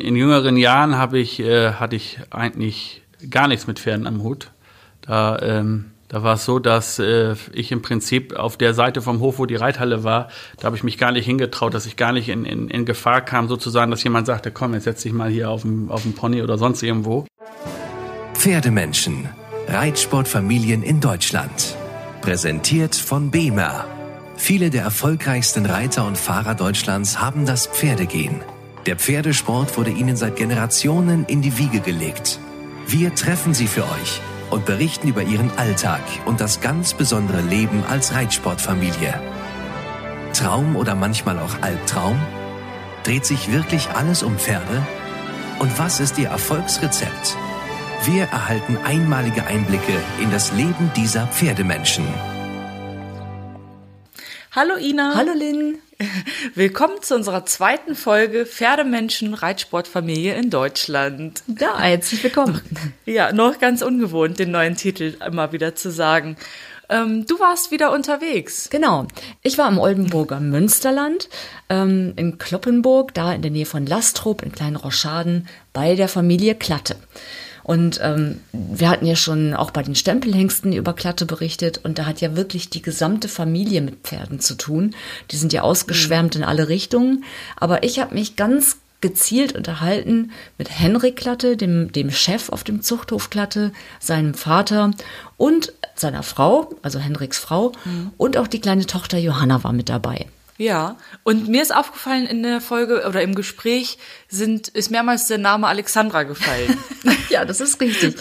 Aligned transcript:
In 0.00 0.14
jüngeren 0.14 0.56
Jahren 0.56 0.96
habe 0.96 1.18
ich, 1.18 1.40
äh, 1.40 1.72
hatte 1.72 1.96
ich 1.96 2.18
eigentlich 2.30 3.02
gar 3.30 3.48
nichts 3.48 3.66
mit 3.66 3.78
Pferden 3.78 4.06
am 4.06 4.22
Hut. 4.22 4.50
Da, 5.00 5.38
ähm, 5.40 5.92
da 6.08 6.22
war 6.22 6.34
es 6.34 6.44
so, 6.44 6.58
dass 6.58 6.98
äh, 6.98 7.34
ich 7.52 7.72
im 7.72 7.82
Prinzip 7.82 8.34
auf 8.36 8.56
der 8.56 8.74
Seite 8.74 9.02
vom 9.02 9.20
Hof, 9.20 9.38
wo 9.38 9.46
die 9.46 9.56
Reithalle 9.56 10.04
war, 10.04 10.28
da 10.58 10.66
habe 10.66 10.76
ich 10.76 10.84
mich 10.84 10.98
gar 10.98 11.12
nicht 11.12 11.24
hingetraut, 11.24 11.74
dass 11.74 11.86
ich 11.86 11.96
gar 11.96 12.12
nicht 12.12 12.28
in, 12.28 12.44
in, 12.44 12.68
in 12.68 12.84
Gefahr 12.84 13.20
kam, 13.22 13.48
sozusagen, 13.48 13.90
dass 13.90 14.04
jemand 14.04 14.26
sagte, 14.26 14.50
komm, 14.50 14.74
jetzt 14.74 14.84
setz 14.84 15.02
dich 15.02 15.12
mal 15.12 15.30
hier 15.30 15.50
auf 15.50 15.62
dem, 15.62 15.90
auf 15.90 16.02
Pony 16.14 16.42
oder 16.42 16.58
sonst 16.58 16.82
irgendwo. 16.82 17.26
Pferdemenschen. 18.34 19.28
Reitsportfamilien 19.68 20.84
in 20.84 21.00
Deutschland. 21.00 21.76
Präsentiert 22.20 22.94
von 22.94 23.32
BEMER. 23.32 23.95
Viele 24.36 24.70
der 24.70 24.82
erfolgreichsten 24.82 25.66
Reiter 25.66 26.06
und 26.06 26.18
Fahrer 26.18 26.54
Deutschlands 26.54 27.20
haben 27.20 27.46
das 27.46 27.66
Pferdegehen. 27.66 28.42
Der 28.86 28.96
Pferdesport 28.96 29.76
wurde 29.76 29.90
ihnen 29.90 30.16
seit 30.16 30.36
Generationen 30.36 31.24
in 31.26 31.42
die 31.42 31.58
Wiege 31.58 31.80
gelegt. 31.80 32.38
Wir 32.86 33.14
treffen 33.14 33.54
sie 33.54 33.66
für 33.66 33.82
euch 33.82 34.20
und 34.50 34.64
berichten 34.64 35.08
über 35.08 35.22
ihren 35.22 35.50
Alltag 35.56 36.02
und 36.24 36.40
das 36.40 36.60
ganz 36.60 36.94
besondere 36.94 37.40
Leben 37.40 37.82
als 37.88 38.14
Reitsportfamilie. 38.14 39.20
Traum 40.32 40.76
oder 40.76 40.94
manchmal 40.94 41.38
auch 41.38 41.62
Albtraum? 41.62 42.20
Dreht 43.02 43.24
sich 43.24 43.50
wirklich 43.50 43.88
alles 43.90 44.22
um 44.22 44.38
Pferde? 44.38 44.86
Und 45.58 45.76
was 45.78 45.98
ist 45.98 46.18
ihr 46.18 46.28
Erfolgsrezept? 46.28 47.36
Wir 48.04 48.24
erhalten 48.24 48.76
einmalige 48.84 49.46
Einblicke 49.46 49.94
in 50.22 50.30
das 50.30 50.52
Leben 50.52 50.92
dieser 50.94 51.26
Pferdemenschen. 51.26 52.04
Hallo 54.56 54.76
Ina. 54.76 55.12
Hallo 55.14 55.34
Lynn. 55.34 55.76
Willkommen 56.54 57.02
zu 57.02 57.14
unserer 57.14 57.44
zweiten 57.44 57.94
Folge 57.94 58.46
Pferdemenschen 58.46 59.34
Reitsportfamilie 59.34 60.34
in 60.34 60.48
Deutschland. 60.48 61.42
Ja, 61.60 61.78
herzlich 61.78 62.24
willkommen. 62.24 62.62
Ja, 63.04 63.34
noch 63.34 63.58
ganz 63.58 63.82
ungewohnt, 63.82 64.38
den 64.38 64.52
neuen 64.52 64.74
Titel 64.74 65.18
immer 65.26 65.52
wieder 65.52 65.74
zu 65.74 65.90
sagen. 65.90 66.38
Ähm, 66.88 67.26
du 67.26 67.38
warst 67.38 67.70
wieder 67.70 67.92
unterwegs. 67.92 68.70
Genau. 68.70 69.06
Ich 69.42 69.58
war 69.58 69.68
im 69.68 69.78
Oldenburger 69.78 70.40
Münsterland, 70.40 71.28
ähm, 71.68 72.14
in 72.16 72.38
Kloppenburg, 72.38 73.12
da 73.12 73.34
in 73.34 73.42
der 73.42 73.50
Nähe 73.50 73.66
von 73.66 73.84
Lastrop, 73.84 74.40
in 74.40 74.52
kleinen 74.52 74.76
Rochaden, 74.76 75.48
bei 75.74 75.96
der 75.96 76.08
Familie 76.08 76.54
Klatte. 76.54 76.96
Und 77.66 77.98
ähm, 78.00 78.38
wir 78.52 78.88
hatten 78.88 79.06
ja 79.06 79.16
schon 79.16 79.52
auch 79.52 79.72
bei 79.72 79.82
den 79.82 79.96
Stempelhengsten 79.96 80.72
über 80.72 80.92
Klatte 80.92 81.26
berichtet 81.26 81.80
und 81.82 81.98
da 81.98 82.06
hat 82.06 82.20
ja 82.20 82.36
wirklich 82.36 82.70
die 82.70 82.80
gesamte 82.80 83.26
Familie 83.26 83.80
mit 83.80 84.04
Pferden 84.04 84.38
zu 84.38 84.54
tun. 84.54 84.94
Die 85.32 85.36
sind 85.36 85.52
ja 85.52 85.62
ausgeschwärmt 85.62 86.36
in 86.36 86.44
alle 86.44 86.68
Richtungen. 86.68 87.24
Aber 87.56 87.82
ich 87.82 87.98
habe 87.98 88.14
mich 88.14 88.36
ganz 88.36 88.76
gezielt 89.00 89.56
unterhalten 89.56 90.30
mit 90.58 90.70
Henrik 90.70 91.16
Klatte, 91.16 91.56
dem, 91.56 91.90
dem 91.90 92.12
Chef 92.12 92.50
auf 92.50 92.62
dem 92.62 92.82
Zuchthof 92.82 93.30
Klatte, 93.30 93.72
seinem 93.98 94.34
Vater 94.34 94.92
und 95.36 95.72
seiner 95.96 96.22
Frau, 96.22 96.72
also 96.82 97.00
Henriks 97.00 97.38
Frau, 97.38 97.72
mhm. 97.84 98.12
und 98.16 98.36
auch 98.36 98.46
die 98.46 98.60
kleine 98.60 98.86
Tochter 98.86 99.18
Johanna 99.18 99.64
war 99.64 99.72
mit 99.72 99.88
dabei. 99.88 100.26
Ja, 100.58 100.96
und 101.22 101.48
mir 101.48 101.60
ist 101.60 101.74
aufgefallen 101.74 102.26
in 102.26 102.42
der 102.42 102.60
Folge 102.60 103.06
oder 103.06 103.20
im 103.22 103.34
Gespräch 103.34 103.98
sind, 104.28 104.68
ist 104.68 104.90
mehrmals 104.90 105.26
der 105.26 105.38
Name 105.38 105.66
Alexandra 105.66 106.22
gefallen. 106.22 106.78
ja, 107.28 107.44
das 107.44 107.60
ist 107.60 107.80
richtig. 107.80 108.16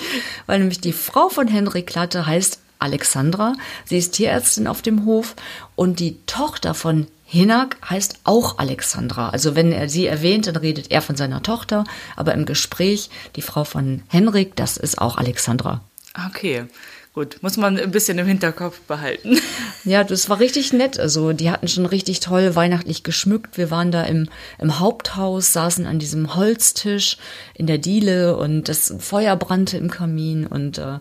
Weil 0.46 0.60
nämlich 0.60 0.82
die 0.82 0.94
Frau 0.94 1.30
von 1.30 1.48
Henry 1.48 1.84
Klatte 1.84 2.26
heißt 2.26 2.60
Alexandra. 2.80 3.54
Sie 3.86 3.98
ist 3.98 4.12
Tierärztin 4.12 4.68
auf 4.68 4.82
dem 4.82 5.06
Hof 5.06 5.36
und 5.76 6.00
die 6.00 6.18
Tochter 6.26 6.74
von 6.74 7.08
Hinak 7.24 7.78
heißt 7.90 8.20
auch 8.24 8.60
Alexandra. 8.60 9.30
Also 9.30 9.56
wenn 9.56 9.72
er 9.72 9.90
sie 9.90 10.06
erwähnt, 10.06 10.48
dann 10.48 10.58
redet 10.58 10.92
er 10.92 11.02
von 11.02 11.16
seiner 11.16 11.42
Tochter, 11.42 11.86
aber 12.16 12.34
im 12.34 12.46
Gespräch 12.46 13.10
die 13.36 13.42
Frau 13.42 13.64
von 13.64 14.04
Henrik, 14.10 14.56
das 14.56 14.78
ist 14.78 15.00
auch 15.00 15.18
Alexandra. 15.18 15.82
Okay. 16.28 16.66
Gut, 17.16 17.38
muss 17.40 17.56
man 17.56 17.80
ein 17.80 17.92
bisschen 17.92 18.18
im 18.18 18.28
Hinterkopf 18.28 18.82
behalten. 18.82 19.40
Ja, 19.88 20.04
das 20.04 20.30
war 20.32 20.40
richtig 20.40 20.74
nett. 20.74 21.00
Also 21.00 21.32
die 21.32 21.52
hatten 21.52 21.68
schon 21.68 21.86
richtig 21.86 22.20
toll 22.20 22.56
weihnachtlich 22.56 23.04
geschmückt. 23.04 23.56
Wir 23.56 23.70
waren 23.70 23.92
da 23.92 24.02
im, 24.04 24.30
im 24.58 24.80
Haupthaus, 24.80 25.54
saßen 25.54 25.86
an 25.86 26.00
diesem 26.00 26.36
Holztisch 26.36 27.18
in 27.54 27.68
der 27.68 27.78
Diele 27.78 28.36
und 28.36 28.68
das 28.68 28.96
Feuer 28.98 29.36
brannte 29.36 29.78
im 29.78 29.92
Kamin 29.92 30.48
und 30.48 30.80
äh, 30.80 30.98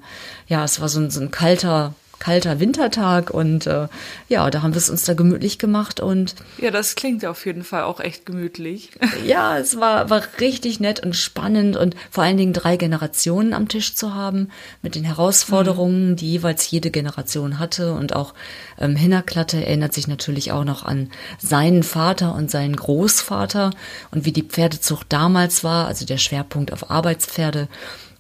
ja, 0.49 0.65
es 0.65 0.83
war 0.83 0.91
so 0.91 1.01
ein, 1.01 1.11
so 1.11 1.21
ein 1.23 1.31
kalter 1.31 1.95
kalter 2.19 2.61
Wintertag 2.61 3.31
und 3.31 3.67
äh, 3.67 3.89
ja, 4.29 4.49
da 4.51 4.63
haben 4.63 4.75
wir 4.75 4.79
es 4.79 4.91
uns 4.91 5.05
da 5.05 5.15
gemütlich 5.15 5.59
gemacht 5.59 6.01
und 6.01 6.35
ja, 6.59 6.71
das 6.71 6.95
klingt 6.95 7.25
auf 7.27 7.45
jeden 7.47 7.65
Fall 7.65 7.83
auch 7.83 8.01
echt 8.01 8.27
gemütlich. 8.27 8.91
ja, 9.27 9.59
es 9.59 9.79
war 9.79 10.11
war 10.11 10.23
richtig 10.41 10.81
nett 10.81 11.01
und 11.01 11.15
spannend 11.15 11.77
und 11.77 11.97
vor 12.11 12.25
allen 12.25 12.37
Dingen 12.37 12.53
drei 12.53 12.77
Generationen 12.77 13.53
am 13.53 13.69
Tisch 13.69 13.95
zu 13.95 14.15
haben 14.15 14.49
mit 14.83 14.95
den 14.95 15.05
Herausforderungen, 15.05 16.11
mhm. 16.11 16.17
die 16.17 16.33
jeweils 16.33 16.71
jede 16.71 16.91
Generation 16.91 17.59
hatte 17.59 17.95
und 17.95 18.15
auch 18.15 18.35
ähm, 18.79 18.97
Hinnerklatte 18.97 19.65
erinnert 19.65 19.95
sich 19.95 20.09
natürlich 20.09 20.53
auch 20.53 20.65
noch 20.65 20.85
an 20.85 21.11
seinen 21.39 21.83
Vater 21.83 22.35
und 22.35 22.51
seinen 22.51 22.77
Großvater 22.77 23.71
und 24.11 24.25
wie 24.25 24.33
die 24.33 24.43
Pferdezucht 24.43 25.07
damals 25.09 25.65
war, 25.65 25.87
also 25.87 26.05
der 26.05 26.19
Schwerpunkt 26.19 26.73
auf 26.73 26.91
Arbeitspferde. 26.91 27.69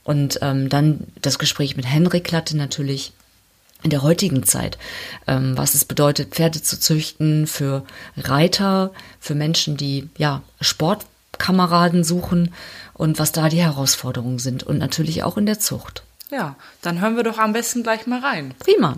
Und 0.04 0.38
ähm, 0.42 0.68
dann 0.68 1.00
das 1.22 1.38
Gespräch 1.38 1.76
mit 1.76 1.86
Henrik 1.86 2.24
Klatte 2.24 2.56
natürlich 2.56 3.14
in 3.84 3.90
der 3.90 4.02
heutigen 4.02 4.42
Zeit, 4.42 4.78
ähm, 5.26 5.56
was 5.56 5.74
es 5.74 5.84
bedeutet, 5.84 6.34
Pferde 6.34 6.60
zu 6.60 6.80
züchten 6.80 7.46
für 7.46 7.84
Reiter, 8.16 8.90
für 9.20 9.34
Menschen, 9.34 9.76
die 9.76 10.08
ja 10.16 10.42
Sportkameraden 10.60 12.02
suchen 12.02 12.52
und 12.94 13.18
was 13.18 13.30
da 13.30 13.48
die 13.48 13.62
Herausforderungen 13.62 14.38
sind 14.38 14.64
und 14.64 14.78
natürlich 14.78 15.22
auch 15.22 15.36
in 15.36 15.46
der 15.46 15.60
Zucht. 15.60 16.02
Ja, 16.30 16.56
dann 16.80 17.00
hören 17.00 17.16
wir 17.16 17.22
doch 17.22 17.38
am 17.38 17.52
besten 17.52 17.82
gleich 17.82 18.06
mal 18.06 18.20
rein. 18.20 18.54
Prima. 18.58 18.96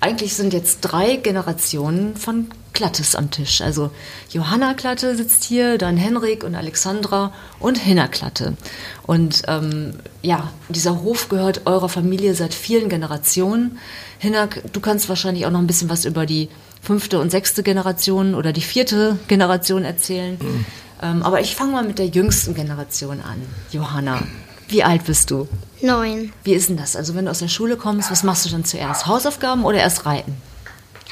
Eigentlich 0.00 0.34
sind 0.34 0.52
jetzt 0.52 0.80
drei 0.80 1.16
Generationen 1.16 2.16
von 2.16 2.50
Klattes 2.74 3.14
am 3.14 3.30
Tisch. 3.30 3.60
Also 3.60 3.90
Johanna 4.30 4.74
Klatte 4.74 5.16
sitzt 5.16 5.44
hier, 5.44 5.78
dann 5.78 5.96
Henrik 5.96 6.44
und 6.44 6.54
Alexandra 6.54 7.32
und 7.60 7.78
Hinna 7.78 8.08
Klatte. 8.08 8.56
Und 9.04 9.42
ähm, 9.48 9.94
ja, 10.22 10.50
dieser 10.68 11.02
Hof 11.02 11.28
gehört 11.28 11.62
eurer 11.66 11.88
Familie 11.88 12.34
seit 12.34 12.52
vielen 12.52 12.88
Generationen. 12.88 13.78
Hinna, 14.18 14.48
du 14.72 14.80
kannst 14.80 15.08
wahrscheinlich 15.08 15.46
auch 15.46 15.50
noch 15.50 15.60
ein 15.60 15.66
bisschen 15.66 15.88
was 15.88 16.04
über 16.04 16.26
die 16.26 16.48
fünfte 16.82 17.20
und 17.20 17.30
sechste 17.30 17.62
Generation 17.62 18.34
oder 18.34 18.52
die 18.52 18.60
vierte 18.60 19.18
Generation 19.28 19.84
erzählen. 19.84 20.36
Mhm. 20.40 20.66
Ähm, 21.02 21.22
aber 21.22 21.40
ich 21.40 21.54
fange 21.54 21.72
mal 21.72 21.84
mit 21.84 21.98
der 21.98 22.06
jüngsten 22.06 22.54
Generation 22.54 23.20
an. 23.20 23.40
Johanna, 23.70 24.22
wie 24.68 24.82
alt 24.82 25.04
bist 25.04 25.30
du? 25.30 25.48
Neun. 25.80 26.32
Wie 26.42 26.54
ist 26.54 26.68
denn 26.68 26.76
das? 26.76 26.96
Also 26.96 27.14
wenn 27.14 27.26
du 27.26 27.30
aus 27.30 27.38
der 27.38 27.48
Schule 27.48 27.76
kommst, 27.76 28.10
was 28.10 28.22
machst 28.22 28.46
du 28.46 28.50
dann 28.50 28.64
zuerst? 28.64 29.06
Hausaufgaben 29.06 29.64
oder 29.64 29.78
erst 29.78 30.06
reiten? 30.06 30.34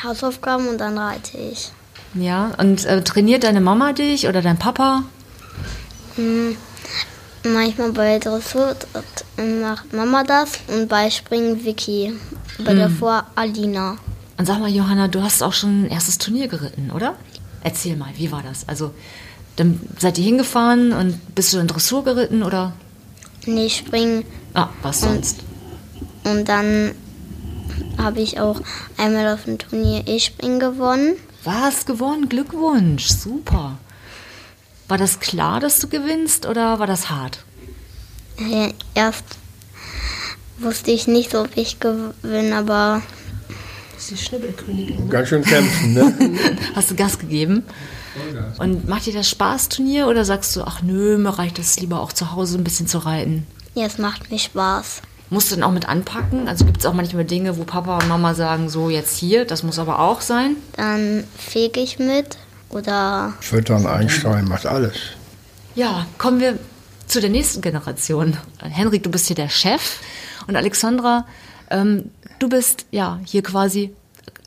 Hausaufgaben 0.04 0.68
und 0.68 0.78
dann 0.78 0.98
reite 0.98 1.38
ich. 1.38 1.72
Ja, 2.14 2.52
und 2.58 2.84
äh, 2.84 3.02
trainiert 3.02 3.44
deine 3.44 3.60
Mama 3.60 3.92
dich 3.92 4.28
oder 4.28 4.42
dein 4.42 4.58
Papa? 4.58 5.04
Hm, 6.16 6.56
manchmal 7.44 7.92
bei 7.92 8.18
Dressur 8.18 8.76
macht 9.60 9.92
Mama 9.92 10.22
das 10.24 10.58
und 10.68 10.88
bei 10.88 11.10
Springen 11.10 11.64
Vicky. 11.64 12.12
Bei 12.58 12.72
hm. 12.72 12.78
davor 12.78 13.26
Alina. 13.34 13.96
Und 14.36 14.46
sag 14.46 14.60
mal, 14.60 14.70
Johanna, 14.70 15.08
du 15.08 15.22
hast 15.22 15.42
auch 15.42 15.52
schon 15.52 15.84
ein 15.84 15.90
erstes 15.90 16.18
Turnier 16.18 16.48
geritten, 16.48 16.90
oder? 16.90 17.14
Erzähl 17.62 17.96
mal, 17.96 18.10
wie 18.16 18.30
war 18.32 18.42
das? 18.42 18.68
Also, 18.68 18.92
dann 19.56 19.80
seid 19.98 20.18
ihr 20.18 20.24
hingefahren 20.24 20.92
und 20.92 21.34
bist 21.34 21.52
du 21.52 21.58
in 21.58 21.66
Dressur 21.66 22.04
geritten 22.04 22.42
oder? 22.42 22.72
Nee, 23.46 23.68
Springen. 23.68 24.24
Ah, 24.54 24.68
was 24.82 25.00
sonst? 25.00 25.40
Und, 26.24 26.38
und 26.38 26.48
dann 26.48 26.92
habe 27.98 28.20
ich 28.20 28.40
auch 28.40 28.60
einmal 28.96 29.32
auf 29.32 29.44
dem 29.44 29.58
Turnier 29.58 30.06
E-Springen 30.06 30.60
gewonnen. 30.60 31.16
Was 31.44 31.86
gewonnen? 31.86 32.28
Glückwunsch, 32.28 33.08
super. 33.08 33.78
War 34.88 34.98
das 34.98 35.20
klar, 35.20 35.60
dass 35.60 35.78
du 35.78 35.88
gewinnst 35.88 36.46
oder 36.46 36.78
war 36.78 36.86
das 36.86 37.10
hart? 37.10 37.44
Ja, 38.38 38.68
erst 38.94 39.24
wusste 40.58 40.90
ich 40.90 41.06
nicht, 41.06 41.30
so, 41.30 41.40
ob 41.40 41.56
ich 41.56 41.80
gewinne, 41.80 42.56
aber. 42.56 43.02
Das 43.94 44.04
ist 44.04 44.10
die 44.10 44.16
Schnibbelkönigin. 44.16 45.04
Ne? 45.04 45.10
Ganz 45.10 45.28
schön 45.28 45.42
kämpfen, 45.42 45.94
ne? 45.94 46.36
Hast 46.74 46.90
du 46.90 46.94
Gas 46.94 47.18
gegeben? 47.18 47.64
Und 48.58 48.88
macht 48.88 49.06
dir 49.06 49.14
das 49.14 49.28
Spaß, 49.30 49.70
Turnier, 49.70 50.06
oder 50.06 50.24
sagst 50.24 50.54
du, 50.56 50.62
ach 50.62 50.82
nö, 50.82 51.16
mir 51.16 51.30
reicht 51.30 51.58
es 51.58 51.80
lieber 51.80 52.00
auch 52.00 52.12
zu 52.12 52.32
Hause 52.32 52.58
ein 52.58 52.64
bisschen 52.64 52.86
zu 52.86 52.98
reiten? 52.98 53.46
Ja, 53.74 53.86
es 53.86 53.98
macht 53.98 54.30
mir 54.30 54.38
Spaß. 54.38 55.00
Musst 55.32 55.50
du 55.50 55.54
dann 55.56 55.64
auch 55.64 55.72
mit 55.72 55.88
anpacken? 55.88 56.46
Also 56.46 56.66
gibt 56.66 56.80
es 56.80 56.86
auch 56.86 56.92
manchmal 56.92 57.24
Dinge, 57.24 57.56
wo 57.56 57.64
Papa 57.64 57.96
und 57.96 58.06
Mama 58.06 58.34
sagen, 58.34 58.68
so 58.68 58.90
jetzt 58.90 59.16
hier, 59.16 59.46
das 59.46 59.62
muss 59.62 59.78
aber 59.78 59.98
auch 59.98 60.20
sein? 60.20 60.56
Dann 60.76 61.24
fege 61.38 61.80
ich 61.80 61.98
mit 61.98 62.36
oder... 62.68 63.32
Füttern, 63.40 63.86
einstreuen, 63.86 64.46
macht 64.46 64.66
alles. 64.66 64.92
Ja, 65.74 66.06
kommen 66.18 66.38
wir 66.38 66.58
zu 67.06 67.22
der 67.22 67.30
nächsten 67.30 67.62
Generation. 67.62 68.36
Henrik, 68.60 69.04
du 69.04 69.10
bist 69.10 69.26
hier 69.26 69.36
der 69.36 69.48
Chef 69.48 70.00
und 70.46 70.54
Alexandra, 70.54 71.24
Ähm, 71.70 72.10
du 72.38 72.50
bist 72.50 72.84
ja 72.90 73.18
hier 73.24 73.42
quasi 73.42 73.94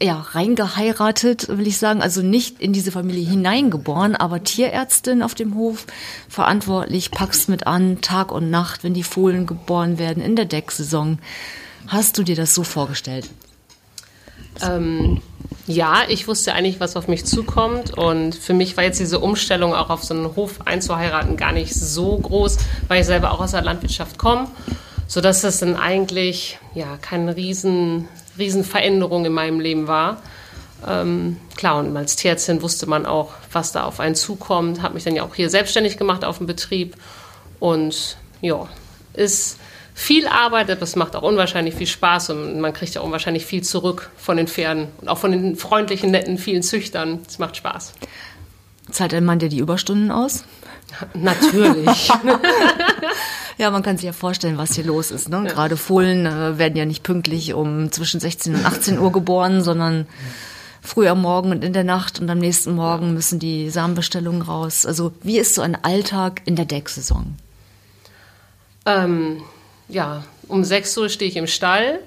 ja, 0.02 0.20
reingeheiratet, 0.20 1.48
will 1.48 1.68
ich 1.68 1.78
sagen, 1.78 2.02
also 2.02 2.22
nicht 2.22 2.60
in 2.60 2.74
diese 2.74 2.92
Familie 2.92 3.28
hineingeboren, 3.28 4.16
aber 4.16 4.44
Tierärztin 4.44 5.24
auf 5.24 5.36
dem 5.36 5.56
Hof, 5.56 5.86
verantwortlich, 6.28 7.12
packst 7.12 7.48
mit 7.48 7.66
an, 7.66 8.02
Tag 8.02 8.32
und 8.32 8.50
Nacht, 8.50 8.84
wenn 8.84 8.94
die 8.94 9.04
Fohlen 9.04 9.46
geboren 9.46 9.98
werden, 9.98 10.22
in 10.22 10.36
der 10.36 10.46
Decksaison. 10.46 11.20
Hast 11.88 12.18
du 12.18 12.24
dir 12.24 12.36
das 12.36 12.54
so 12.54 12.64
vorgestellt? 12.64 13.30
Ähm, 14.62 15.22
ja, 15.68 16.04
ich 16.08 16.28
wusste 16.28 16.54
eigentlich, 16.54 16.80
was 16.80 16.96
auf 16.96 17.08
mich 17.08 17.26
zukommt. 17.26 17.98
Und 17.98 18.36
für 18.36 18.54
mich 18.54 18.78
war 18.78 18.84
jetzt 18.84 19.00
diese 19.00 19.20
Umstellung 19.20 19.74
auch 19.74 19.90
auf 19.90 20.04
so 20.04 20.14
einen 20.14 20.36
Hof 20.36 20.66
einzuheiraten 20.66 21.38
gar 21.38 21.52
nicht 21.52 21.74
so 21.74 22.18
groß, 22.18 22.58
weil 22.88 23.02
ich 23.02 23.06
selber 23.06 23.32
auch 23.32 23.40
aus 23.40 23.52
der 23.52 23.62
Landwirtschaft 23.62 24.18
komme. 24.18 24.48
Sodass 25.08 25.42
das 25.42 25.60
dann 25.60 25.76
eigentlich 25.76 26.58
ja, 26.74 26.98
keine 26.98 27.36
riesen, 27.36 28.08
riesen 28.38 28.64
Veränderung 28.64 29.26
in 29.26 29.34
meinem 29.34 29.60
Leben 29.60 29.88
war. 29.88 30.22
Ähm, 30.88 31.38
klar, 31.56 31.78
und 31.80 31.96
als 31.96 32.16
Tierärztin 32.16 32.62
wusste 32.62 32.88
man 32.88 33.06
auch, 33.06 33.34
was 33.52 33.72
da 33.72 33.86
auf 33.86 34.00
einen 34.00 34.16
zukommt. 34.16 34.82
Habe 34.82 34.96
mich 34.96 35.04
dann 35.04 35.16
ja 35.16 35.24
auch 35.24 35.36
hier 35.36 35.50
selbstständig 35.50 35.98
gemacht 35.98 36.24
auf 36.24 36.38
dem 36.38 36.48
Betrieb. 36.48 36.96
Und 37.60 38.18
ja, 38.42 38.68
ist 39.14 39.58
viel 39.94 40.28
Arbeit, 40.28 40.70
aber 40.70 40.82
es 40.82 40.96
macht 40.96 41.16
auch 41.16 41.24
unwahrscheinlich 41.24 41.74
viel 41.74 41.88
Spaß 41.88 42.32
und 42.32 42.60
man 42.60 42.74
kriegt 42.74 42.94
ja 42.94 43.02
unwahrscheinlich 43.02 43.46
viel 43.46 43.64
zurück 43.64 44.12
von 44.18 44.36
den 44.36 44.48
Pferden 44.48 44.90
und 45.00 45.08
auch 45.08 45.18
von 45.18 45.32
den 45.32 45.56
freundlichen, 45.56 46.12
netten, 46.12 46.38
vielen 46.38 46.62
Züchtern. 46.62 47.22
Es 47.28 47.40
macht 47.40 47.56
Spaß. 47.56 47.94
Zahlt 48.92 49.14
ein 49.14 49.26
Mann 49.26 49.40
dir 49.40 49.50
die 49.50 49.60
Überstunden 49.60 50.12
aus? 50.12 50.44
Natürlich. 51.14 52.10
ja, 53.58 53.72
man 53.72 53.84
kann 53.84 53.98
sich 53.98 54.06
ja 54.06 54.14
vorstellen, 54.14 54.58
was 54.58 54.76
hier 54.76 54.84
los 54.84 55.12
ist. 55.12 55.30
Ne? 55.30 55.44
Ja. 55.46 55.54
Gerade 55.54 55.78
Fohlen 55.78 56.26
äh, 56.26 56.58
werden 56.58 56.76
ja 56.76 56.86
nicht 56.86 57.04
pünktlich 57.04 57.54
um 57.54 57.92
zwischen 57.92 58.20
16 58.20 58.56
und 58.56 58.66
18 58.66 59.00
Uhr 59.00 59.12
geboren, 59.12 59.64
sondern 59.64 60.08
früh 60.82 61.08
am 61.08 61.22
Morgen 61.22 61.52
und 61.52 61.64
in 61.64 61.74
der 61.74 61.84
Nacht 61.84 62.20
und 62.20 62.30
am 62.30 62.38
nächsten 62.38 62.76
Morgen 62.76 63.14
müssen 63.14 63.40
die 63.40 63.70
Samenbestellungen 63.70 64.42
raus. 64.42 64.86
Also 64.86 65.14
wie 65.22 65.40
ist 65.40 65.56
so 65.56 65.62
ein 65.62 65.78
Alltag 65.84 66.42
in 66.46 66.56
der 66.56 66.66
Decksaison? 66.66 67.36
Ähm, 68.86 69.42
ja, 69.88 70.24
um 70.48 70.64
6 70.64 70.98
Uhr 70.98 71.10
stehe 71.10 71.30
ich 71.30 71.38
im 71.38 71.48
Stall, 71.48 72.00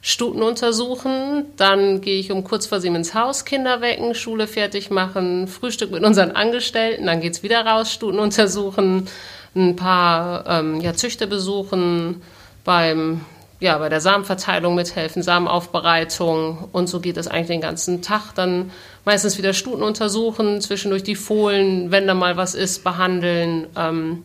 Stuten 0.00 0.42
untersuchen, 0.42 1.46
dann 1.56 2.00
gehe 2.00 2.20
ich 2.20 2.30
um 2.30 2.44
kurz 2.44 2.66
vor 2.66 2.80
sieben 2.80 2.94
ins 2.96 3.14
Haus, 3.14 3.44
Kinder 3.44 3.80
wecken, 3.80 4.14
Schule 4.14 4.46
fertig 4.46 4.90
machen, 4.90 5.48
Frühstück 5.48 5.90
mit 5.90 6.04
unseren 6.04 6.32
Angestellten, 6.32 7.06
dann 7.06 7.20
geht 7.20 7.32
es 7.32 7.42
wieder 7.42 7.66
raus, 7.66 7.92
Stuten 7.92 8.18
untersuchen, 8.18 9.08
ein 9.54 9.76
paar 9.76 10.46
ähm, 10.46 10.80
ja, 10.80 10.94
Züchter 10.94 11.26
besuchen, 11.26 12.22
beim, 12.64 13.22
ja, 13.60 13.78
bei 13.78 13.88
der 13.88 14.00
Samenverteilung 14.00 14.74
mithelfen, 14.74 15.22
Samenaufbereitung 15.22 16.68
und 16.72 16.88
so 16.88 17.00
geht 17.00 17.16
es 17.16 17.28
eigentlich 17.28 17.48
den 17.48 17.60
ganzen 17.60 18.02
Tag. 18.02 18.34
Dann 18.34 18.70
meistens 19.04 19.38
wieder 19.38 19.54
Stuten 19.54 19.82
untersuchen, 19.82 20.60
zwischendurch 20.60 21.02
die 21.02 21.16
Fohlen, 21.16 21.90
wenn 21.90 22.06
da 22.06 22.14
mal 22.14 22.36
was 22.36 22.54
ist, 22.54 22.84
behandeln. 22.84 23.66
Ähm, 23.76 24.24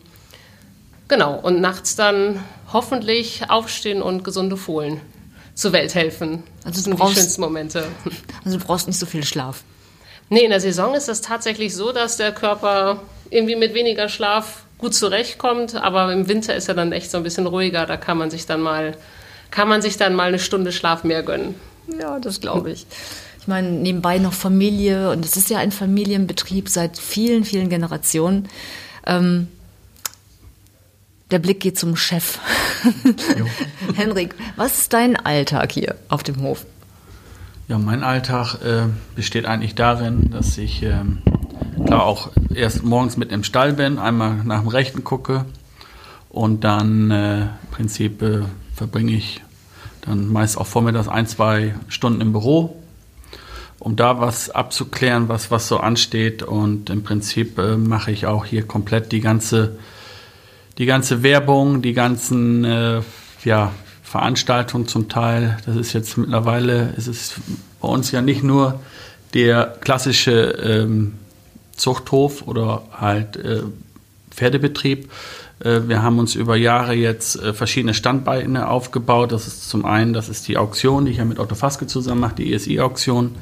genau, 1.08 1.36
und 1.36 1.62
nachts 1.62 1.96
dann 1.96 2.44
hoffentlich 2.72 3.50
aufstehen 3.50 4.02
und 4.02 4.24
gesunde 4.24 4.58
Fohlen 4.58 5.00
zur 5.56 5.72
Welt 5.72 5.96
helfen. 5.96 6.44
Also 6.64 6.76
das 6.76 6.84
sind 6.84 6.98
brauchst, 6.98 7.16
die 7.16 7.22
schönsten 7.22 7.42
Momente. 7.42 7.86
Also 8.44 8.58
du 8.58 8.66
brauchst 8.66 8.88
nicht 8.88 9.00
so 9.00 9.06
viel 9.06 9.24
Schlaf. 9.24 9.64
Nee, 10.30 10.46
in 10.46 10.50
der 10.50 10.60
Saison 10.60 10.96
ist 10.96 11.10
es 11.10 11.22
tatsächlich 11.22 11.76
so, 11.76 11.92
dass 11.92 12.18
der 12.18 12.32
Körper 12.32 13.02
irgendwie 13.30 13.56
mit 13.56 13.74
weniger 13.74 14.10
Schlaf 14.10 14.64
gut 14.84 14.94
zurechtkommt, 14.94 15.76
aber 15.76 16.12
im 16.12 16.28
Winter 16.28 16.54
ist 16.56 16.68
er 16.68 16.76
dann 16.76 16.92
echt 16.92 17.10
so 17.10 17.18
ein 17.18 17.24
bisschen 17.24 17.48
ruhiger, 17.48 17.86
da 17.86 17.96
kann 17.96 18.18
man 18.18 18.30
sich 18.30 18.46
dann 18.46 18.62
mal 18.62 18.96
kann 19.50 19.70
man 19.70 19.82
sich 19.82 19.98
dann 19.98 20.16
mal 20.16 20.28
eine 20.28 20.40
Stunde 20.40 20.72
Schlaf 20.72 21.04
mehr 21.04 21.24
gönnen. 21.24 21.56
Ja, 22.00 22.20
das 22.20 22.42
glaube 22.42 22.72
ich. 22.72 22.86
Ich 23.40 23.48
meine, 23.48 23.70
nebenbei 23.70 24.18
noch 24.18 24.34
Familie 24.34 25.12
und 25.12 25.24
es 25.24 25.38
ist 25.38 25.50
ja 25.50 25.60
ein 25.60 25.72
Familienbetrieb 25.72 26.70
seit 26.70 26.98
vielen, 26.98 27.46
vielen 27.46 27.70
Generationen. 27.70 28.50
Ähm, 29.06 29.48
der 31.30 31.40
Blick 31.40 31.60
geht 31.60 31.78
zum 31.78 31.96
Chef. 31.96 32.40
Henrik, 33.96 34.36
was 34.56 34.80
ist 34.80 34.94
dein 34.94 35.16
Alltag 35.16 35.72
hier 35.72 35.96
auf 36.10 36.24
dem 36.24 36.42
Hof? 36.42 36.66
Ja, 37.68 37.78
mein 37.78 38.04
Alltag 38.04 38.56
äh, 38.64 38.88
besteht 39.16 39.46
eigentlich 39.46 39.76
darin, 39.76 40.32
dass 40.32 40.58
ich 40.58 40.84
äh, 40.84 40.96
klar 41.94 42.06
auch 42.06 42.32
erst 42.54 42.84
morgens 42.84 43.18
mit 43.18 43.32
im 43.32 43.44
Stall 43.44 43.74
bin, 43.74 44.00
einmal 44.00 44.44
nach 44.44 44.62
dem 44.62 44.68
Rechten 44.68 45.04
gucke 45.04 45.46
und 46.30 46.64
dann 46.64 47.12
äh, 47.12 47.42
im 47.42 47.50
Prinzip 47.72 48.22
äh, 48.22 48.42
verbringe 48.76 49.12
ich 49.14 49.42
dann 50.02 50.32
meist 50.32 50.58
auch 50.58 50.66
vormittags 50.66 51.08
ein, 51.08 51.28
zwei 51.28 51.76
Stunden 51.88 52.20
im 52.22 52.32
Büro, 52.32 52.76
um 53.80 53.96
da 53.96 54.20
was 54.20 54.50
abzuklären, 54.50 55.30
was, 55.30 55.52
was 55.52 55.68
so 55.68 55.78
ansteht. 55.78 56.44
Und 56.44 56.90
im 56.90 57.04
Prinzip 57.04 57.58
äh, 57.58 57.78
mache 57.78 58.12
ich 58.12 58.26
auch 58.26 58.44
hier 58.44 58.68
komplett 58.68 59.12
die 59.12 59.22
ganze 59.22 59.78
die 60.80 60.88
ganze 60.88 61.22
Werbung, 61.22 61.84
die 61.84 61.94
ganzen 61.94 62.66
äh, 62.66 63.02
ja, 63.46 63.72
Veranstaltungen 64.02 64.88
zum 64.88 65.08
Teil. 65.08 65.58
Das 65.68 65.76
ist 65.76 65.94
jetzt 65.94 66.18
mittlerweile, 66.18 66.96
ist 66.98 67.06
es 67.06 67.36
bei 67.80 67.88
uns 67.88 68.10
ja 68.12 68.24
nicht 68.24 68.42
nur 68.42 68.80
der 69.36 69.78
klassische 69.82 70.32
ähm, 70.32 71.14
Zuchthof 71.76 72.48
oder 72.48 72.84
halt 72.92 73.36
äh, 73.38 73.62
Pferdebetrieb. 74.32 75.12
Äh, 75.60 75.82
wir 75.88 76.02
haben 76.02 76.20
uns 76.20 76.36
über 76.36 76.56
Jahre 76.56 76.94
jetzt 76.94 77.42
äh, 77.42 77.54
verschiedene 77.54 77.94
Standbeine 77.94 78.70
aufgebaut. 78.70 79.32
Das 79.32 79.48
ist 79.48 79.70
zum 79.70 79.86
einen, 79.86 80.14
das 80.14 80.30
ist 80.30 80.48
die 80.48 80.58
Auktion, 80.58 81.06
die 81.06 81.12
ich 81.12 81.18
ja 81.18 81.26
mit 81.26 81.40
Otto 81.40 81.56
Faske 81.56 81.88
zusammen 81.88 82.22
mache, 82.22 82.36
die 82.36 82.54
ESI-Auktion 82.54 83.36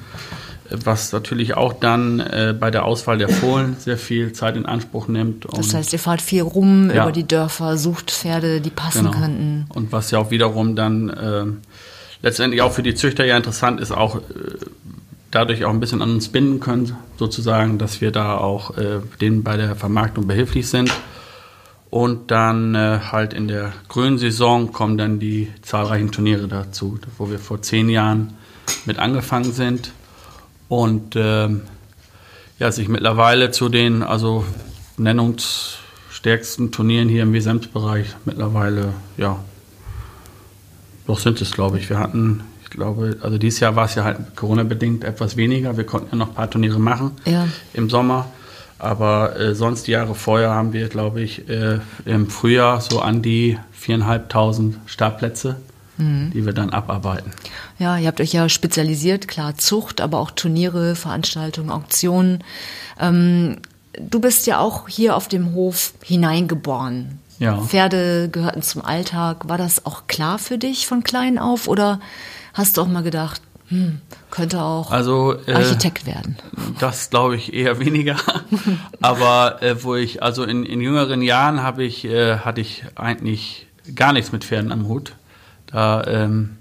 was 0.71 1.11
natürlich 1.11 1.55
auch 1.55 1.73
dann 1.73 2.19
äh, 2.19 2.55
bei 2.57 2.71
der 2.71 2.85
Auswahl 2.85 3.17
der 3.17 3.29
Fohlen 3.29 3.75
sehr 3.79 3.97
viel 3.97 4.33
Zeit 4.33 4.55
in 4.55 4.65
Anspruch 4.65 5.07
nimmt. 5.07 5.45
das 5.53 5.73
heißt, 5.73 5.93
ihr 5.93 5.99
fahrt 5.99 6.21
viel 6.21 6.41
rum 6.41 6.89
ja. 6.89 7.03
über 7.03 7.11
die 7.11 7.27
Dörfer, 7.27 7.77
sucht 7.77 8.11
Pferde, 8.11 8.61
die 8.61 8.69
passen 8.69 9.07
genau. 9.07 9.19
könnten. 9.19 9.65
Und 9.69 9.91
was 9.91 10.11
ja 10.11 10.19
auch 10.19 10.31
wiederum 10.31 10.75
dann 10.75 11.09
äh, 11.09 11.45
letztendlich 12.21 12.61
auch 12.61 12.71
für 12.71 12.83
die 12.83 12.95
Züchter 12.95 13.25
ja 13.25 13.37
interessant 13.37 13.79
ist, 13.81 13.91
auch 13.91 14.17
äh, 14.17 14.21
dadurch 15.31 15.65
auch 15.65 15.69
ein 15.69 15.79
bisschen 15.79 16.01
an 16.01 16.11
uns 16.11 16.29
binden 16.29 16.59
können, 16.59 16.95
sozusagen, 17.17 17.77
dass 17.77 18.01
wir 18.01 18.11
da 18.11 18.37
auch 18.37 18.77
äh, 18.77 18.99
denen 19.19 19.43
bei 19.43 19.57
der 19.57 19.75
Vermarktung 19.75 20.27
behilflich 20.27 20.67
sind. 20.67 20.91
Und 21.89 22.31
dann 22.31 22.75
äh, 22.75 22.99
halt 23.11 23.33
in 23.33 23.47
der 23.47 23.73
grünen 23.89 24.17
Saison 24.17 24.71
kommen 24.71 24.97
dann 24.97 25.19
die 25.19 25.49
zahlreichen 25.61 26.11
Turniere 26.11 26.47
dazu, 26.47 26.99
wo 27.17 27.29
wir 27.29 27.39
vor 27.39 27.61
zehn 27.61 27.89
Jahren 27.89 28.33
mit 28.85 28.99
angefangen 28.99 29.51
sind 29.51 29.91
und 30.69 31.15
ähm, 31.17 31.63
ja, 32.59 32.71
sich 32.71 32.87
mittlerweile 32.87 33.51
zu 33.51 33.67
den 33.67 34.03
also 34.03 34.45
nennungsstärksten 34.97 36.71
Turnieren 36.71 37.09
hier 37.09 37.23
im 37.23 37.33
Wesemsbereich 37.33 38.15
mittlerweile, 38.23 38.93
ja, 39.17 39.39
doch 41.07 41.19
sind 41.19 41.41
es, 41.41 41.51
glaube 41.51 41.77
ich. 41.77 41.89
Wir 41.89 41.99
hatten, 41.99 42.43
glaube, 42.71 43.17
also 43.21 43.37
dieses 43.37 43.59
Jahr 43.59 43.75
war 43.75 43.85
es 43.85 43.95
ja 43.95 44.03
halt 44.03 44.35
Corona-bedingt 44.35 45.03
etwas 45.03 45.37
weniger. 45.37 45.77
Wir 45.77 45.85
konnten 45.85 46.09
ja 46.11 46.17
noch 46.17 46.29
ein 46.29 46.33
paar 46.33 46.49
Turniere 46.49 46.79
machen 46.79 47.11
ja. 47.25 47.47
im 47.73 47.89
Sommer. 47.89 48.27
Aber 48.79 49.39
äh, 49.39 49.53
sonst 49.53 49.85
die 49.85 49.91
Jahre 49.91 50.15
vorher 50.15 50.49
haben 50.49 50.73
wir, 50.73 50.89
glaube 50.89 51.21
ich, 51.21 51.47
äh, 51.47 51.79
im 52.05 52.29
Frühjahr 52.29 52.81
so 52.81 52.99
an 52.99 53.21
die 53.21 53.59
viereinhalbtausend 53.71 54.77
Startplätze 54.87 55.57
mhm. 56.01 56.31
die 56.33 56.45
wir 56.45 56.53
dann 56.53 56.71
abarbeiten. 56.71 57.31
Ja, 57.79 57.97
ihr 57.97 58.07
habt 58.07 58.21
euch 58.21 58.33
ja 58.33 58.49
spezialisiert, 58.49 59.27
klar 59.27 59.57
Zucht, 59.57 60.01
aber 60.01 60.19
auch 60.19 60.31
Turniere, 60.31 60.95
Veranstaltungen, 60.95 61.69
Auktionen. 61.69 62.43
Ähm, 62.99 63.57
du 63.97 64.19
bist 64.19 64.47
ja 64.47 64.59
auch 64.59 64.87
hier 64.87 65.15
auf 65.15 65.27
dem 65.27 65.53
Hof 65.53 65.93
hineingeboren. 66.03 67.19
Ja. 67.39 67.59
Pferde 67.59 68.29
gehörten 68.29 68.61
zum 68.61 68.85
Alltag. 68.85 69.49
War 69.49 69.57
das 69.57 69.85
auch 69.85 70.05
klar 70.07 70.37
für 70.37 70.57
dich 70.57 70.85
von 70.85 71.03
klein 71.03 71.39
auf 71.39 71.67
oder 71.67 71.99
hast 72.53 72.77
du 72.77 72.81
auch 72.81 72.87
mal 72.87 73.03
gedacht, 73.03 73.41
hm, 73.67 74.01
könnte 74.29 74.61
auch 74.61 74.91
also, 74.91 75.35
äh, 75.47 75.53
Architekt 75.53 76.05
werden. 76.05 76.37
Das 76.79 77.09
glaube 77.09 77.37
ich 77.37 77.53
eher 77.53 77.79
weniger. 77.79 78.17
Aber 79.01 79.61
äh, 79.61 79.81
wo 79.83 79.95
ich, 79.95 80.21
also 80.21 80.43
in, 80.43 80.65
in 80.65 80.81
jüngeren 80.81 81.21
Jahren 81.21 81.63
habe 81.63 81.83
ich, 81.83 82.03
äh, 82.03 82.39
hatte 82.39 82.59
ich 82.59 82.83
eigentlich 82.95 83.67
gar 83.95 84.11
nichts 84.11 84.33
mit 84.33 84.43
Pferden 84.43 84.71
am 84.71 84.87
Hut. 84.87 85.13
Da, 85.67 86.03
ähm, 86.05 86.57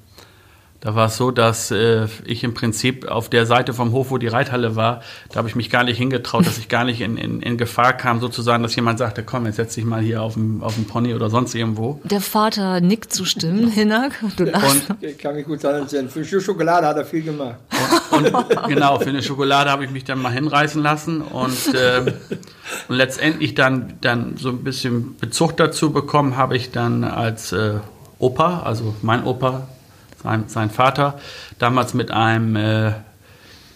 da 0.80 0.94
war 0.94 1.06
es 1.06 1.18
so, 1.18 1.30
dass 1.30 1.70
äh, 1.70 2.06
ich 2.25 2.42
im 2.42 2.54
Prinzip 2.54 3.06
auf 3.06 3.28
der 3.28 3.44
Seite 3.44 3.75
vom 3.75 3.92
Hof, 3.92 4.10
wo 4.10 4.16
die 4.16 4.28
Reithalle 4.28 4.76
war, 4.76 5.02
da 5.28 5.37
habe 5.37 5.49
ich 5.49 5.54
mich 5.54 5.68
gar 5.68 5.84
nicht 5.84 5.99
hingetraut, 5.99 6.46
dass 6.46 6.56
ich 6.56 6.68
gar 6.70 6.84
nicht 6.84 7.02
in, 7.02 7.18
in, 7.18 7.42
in 7.42 7.58
Gefahr 7.58 7.92
kam, 7.92 8.20
sozusagen, 8.20 8.62
dass 8.62 8.75
jemand 8.76 8.99
sagte, 8.99 9.22
komm, 9.22 9.44
jetzt 9.44 9.56
setz 9.56 9.75
dich 9.75 9.84
mal 9.84 10.00
hier 10.00 10.22
auf 10.22 10.34
dem, 10.34 10.62
auf 10.62 10.76
dem 10.76 10.87
Pony 10.87 11.14
oder 11.14 11.28
sonst 11.28 11.54
irgendwo. 11.54 12.00
Der 12.04 12.22
Vater 12.22 12.80
nickt 12.80 13.12
zustimmen, 13.12 13.70
Hinak. 13.70 14.12
Du 14.37 14.44
lachst. 14.44 14.88
Und, 14.90 15.02
ich 15.02 15.18
kann 15.18 15.34
mich 15.34 15.44
gut 15.44 15.62
daran 15.62 15.87
erinnern. 15.87 16.08
Für 16.08 16.40
Schokolade 16.40 16.87
hat 16.87 16.96
er 16.96 17.04
viel 17.04 17.22
gemacht. 17.22 17.56
Und, 18.10 18.32
und 18.32 18.68
genau, 18.68 18.99
für 18.99 19.10
eine 19.10 19.22
Schokolade 19.22 19.70
habe 19.70 19.84
ich 19.84 19.90
mich 19.90 20.04
dann 20.04 20.22
mal 20.22 20.32
hinreißen 20.32 20.82
lassen 20.82 21.20
und, 21.20 21.75
äh, 21.75 22.12
und 22.88 22.96
letztendlich 22.96 23.54
dann, 23.54 23.94
dann 24.00 24.37
so 24.37 24.49
ein 24.50 24.64
bisschen 24.64 25.16
Bezug 25.16 25.56
dazu 25.56 25.92
bekommen 25.92 26.37
habe 26.37 26.56
ich 26.56 26.70
dann 26.70 27.04
als 27.04 27.52
äh, 27.52 27.75
Opa, 28.18 28.62
also 28.62 28.94
mein 29.02 29.25
Opa, 29.25 29.66
sein, 30.22 30.44
sein 30.48 30.70
Vater, 30.70 31.18
damals 31.58 31.94
mit 31.94 32.10
einem 32.10 32.56
äh, 32.56 32.92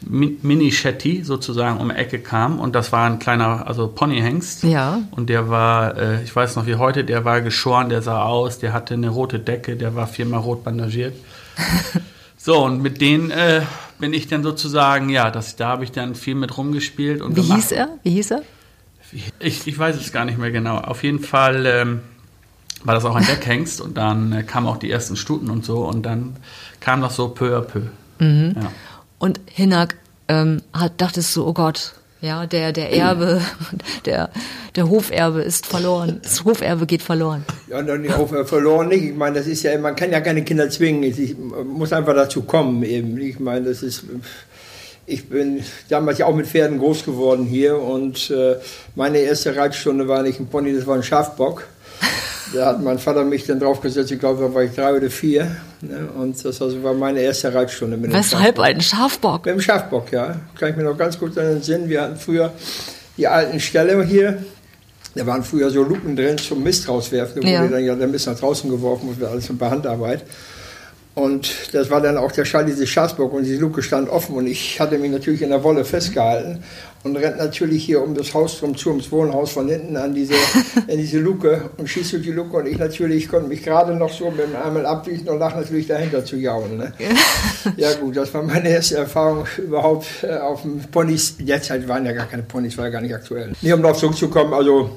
Mini-Shetty 0.06 1.24
sozusagen 1.24 1.78
um 1.78 1.88
die 1.88 1.94
Ecke 1.94 2.18
kam 2.18 2.58
und 2.58 2.74
das 2.74 2.92
war 2.92 3.08
ein 3.08 3.18
kleiner, 3.18 3.66
also 3.66 3.88
Ponyhengst. 3.88 4.64
Ja. 4.64 5.00
Und 5.10 5.30
der 5.30 5.48
war, 5.48 5.96
äh, 5.96 6.22
ich 6.22 6.34
weiß 6.34 6.56
noch 6.56 6.66
wie 6.66 6.74
heute, 6.76 7.04
der 7.04 7.24
war 7.24 7.40
geschoren, 7.40 7.88
der 7.88 8.02
sah 8.02 8.22
aus, 8.22 8.58
der 8.58 8.72
hatte 8.72 8.94
eine 8.94 9.08
rote 9.08 9.38
Decke, 9.38 9.76
der 9.76 9.94
war 9.94 10.06
viermal 10.06 10.40
rot 10.40 10.64
bandagiert. 10.64 11.14
so, 12.36 12.64
und 12.64 12.82
mit 12.82 13.00
denen 13.00 13.30
äh, 13.30 13.62
bin 13.98 14.12
ich 14.12 14.26
dann 14.28 14.42
sozusagen, 14.42 15.08
ja, 15.08 15.30
das, 15.30 15.56
da 15.56 15.68
habe 15.68 15.84
ich 15.84 15.92
dann 15.92 16.14
viel 16.14 16.34
mit 16.34 16.56
rumgespielt. 16.56 17.22
Und 17.22 17.36
Wie 17.36 17.42
gemacht. 17.42 17.56
hieß 17.56 17.72
er? 17.72 17.88
Wie 18.02 18.10
hieß 18.10 18.32
er? 18.32 18.42
Ich, 19.38 19.66
ich 19.66 19.78
weiß 19.78 19.96
es 19.96 20.12
gar 20.12 20.24
nicht 20.24 20.38
mehr 20.38 20.50
genau. 20.50 20.76
Auf 20.78 21.04
jeden 21.04 21.20
Fall 21.20 21.66
ähm, 21.66 22.00
war 22.84 22.94
das 22.94 23.04
auch 23.04 23.16
ein 23.16 23.26
Deckhengst 23.26 23.80
und 23.80 23.96
dann 23.96 24.32
äh, 24.32 24.42
kamen 24.42 24.66
auch 24.66 24.76
die 24.76 24.90
ersten 24.90 25.16
Stuten 25.16 25.50
und 25.50 25.64
so 25.64 25.84
und 25.84 26.04
dann 26.04 26.36
kam 26.80 27.00
das 27.00 27.16
so 27.16 27.28
peu 27.28 27.56
à 27.56 27.60
peu. 27.60 27.82
Ja. 28.20 28.72
Und 29.18 29.40
Hinak 29.46 29.96
ähm, 30.28 30.62
hat, 30.72 31.00
dachtest 31.00 31.34
du, 31.34 31.46
oh 31.46 31.52
Gott, 31.52 31.94
ja, 32.24 32.46
der, 32.46 32.72
der 32.72 32.90
Erbe, 32.90 33.42
der, 34.06 34.30
der 34.76 34.88
Hoferbe 34.88 35.42
ist 35.42 35.66
verloren. 35.66 36.20
Das 36.22 36.44
Hoferbe 36.44 36.86
geht 36.86 37.02
verloren. 37.02 37.44
Ja, 37.68 37.78
und 37.78 37.86
dann 37.86 38.10
auch 38.12 38.32
äh, 38.32 38.44
verloren 38.44 38.88
nicht. 38.88 39.04
Ich 39.04 39.14
meine, 39.14 39.36
das 39.36 39.46
ist 39.46 39.62
ja, 39.62 39.76
man 39.78 39.94
kann 39.94 40.10
ja 40.10 40.20
keine 40.20 40.42
Kinder 40.42 40.70
zwingen. 40.70 41.02
Ich, 41.02 41.18
ich 41.18 41.36
muss 41.36 41.92
einfach 41.92 42.14
dazu 42.14 42.42
kommen 42.42 42.82
eben. 42.82 43.18
Ich 43.18 43.40
meine, 43.40 43.66
das 43.66 43.82
ist, 43.82 44.04
ich 45.04 45.28
bin 45.28 45.62
damals 45.90 46.18
ja 46.18 46.24
auch 46.24 46.34
mit 46.34 46.46
Pferden 46.46 46.78
groß 46.78 47.04
geworden 47.04 47.44
hier 47.44 47.78
und 47.78 48.30
äh, 48.30 48.56
meine 48.94 49.18
erste 49.18 49.54
Reitstunde 49.54 50.08
war 50.08 50.22
nicht 50.22 50.40
ein 50.40 50.46
Pony, 50.46 50.74
das 50.74 50.86
war 50.86 50.96
ein 50.96 51.02
Schafbock. 51.02 51.66
Da 52.54 52.66
hat 52.66 52.82
mein 52.82 52.99
Vater 52.99 53.25
mich 53.25 53.44
dann 53.46 53.58
draufgesetzt, 53.58 54.12
ich 54.12 54.20
glaube, 54.20 54.42
da 54.42 54.54
war 54.54 54.62
ich 54.62 54.73
drei 54.73 54.94
oder 54.96 55.11
vier. 55.11 55.44
Ne? 55.80 56.08
Und 56.16 56.42
das 56.44 56.62
also 56.62 56.82
war 56.82 56.94
meine 56.94 57.20
erste 57.20 57.52
Reitstunde 57.52 57.96
mit 57.96 58.11
dem 58.12 58.14
Weshalb 58.18 58.42
Schafbock. 58.44 58.64
ein 58.64 58.80
Schafbock? 58.80 59.46
Mit 59.46 59.54
dem 59.56 59.61
Schafbock, 59.61 60.12
ja. 60.12 60.37
Kann 60.58 60.70
ich 60.70 60.76
mir 60.76 60.84
noch 60.84 60.96
ganz 60.96 61.18
gut 61.18 61.37
an 61.38 61.46
den 61.46 61.62
Sinn. 61.62 61.88
Wir 61.88 62.02
hatten 62.02 62.16
früher 62.16 62.52
die 63.16 63.26
alten 63.26 63.58
Ställe 63.61 64.02
hier. 64.04 64.38
Da 65.16 65.26
waren 65.26 65.42
früher 65.44 65.70
so 65.70 65.82
Luken 65.82 66.16
drin 66.16 66.38
zum 66.38 66.62
Mist 66.62 66.88
rauswerfen. 66.88 67.42
Da 67.42 67.49
Ja. 67.49 67.62
wurde 67.62 67.75
dann 67.75 67.84
ja 67.84 67.94
der 67.94 68.08
Mist 68.08 68.26
nach 68.26 68.38
draußen 68.38 68.68
geworfen, 68.70 69.16
war 69.20 69.30
alles 69.30 69.49
bei 69.50 69.70
Handarbeit. 69.70 70.23
Und 71.14 71.73
das 71.73 71.90
war 71.90 72.00
dann 72.00 72.16
auch 72.16 72.33
der 72.33 72.44
Schall, 72.44 72.64
diese 72.64 72.88
Schafsbock 72.88 73.33
und 73.33 73.44
die 73.44 73.56
Luke 73.56 73.83
stand 73.83 74.09
offen 74.09 74.35
und 74.35 74.49
ich 74.49 74.80
hatte 74.80 74.99
mich 74.99 75.12
natürlich 75.12 75.42
in 75.42 75.50
der 75.50 75.62
Wolle 75.62 75.85
festgehalten 75.85 76.64
und 77.04 77.16
rennt 77.16 77.37
natürlich 77.37 77.85
hier 77.85 78.02
um 78.02 78.16
das 78.16 78.35
Haus 78.35 78.59
drum 78.59 78.76
zu, 78.76 78.88
ums 78.88 79.12
Wohnhaus 79.12 79.52
von 79.52 79.68
hinten 79.68 79.97
an 79.97 80.12
diese, 80.12 80.35
in 80.88 80.99
diese 80.99 81.21
Luke 81.21 81.71
und 81.76 81.88
schießt 81.88 82.14
durch 82.14 82.25
die 82.25 82.33
Luke 82.33 82.56
und 82.56 82.66
ich 82.66 82.78
natürlich 82.78 83.28
konnte 83.28 83.49
mich 83.49 83.62
gerade 83.62 83.94
noch 83.94 84.12
so 84.12 84.28
mit 84.30 84.40
dem 84.40 84.54
Ärmel 84.54 84.87
abwischen 84.87 85.28
und 85.28 85.38
lach 85.38 85.54
natürlich 85.54 85.87
dahinter 85.87 86.25
zu 86.25 86.37
jaulen. 86.37 86.78
Ne? 86.78 86.92
Ja 87.76 87.94
gut, 87.94 88.16
das 88.16 88.35
war 88.35 88.42
meine 88.42 88.68
erste 88.71 88.97
Erfahrung 88.97 89.47
überhaupt 89.59 90.06
äh, 90.23 90.35
auf 90.37 90.62
dem 90.62 90.80
Ponys. 90.80 91.37
Derzeit 91.38 91.87
waren 91.87 92.04
ja 92.04 92.12
gar 92.12 92.26
keine 92.26 92.42
Ponys, 92.42 92.76
war 92.76 92.87
ja 92.87 92.90
gar 92.90 93.00
nicht 93.00 93.14
aktuell. 93.14 93.52
Nee, 93.62 93.73
um 93.73 93.83
darauf 93.83 93.99
zurückzukommen, 93.99 94.52
also 94.52 94.90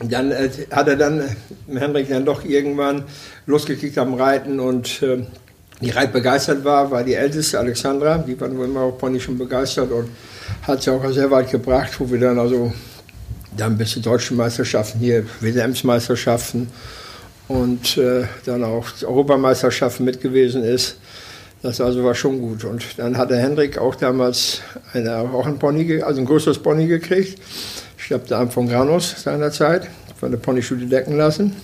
dann 0.00 0.32
äh, 0.32 0.50
hat 0.72 0.88
er 0.88 0.96
dann, 0.96 1.20
äh, 1.20 1.78
Henrik 1.78 2.08
dann 2.08 2.24
doch 2.24 2.44
irgendwann 2.44 3.04
losgekickt 3.46 3.96
am 3.98 4.14
Reiten 4.14 4.58
und 4.58 5.02
äh, 5.02 5.24
die 5.84 5.90
Reit 5.90 6.12
begeistert 6.12 6.64
war, 6.64 6.90
war 6.90 7.04
die 7.04 7.14
älteste, 7.14 7.58
Alexandra, 7.58 8.18
die 8.18 8.40
war 8.40 8.54
wohl 8.56 8.64
immer 8.64 8.80
auf 8.80 8.98
Pony 8.98 9.20
schon 9.20 9.36
begeistert 9.36 9.90
und 9.90 10.08
hat 10.62 10.82
sie 10.82 10.90
auch 10.90 11.06
sehr 11.10 11.30
weit 11.30 11.50
gebracht, 11.50 11.92
wo 11.98 12.10
wir 12.10 12.18
dann 12.18 12.38
also 12.38 12.72
dann 13.56 13.76
bis 13.76 13.90
zu 13.90 14.00
deutschen 14.00 14.36
Meisterschaften 14.36 14.98
hier, 14.98 15.24
WMs-Meisterschaften 15.40 16.68
und 17.48 17.98
äh, 17.98 18.24
dann 18.46 18.64
auch 18.64 18.86
Europameisterschaften 19.02 20.04
mit 20.04 20.20
gewesen 20.20 20.64
ist. 20.64 20.96
Das 21.62 21.80
also 21.80 22.04
war 22.04 22.14
schon 22.14 22.40
gut. 22.40 22.64
Und 22.64 22.98
dann 22.98 23.16
hatte 23.16 23.36
Hendrik 23.36 23.78
auch 23.78 23.94
damals 23.94 24.60
eine, 24.92 25.18
auch 25.18 25.46
ein 25.46 25.58
Pony, 25.58 26.02
also 26.02 26.20
ein 26.20 26.26
größeres 26.26 26.58
Pony 26.58 26.86
gekriegt. 26.86 27.38
Ich 27.96 28.06
glaube, 28.06 28.26
der 28.26 28.38
Arm 28.38 28.50
von 28.50 28.68
Granus 28.68 29.14
seinerzeit, 29.22 29.88
von 30.18 30.30
der 30.30 30.38
Ponyschule 30.38 30.86
decken 30.86 31.16
lassen. 31.16 31.54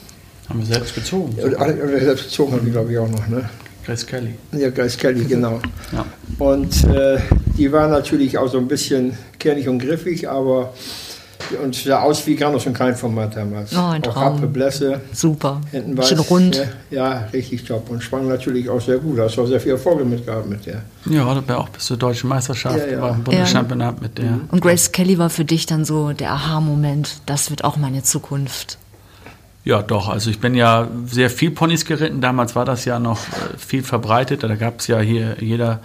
Haben 0.48 0.60
wir 0.60 0.74
selbst 0.74 0.94
gezogen. 0.94 1.34
Und, 1.42 1.54
und 1.54 2.00
selbst 2.00 2.24
gezogen 2.24 2.52
haben 2.52 2.64
die, 2.64 2.70
glaube 2.70 2.92
ich, 2.92 2.98
auch 2.98 3.08
noch. 3.08 3.26
Ne? 3.28 3.48
Grace 3.84 4.06
Kelly. 4.06 4.34
Ja, 4.52 4.70
Grace 4.70 4.96
Kelly, 4.96 5.24
genau. 5.24 5.60
Ja. 5.92 6.04
Und 6.38 6.84
äh, 6.84 7.18
die 7.58 7.70
war 7.72 7.88
natürlich 7.88 8.38
auch 8.38 8.48
so 8.48 8.58
ein 8.58 8.68
bisschen 8.68 9.16
kernig 9.38 9.68
und 9.68 9.78
griffig, 9.80 10.28
aber 10.28 10.72
und 11.64 11.74
sah 11.74 12.02
aus 12.02 12.24
wie 12.28 12.36
Granus 12.36 12.66
und 12.66 12.74
kein 12.74 12.94
Format 12.94 13.34
damals. 13.34 13.72
Oh, 13.74 13.80
ein 13.80 14.04
auch 14.04 14.12
Traum. 14.12 14.34
Rappe, 14.36 14.46
Blässe, 14.46 15.00
Super. 15.12 15.60
hinten 15.72 15.96
weiß. 15.98 16.08
Schön 16.08 16.18
rund. 16.20 16.56
Ja, 16.56 16.64
ja, 16.90 17.28
richtig 17.32 17.64
top. 17.64 17.90
Und 17.90 18.02
sprang 18.04 18.28
natürlich 18.28 18.68
auch 18.70 18.80
sehr 18.80 18.98
gut. 18.98 19.18
Hast 19.18 19.36
auch 19.38 19.46
sehr 19.46 19.58
viele 19.60 19.74
Erfolge 19.74 20.04
mitgehabt 20.04 20.48
mit 20.48 20.64
der. 20.66 20.82
Ja, 21.06 21.34
da 21.34 21.48
war 21.48 21.58
auch 21.58 21.68
bis 21.70 21.86
zur 21.86 21.96
deutschen 21.96 22.28
Meisterschaft, 22.28 22.78
Ja, 22.78 22.86
ja. 22.86 23.00
war 23.00 23.14
ein 23.14 23.24
Bundeschampionat 23.24 24.00
mit 24.00 24.18
der. 24.18 24.38
Und 24.52 24.60
Grace 24.60 24.92
Kelly 24.92 25.18
war 25.18 25.30
für 25.30 25.44
dich 25.44 25.66
dann 25.66 25.84
so 25.84 26.12
der 26.12 26.30
Aha-Moment. 26.32 27.22
Das 27.26 27.50
wird 27.50 27.64
auch 27.64 27.76
meine 27.76 28.02
Zukunft. 28.04 28.78
Ja, 29.64 29.82
doch. 29.82 30.08
Also 30.08 30.30
ich 30.30 30.38
bin 30.40 30.54
ja 30.54 30.88
sehr 31.04 31.28
viel 31.28 31.50
Ponys 31.50 31.84
geritten. 31.84 32.20
Damals 32.22 32.56
war 32.56 32.64
das 32.64 32.86
ja 32.86 32.98
noch 32.98 33.18
äh, 33.28 33.58
viel 33.58 33.82
verbreitet. 33.82 34.42
Da 34.42 34.54
gab 34.56 34.80
es 34.80 34.86
ja 34.86 35.00
hier 35.00 35.36
jeder 35.40 35.80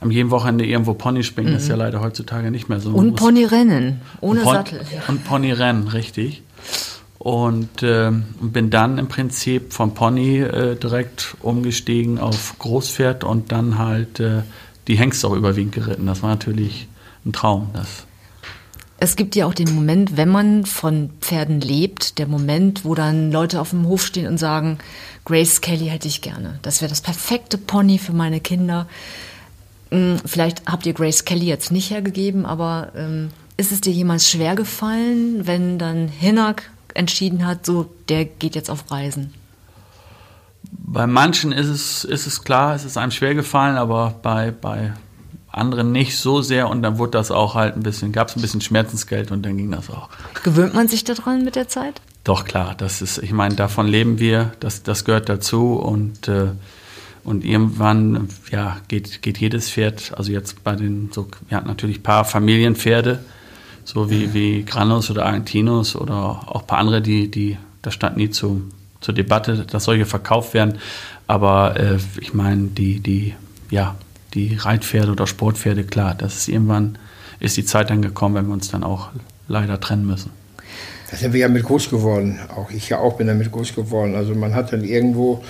am 0.00 0.10
jedem 0.12 0.30
Wochenende 0.30 0.64
irgendwo 0.64 0.94
Pony 0.94 1.24
springen. 1.24 1.52
Das 1.52 1.64
ist 1.64 1.68
ja 1.68 1.74
leider 1.76 2.00
heutzutage 2.00 2.50
nicht 2.50 2.68
mehr 2.68 2.78
so. 2.80 2.90
Und 2.90 3.16
Ponyrennen. 3.16 4.00
Ohne 4.20 4.40
und 4.40 4.44
Pon- 4.44 4.54
Sattel. 4.54 4.80
Und 5.08 5.24
Ponyrennen, 5.24 5.88
richtig. 5.88 6.42
Und 7.18 7.82
ähm, 7.82 8.24
bin 8.40 8.70
dann 8.70 8.96
im 8.96 9.08
Prinzip 9.08 9.72
vom 9.74 9.92
Pony 9.92 10.38
äh, 10.38 10.76
direkt 10.76 11.36
umgestiegen 11.42 12.18
auf 12.18 12.54
Großpferd 12.60 13.24
und 13.24 13.52
dann 13.52 13.76
halt 13.78 14.20
äh, 14.20 14.42
die 14.88 14.96
Hengste 14.96 15.26
auch 15.28 15.34
überwiegend 15.34 15.74
geritten. 15.74 16.06
Das 16.06 16.22
war 16.22 16.30
natürlich 16.30 16.88
ein 17.26 17.32
Traum. 17.32 17.70
Das 17.74 18.06
Es 19.02 19.16
gibt 19.16 19.34
ja 19.34 19.46
auch 19.46 19.54
den 19.54 19.74
Moment, 19.74 20.18
wenn 20.18 20.28
man 20.28 20.66
von 20.66 21.08
Pferden 21.22 21.62
lebt, 21.62 22.18
der 22.18 22.26
Moment, 22.26 22.84
wo 22.84 22.94
dann 22.94 23.32
Leute 23.32 23.58
auf 23.58 23.70
dem 23.70 23.86
Hof 23.86 24.04
stehen 24.04 24.26
und 24.26 24.36
sagen, 24.36 24.78
Grace 25.24 25.62
Kelly 25.62 25.86
hätte 25.86 26.06
ich 26.06 26.20
gerne. 26.20 26.58
Das 26.60 26.82
wäre 26.82 26.90
das 26.90 27.00
perfekte 27.00 27.56
Pony 27.56 27.96
für 27.96 28.12
meine 28.12 28.40
Kinder. 28.40 28.86
Hm, 29.90 30.18
Vielleicht 30.26 30.66
habt 30.66 30.84
ihr 30.84 30.92
Grace 30.92 31.24
Kelly 31.24 31.46
jetzt 31.46 31.72
nicht 31.72 31.90
hergegeben, 31.90 32.44
aber 32.44 32.92
ähm, 32.94 33.30
ist 33.56 33.72
es 33.72 33.80
dir 33.80 33.92
jemals 33.92 34.28
schwer 34.28 34.54
gefallen, 34.54 35.46
wenn 35.46 35.78
dann 35.78 36.08
Hinak 36.08 36.70
entschieden 36.92 37.46
hat, 37.46 37.64
so, 37.64 37.90
der 38.10 38.26
geht 38.26 38.54
jetzt 38.54 38.70
auf 38.70 38.90
Reisen? 38.90 39.32
Bei 40.62 41.06
manchen 41.06 41.52
ist 41.52 41.68
es, 41.68 42.04
ist 42.04 42.26
es 42.26 42.44
klar, 42.44 42.74
es 42.74 42.84
ist 42.84 42.98
einem 42.98 43.12
schwer 43.12 43.34
gefallen, 43.34 43.76
aber 43.76 44.14
bei, 44.22 44.50
bei 44.50 44.92
anderen 45.52 45.92
nicht 45.92 46.16
so 46.16 46.42
sehr 46.42 46.68
und 46.68 46.82
dann 46.82 46.98
wurde 46.98 47.12
das 47.12 47.30
auch 47.30 47.54
halt 47.54 47.76
ein 47.76 47.82
bisschen, 47.82 48.12
gab 48.12 48.28
es 48.28 48.36
ein 48.36 48.42
bisschen 48.42 48.60
Schmerzensgeld 48.60 49.30
und 49.30 49.42
dann 49.44 49.56
ging 49.56 49.70
das 49.70 49.90
auch. 49.90 50.08
Gewöhnt 50.44 50.74
man 50.74 50.88
sich 50.88 51.04
daran 51.04 51.44
mit 51.44 51.56
der 51.56 51.68
Zeit? 51.68 52.00
Doch 52.24 52.44
klar, 52.44 52.74
das 52.76 53.02
ist, 53.02 53.18
ich 53.18 53.32
meine, 53.32 53.56
davon 53.56 53.88
leben 53.88 54.18
wir, 54.18 54.52
das, 54.60 54.82
das 54.82 55.04
gehört 55.04 55.28
dazu 55.28 55.74
und, 55.74 56.28
äh, 56.28 56.48
und 57.24 57.44
irgendwann, 57.44 58.28
ja, 58.50 58.76
geht, 58.88 59.22
geht 59.22 59.38
jedes 59.38 59.70
Pferd, 59.70 60.12
also 60.16 60.30
jetzt 60.30 60.62
bei 60.62 60.76
den, 60.76 61.10
so, 61.12 61.28
wir 61.48 61.56
hatten 61.56 61.68
natürlich 61.68 61.98
ein 61.98 62.02
paar 62.02 62.24
Familienpferde, 62.24 63.18
so 63.84 64.10
wie, 64.10 64.32
wie 64.32 64.64
Granus 64.64 65.10
oder 65.10 65.26
Argentinos 65.26 65.96
oder 65.96 66.14
auch 66.46 66.60
ein 66.60 66.66
paar 66.66 66.78
andere, 66.78 67.02
die, 67.02 67.30
die, 67.30 67.56
das 67.82 67.94
stand 67.94 68.16
nie 68.16 68.30
zu, 68.30 68.62
zur 69.00 69.14
Debatte, 69.14 69.64
dass 69.64 69.84
solche 69.84 70.06
verkauft 70.06 70.54
werden, 70.54 70.78
aber 71.26 71.80
äh, 71.80 71.98
ich 72.20 72.34
meine, 72.34 72.68
die, 72.68 73.00
die, 73.00 73.34
ja, 73.70 73.96
die 74.34 74.56
Reitpferde 74.56 75.12
oder 75.12 75.26
Sportpferde, 75.26 75.84
klar, 75.84 76.14
das 76.14 76.36
ist 76.36 76.48
irgendwann, 76.48 76.98
ist 77.40 77.56
die 77.56 77.64
Zeit 77.64 77.90
dann 77.90 78.02
gekommen, 78.02 78.34
wenn 78.34 78.46
wir 78.46 78.52
uns 78.52 78.70
dann 78.70 78.84
auch 78.84 79.10
leider 79.48 79.80
trennen 79.80 80.06
müssen. 80.06 80.30
Da 81.10 81.16
sind 81.16 81.32
wir 81.32 81.40
ja 81.40 81.48
mit 81.48 81.64
groß 81.64 81.90
geworden. 81.90 82.38
Auch 82.54 82.70
ich 82.70 82.88
ja 82.88 82.98
auch 82.98 83.16
bin 83.16 83.26
damit 83.26 83.50
groß 83.50 83.74
geworden. 83.74 84.14
Also 84.14 84.34
man 84.34 84.54
hat 84.54 84.72
dann 84.72 84.84
irgendwo 84.84 85.42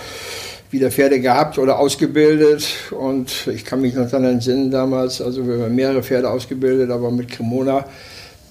wieder 0.71 0.91
Pferde 0.91 1.21
gehabt 1.21 1.59
oder 1.59 1.79
ausgebildet. 1.79 2.67
Und 2.91 3.47
ich 3.49 3.65
kann 3.65 3.83
mich 3.83 3.95
noch 3.95 4.09
daran 4.09 4.25
entsinnen 4.25 4.71
damals, 4.71 5.21
also 5.21 5.47
wir 5.47 5.65
haben 5.65 5.75
mehrere 5.75 6.03
Pferde 6.03 6.31
ausgebildet, 6.31 6.91
aber 6.91 7.11
mit 7.11 7.29
Cremona, 7.29 7.85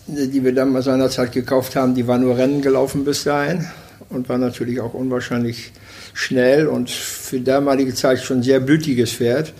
die 0.05 0.43
wir 0.43 0.53
damals 0.53 0.85
seinerzeit 0.85 1.31
gekauft 1.31 1.75
haben, 1.75 1.95
die 1.95 2.07
war 2.07 2.17
nur 2.17 2.37
Rennen 2.37 2.61
gelaufen 2.61 3.05
bis 3.05 3.23
dahin 3.23 3.65
und 4.09 4.29
war 4.29 4.37
natürlich 4.37 4.79
auch 4.79 4.93
unwahrscheinlich 4.93 5.71
schnell 6.13 6.67
und 6.67 6.89
für 6.89 7.39
damalige 7.39 7.93
Zeit 7.93 8.19
schon 8.19 8.39
ein 8.39 8.43
sehr 8.43 8.59
blütiges 8.59 9.13
Pferd. 9.13 9.53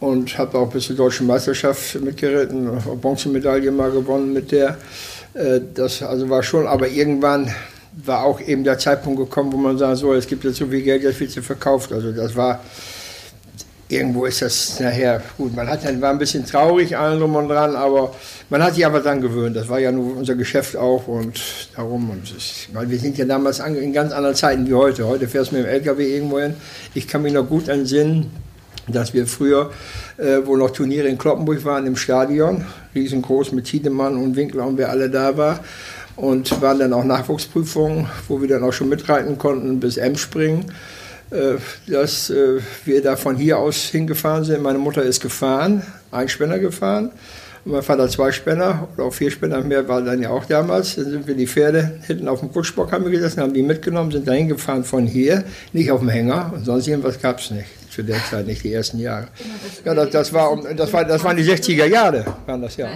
Und 0.00 0.38
habe 0.38 0.58
auch 0.58 0.70
bis 0.70 0.86
zur 0.86 0.96
deutschen 0.96 1.26
Meisterschaft 1.26 2.00
mitgeritten, 2.00 2.70
Bronzemedaille 3.00 3.70
mal 3.70 3.90
gewonnen 3.90 4.32
mit 4.32 4.50
der. 4.50 4.78
Äh, 5.34 5.60
Das 5.74 6.02
also 6.02 6.28
war 6.28 6.42
schon, 6.42 6.66
aber 6.66 6.88
irgendwann 6.88 7.54
war 7.92 8.24
auch 8.24 8.40
eben 8.40 8.64
der 8.64 8.78
Zeitpunkt 8.78 9.18
gekommen, 9.18 9.52
wo 9.52 9.56
man 9.56 9.78
sagen 9.78 9.96
so, 9.96 10.14
es 10.14 10.26
gibt 10.26 10.44
jetzt 10.44 10.56
so 10.56 10.66
viel 10.66 10.82
Geld, 10.82 11.02
jetzt 11.02 11.20
wird 11.20 11.30
sie 11.30 11.42
verkauft. 11.42 11.92
Also 11.92 12.12
das 12.12 12.34
war, 12.36 12.60
irgendwo 13.88 14.24
ist 14.24 14.42
das 14.42 14.78
nachher 14.80 15.22
gut. 15.36 15.54
Man 15.54 15.68
hat, 15.68 15.84
war 16.00 16.10
ein 16.10 16.18
bisschen 16.18 16.46
traurig, 16.46 16.96
allen 16.96 17.18
drum 17.18 17.34
und 17.36 17.48
dran, 17.48 17.74
aber 17.74 18.14
man 18.48 18.62
hat 18.62 18.76
sich 18.76 18.86
aber 18.86 19.00
dann 19.00 19.20
gewöhnt. 19.20 19.56
Das 19.56 19.68
war 19.68 19.80
ja 19.80 19.90
nur 19.92 20.16
unser 20.16 20.36
Geschäft 20.36 20.76
auch 20.76 21.08
und 21.08 21.40
darum. 21.74 22.10
Und 22.10 22.32
es, 22.36 22.68
weil 22.72 22.88
wir 22.88 22.98
sind 22.98 23.18
ja 23.18 23.24
damals 23.24 23.58
in 23.60 23.92
ganz 23.92 24.12
anderen 24.12 24.36
Zeiten 24.36 24.66
wie 24.68 24.74
heute. 24.74 25.06
Heute 25.06 25.28
fährst 25.28 25.50
du 25.50 25.56
mit 25.56 25.66
dem 25.66 25.70
LKW 25.70 26.14
irgendwo 26.14 26.38
hin. 26.38 26.54
Ich 26.94 27.08
kann 27.08 27.22
mich 27.22 27.32
noch 27.32 27.46
gut 27.48 27.68
entsinnen, 27.68 28.30
dass 28.92 29.14
wir 29.14 29.26
früher, 29.26 29.70
äh, 30.16 30.38
wo 30.44 30.56
noch 30.56 30.70
Turniere 30.70 31.08
in 31.08 31.18
Kloppenburg 31.18 31.64
waren, 31.64 31.86
im 31.86 31.96
Stadion, 31.96 32.64
riesengroß 32.94 33.52
mit 33.52 33.66
Tiedemann 33.66 34.16
und 34.16 34.36
Winkler 34.36 34.66
und 34.66 34.78
wer 34.78 34.90
alle 34.90 35.10
da 35.10 35.36
war. 35.36 35.60
Und 36.16 36.60
waren 36.60 36.78
dann 36.78 36.92
auch 36.92 37.04
Nachwuchsprüfungen, 37.04 38.06
wo 38.28 38.40
wir 38.42 38.48
dann 38.48 38.62
auch 38.62 38.72
schon 38.72 38.88
mitreiten 38.88 39.38
konnten 39.38 39.80
bis 39.80 39.96
M-Springen. 39.96 40.66
Äh, 41.30 41.58
dass 41.86 42.28
äh, 42.30 42.58
wir 42.84 43.02
da 43.02 43.14
von 43.14 43.36
hier 43.36 43.58
aus 43.58 43.84
hingefahren 43.84 44.42
sind. 44.42 44.62
Meine 44.62 44.78
Mutter 44.78 45.02
ist 45.02 45.22
gefahren, 45.22 45.82
ein 46.10 46.28
Spänner 46.28 46.58
gefahren. 46.58 47.12
Und 47.64 47.72
mein 47.72 47.82
Vater 47.82 48.08
zwei 48.08 48.32
Spänner 48.32 48.88
oder 48.94 49.04
auch 49.04 49.14
vier 49.14 49.30
Spänner 49.30 49.60
mehr 49.60 49.86
war 49.86 50.02
dann 50.02 50.20
ja 50.20 50.30
auch 50.30 50.44
damals. 50.46 50.96
Dann 50.96 51.04
sind 51.04 51.28
wir 51.28 51.36
die 51.36 51.46
Pferde 51.46 52.00
hinten 52.06 52.26
auf 52.26 52.40
dem 52.40 52.52
Kutschbock 52.52 52.90
haben 52.90 53.04
wir 53.04 53.12
gesessen, 53.12 53.42
haben 53.42 53.54
die 53.54 53.62
mitgenommen, 53.62 54.10
sind 54.10 54.26
dahin 54.26 54.48
gefahren 54.48 54.82
von 54.82 55.06
hier, 55.06 55.44
nicht 55.72 55.92
auf 55.92 56.00
dem 56.00 56.08
Hänger. 56.08 56.52
Und 56.52 56.64
sonst 56.64 56.88
irgendwas 56.88 57.20
gab 57.20 57.38
es 57.38 57.52
nicht. 57.52 57.79
Zu 58.00 58.06
der 58.06 58.24
Zeit 58.24 58.46
nicht, 58.46 58.64
die 58.64 58.72
ersten 58.72 58.98
Jahre. 58.98 59.28
Ja, 59.84 59.92
das, 59.92 60.08
das, 60.08 60.32
war, 60.32 60.56
das, 60.74 60.90
war, 60.90 61.04
das 61.04 61.22
waren 61.22 61.36
die 61.36 61.44
60er 61.44 61.84
Jahre, 61.84 62.24
waren 62.46 62.62
das 62.62 62.78
ja. 62.78 62.88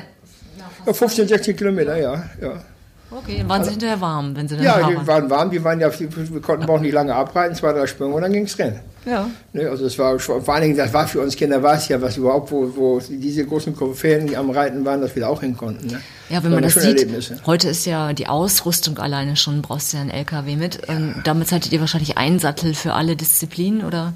ja 0.86 0.92
15, 0.94 1.28
16 1.28 1.54
Kilometer, 1.54 1.94
ja. 1.98 2.24
ja. 2.40 2.62
Okay, 3.10 3.36
dann 3.38 3.48
waren 3.50 3.64
Sie 3.64 3.70
hinterher 3.72 4.00
warm, 4.00 4.34
wenn 4.34 4.48
Sie 4.48 4.56
dann 4.56 4.64
Ja, 4.64 4.78
da 4.78 4.88
die 4.88 5.06
waren 5.06 5.28
warm, 5.28 5.50
die 5.50 5.62
waren 5.62 5.78
ja, 5.78 5.90
wir 5.98 6.40
konnten 6.40 6.64
auch 6.64 6.80
nicht 6.80 6.94
lange 6.94 7.14
abreiten, 7.14 7.54
zwei, 7.54 7.72
drei 7.74 7.86
Sprünge 7.86 8.14
und 8.14 8.22
dann 8.22 8.32
ging 8.32 8.44
es 8.44 8.58
rennen. 8.58 8.80
Ja. 9.04 9.28
Ne, 9.52 9.68
also 9.68 9.84
das 9.84 9.98
war 9.98 10.18
vor 10.18 10.48
allen 10.48 10.62
Dingen, 10.62 10.76
das 10.78 10.90
war 10.94 11.06
für 11.06 11.20
uns 11.20 11.36
Kinder, 11.36 11.62
war 11.62 11.74
es 11.74 11.86
ja 11.88 12.00
was 12.00 12.16
überhaupt, 12.16 12.50
wo, 12.50 12.74
wo 12.74 13.00
diese 13.06 13.44
großen 13.44 13.76
Koryphäen, 13.76 14.26
die 14.26 14.38
am 14.38 14.48
Reiten 14.48 14.86
waren, 14.86 15.02
dass 15.02 15.14
wir 15.14 15.20
da 15.20 15.28
auch 15.28 15.42
hin 15.42 15.54
konnten. 15.54 15.88
Ne? 15.88 16.00
Ja, 16.30 16.42
wenn 16.42 16.52
man 16.52 16.62
das 16.62 16.74
sieht, 16.74 17.06
heute 17.44 17.68
ist 17.68 17.84
ja 17.84 18.14
die 18.14 18.26
Ausrüstung 18.26 18.98
alleine 18.98 19.36
schon, 19.36 19.60
brauchst 19.60 19.92
du 19.92 19.98
ja 19.98 20.00
einen 20.00 20.10
LKW 20.10 20.56
mit. 20.56 20.80
Ja. 20.88 20.96
Und 20.96 21.22
damals 21.24 21.52
hattet 21.52 21.72
ihr 21.72 21.80
wahrscheinlich 21.80 22.16
einen 22.16 22.38
Sattel 22.38 22.74
für 22.74 22.94
alle 22.94 23.16
Disziplinen, 23.16 23.84
oder? 23.84 24.14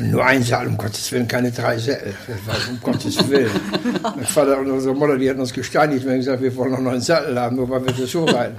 Nur 0.00 0.24
ein 0.24 0.42
Sattel, 0.42 0.68
um 0.68 0.76
Gottes 0.76 1.10
Willen, 1.10 1.26
keine 1.26 1.50
drei 1.50 1.78
Sättel. 1.78 2.14
Um 2.70 2.80
Gottes 2.82 3.28
Willen. 3.28 3.50
mein 4.02 4.24
Vater 4.24 4.58
und 4.58 4.70
unsere 4.70 4.94
Mutter, 4.94 5.16
die 5.16 5.28
hatten 5.30 5.40
uns 5.40 5.52
gesteinigt, 5.52 6.04
wenn 6.04 6.18
gesagt, 6.18 6.42
wir 6.42 6.54
wollen 6.54 6.72
noch 6.72 6.92
einen 6.92 7.00
Sattel 7.00 7.38
haben, 7.38 7.56
nur 7.56 7.68
weil 7.70 7.84
wir 7.86 7.92
das 7.92 8.10
so 8.10 8.24
reiten. 8.24 8.56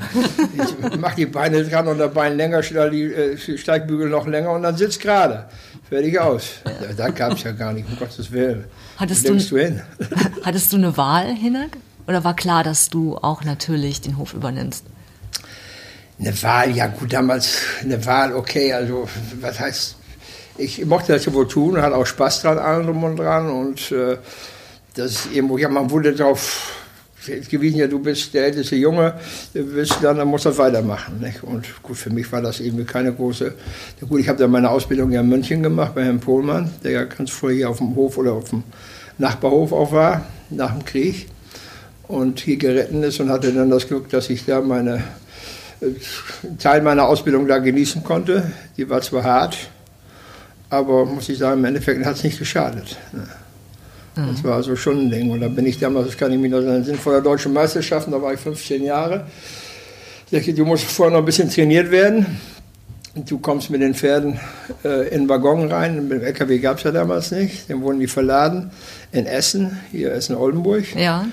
Ich 0.55 0.97
mach 0.97 1.13
die 1.13 1.27
Beine 1.27 1.63
dran 1.63 1.88
und 1.88 2.00
der 2.00 2.07
Bein 2.07 2.38
länger, 2.38 2.62
die 2.62 3.03
äh, 3.03 3.38
Steigbügel 3.38 4.09
noch 4.09 4.25
länger 4.25 4.51
und 4.51 4.63
dann 4.63 4.75
sitzt 4.77 5.00
gerade. 5.00 5.45
Fertig 5.88 6.19
aus. 6.19 6.62
Ja. 6.65 6.93
Da 6.97 7.09
gab 7.09 7.33
es 7.33 7.43
ja 7.43 7.51
gar 7.51 7.71
nicht, 7.71 7.88
um 7.88 7.97
Gottes 7.97 8.31
Willen. 8.31 8.63
Hattest, 8.97 9.29
du, 9.29 9.35
du 9.35 9.57
hin? 9.57 9.81
hattest 10.43 10.74
du 10.74 10.77
eine 10.77 10.97
Wahl, 10.97 11.35
Hinak? 11.35 11.77
Oder 12.07 12.24
war 12.24 12.35
klar, 12.35 12.63
dass 12.63 12.89
du 12.89 13.17
auch 13.17 13.43
natürlich 13.43 14.01
den 14.01 14.17
Hof 14.17 14.33
übernimmst? 14.33 14.85
Eine 16.19 16.41
Wahl, 16.41 16.71
ja 16.71 16.88
gut, 16.88 17.13
damals 17.13 17.57
eine 17.83 18.03
Wahl, 18.05 18.33
okay, 18.33 18.74
also 18.74 19.07
was 19.41 19.59
heißt 19.59 19.95
ich 20.57 20.85
mochte 20.85 21.13
das 21.13 21.25
ja 21.25 21.33
wohl 21.33 21.47
tun, 21.47 21.81
hatte 21.81 21.95
auch 21.95 22.05
Spaß 22.05 22.41
dran, 22.41 22.57
allem 22.57 22.85
drum 22.85 23.03
und 23.03 23.17
dran. 23.17 23.50
Und 23.50 23.91
äh, 23.91 24.17
das 24.95 25.12
ist 25.12 25.33
irgendwo, 25.33 25.57
ja, 25.57 25.69
man 25.69 25.89
wurde 25.89 26.13
darauf 26.13 26.71
gewesen, 27.50 27.77
ja, 27.77 27.88
du 27.88 28.00
bist 28.00 28.33
der 28.33 28.45
älteste 28.45 28.75
Junge, 28.75 29.15
du 29.53 29.63
bist 29.63 29.97
dann, 30.01 30.17
dann 30.17 30.27
musst 30.27 30.45
du 30.45 30.50
das 30.50 30.57
weitermachen. 30.57 31.19
Nicht? 31.19 31.43
Und 31.43 31.65
gut, 31.81 31.97
für 31.97 32.09
mich 32.09 32.31
war 32.31 32.41
das 32.41 32.59
irgendwie 32.59 32.85
keine 32.85 33.13
große. 33.13 33.53
Gut, 34.07 34.19
ich 34.19 34.29
habe 34.29 34.39
dann 34.39 34.51
meine 34.51 34.69
Ausbildung 34.69 35.12
ja 35.12 35.21
in 35.21 35.29
München 35.29 35.63
gemacht 35.63 35.95
bei 35.95 36.03
Herrn 36.03 36.19
Pohlmann, 36.19 36.71
der 36.83 36.91
ja 36.91 37.03
ganz 37.03 37.31
früher 37.31 37.53
hier 37.53 37.69
auf 37.69 37.79
dem 37.79 37.95
Hof 37.95 38.17
oder 38.17 38.33
auf 38.33 38.50
dem 38.50 38.63
Nachbarhof 39.17 39.71
auch 39.71 39.91
war, 39.91 40.25
nach 40.50 40.71
dem 40.71 40.85
Krieg. 40.85 41.27
Und 42.07 42.39
hier 42.39 42.57
geritten 42.57 43.01
ist 43.01 43.19
und 43.19 43.29
hatte 43.29 43.51
dann 43.51 43.71
das 43.71 43.88
Glück, 43.88 44.09
dass 44.09 44.29
ich 44.29 44.45
da 44.45 44.62
meine 44.62 45.03
äh, 45.81 45.88
Teil 46.59 46.83
meiner 46.83 47.07
Ausbildung 47.07 47.47
da 47.47 47.57
genießen 47.57 48.03
konnte. 48.03 48.51
Die 48.77 48.88
war 48.88 49.01
zwar 49.01 49.24
hart, 49.24 49.57
aber 50.69 51.05
muss 51.05 51.29
ich 51.29 51.38
sagen, 51.38 51.60
im 51.60 51.65
Endeffekt 51.65 52.05
hat 52.05 52.15
es 52.15 52.24
nicht 52.24 52.39
geschadet. 52.39 52.98
Mhm. 54.15 54.27
Das 54.31 54.43
war 54.43 54.55
also 54.55 54.75
schon 54.75 55.07
ein 55.07 55.12
Ding. 55.12 55.31
Und 55.31 55.41
da 55.41 55.48
bin 55.48 55.65
ich 55.65 55.79
damals, 55.79 56.07
das 56.07 56.17
kann 56.17 56.32
ich 56.32 56.39
mich 56.39 56.51
noch 56.51 56.60
erinnern, 56.60 56.84
sind 56.84 56.99
vor 56.99 57.13
der 57.13 57.21
deutschen 57.21 57.54
Meisterschaften, 57.54 58.12
da 58.12 58.21
war 58.21 58.34
ich 58.34 58.39
15 58.39 58.84
Jahre. 58.84 59.25
Ich 60.32 60.56
du 60.56 60.65
musst 60.65 60.86
vorher 60.86 61.13
noch 61.13 61.19
ein 61.19 61.25
bisschen 61.25 61.49
trainiert 61.49 61.91
werden. 61.91 62.25
Du 63.13 63.38
kommst 63.38 63.69
mit 63.69 63.82
den 63.82 63.93
Pferden 63.93 64.39
äh, 64.84 65.08
in 65.10 65.21
den 65.21 65.30
Waggon 65.30 65.71
rein. 65.71 66.08
Mit 66.08 66.19
dem 66.19 66.25
LKW 66.25 66.60
gab 66.60 66.78
es 66.78 66.84
ja 66.84 66.91
damals 66.91 67.32
nicht. 67.32 67.69
Dann 67.69 67.82
wurden 67.82 67.99
die 67.99 68.08
verladen 68.08 68.71
in 69.13 69.25
Essen, 69.25 69.80
hier 69.91 70.12
Essen-Oldenburg. 70.12 70.95
Ja. 70.95 71.25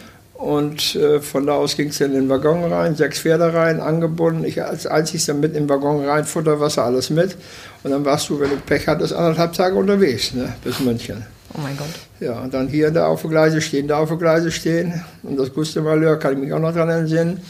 Und 0.43 0.97
äh, 0.97 1.21
von 1.21 1.47
da 1.47 1.53
aus 1.53 1.77
ging 1.77 1.91
es 1.91 2.01
in 2.01 2.15
den 2.15 2.29
Waggon 2.29 2.65
rein, 2.65 2.97
sechs 2.97 3.21
Pferde 3.21 3.55
rein, 3.55 3.79
angebunden. 3.79 4.43
Ich 4.43 4.61
als 4.61 4.89
einzigster 4.89 5.35
mit 5.35 5.55
im 5.55 5.69
Waggon 5.69 6.05
rein, 6.05 6.25
Futter, 6.25 6.59
Wasser, 6.59 6.85
alles 6.85 7.11
mit. 7.11 7.37
Und 7.85 7.93
dann 7.93 8.05
warst 8.05 8.29
du, 8.29 8.41
wenn 8.41 8.51
du 8.51 8.57
Pech 8.57 8.89
hattest, 8.89 9.13
anderthalb 9.13 9.53
Tage 9.53 9.77
unterwegs, 9.77 10.35
ne, 10.35 10.53
bis 10.65 10.81
München. 10.81 11.25
Oh 11.55 11.61
mein 11.63 11.77
Gott. 11.77 11.87
Ja, 12.19 12.41
und 12.41 12.53
dann 12.53 12.67
hier 12.67 12.91
da 12.91 13.07
auf 13.07 13.21
der 13.21 13.31
Gleise 13.31 13.61
stehen, 13.61 13.87
da 13.87 13.99
auf 13.99 14.09
der 14.09 14.19
Gleise 14.19 14.51
stehen. 14.51 15.05
Und 15.23 15.39
das 15.39 15.55
Gustemalheur 15.55 16.19
kann 16.19 16.33
ich 16.33 16.39
mich 16.41 16.53
auch 16.53 16.59
noch 16.59 16.73
dran 16.73 16.89
entsinnen. 16.89 17.41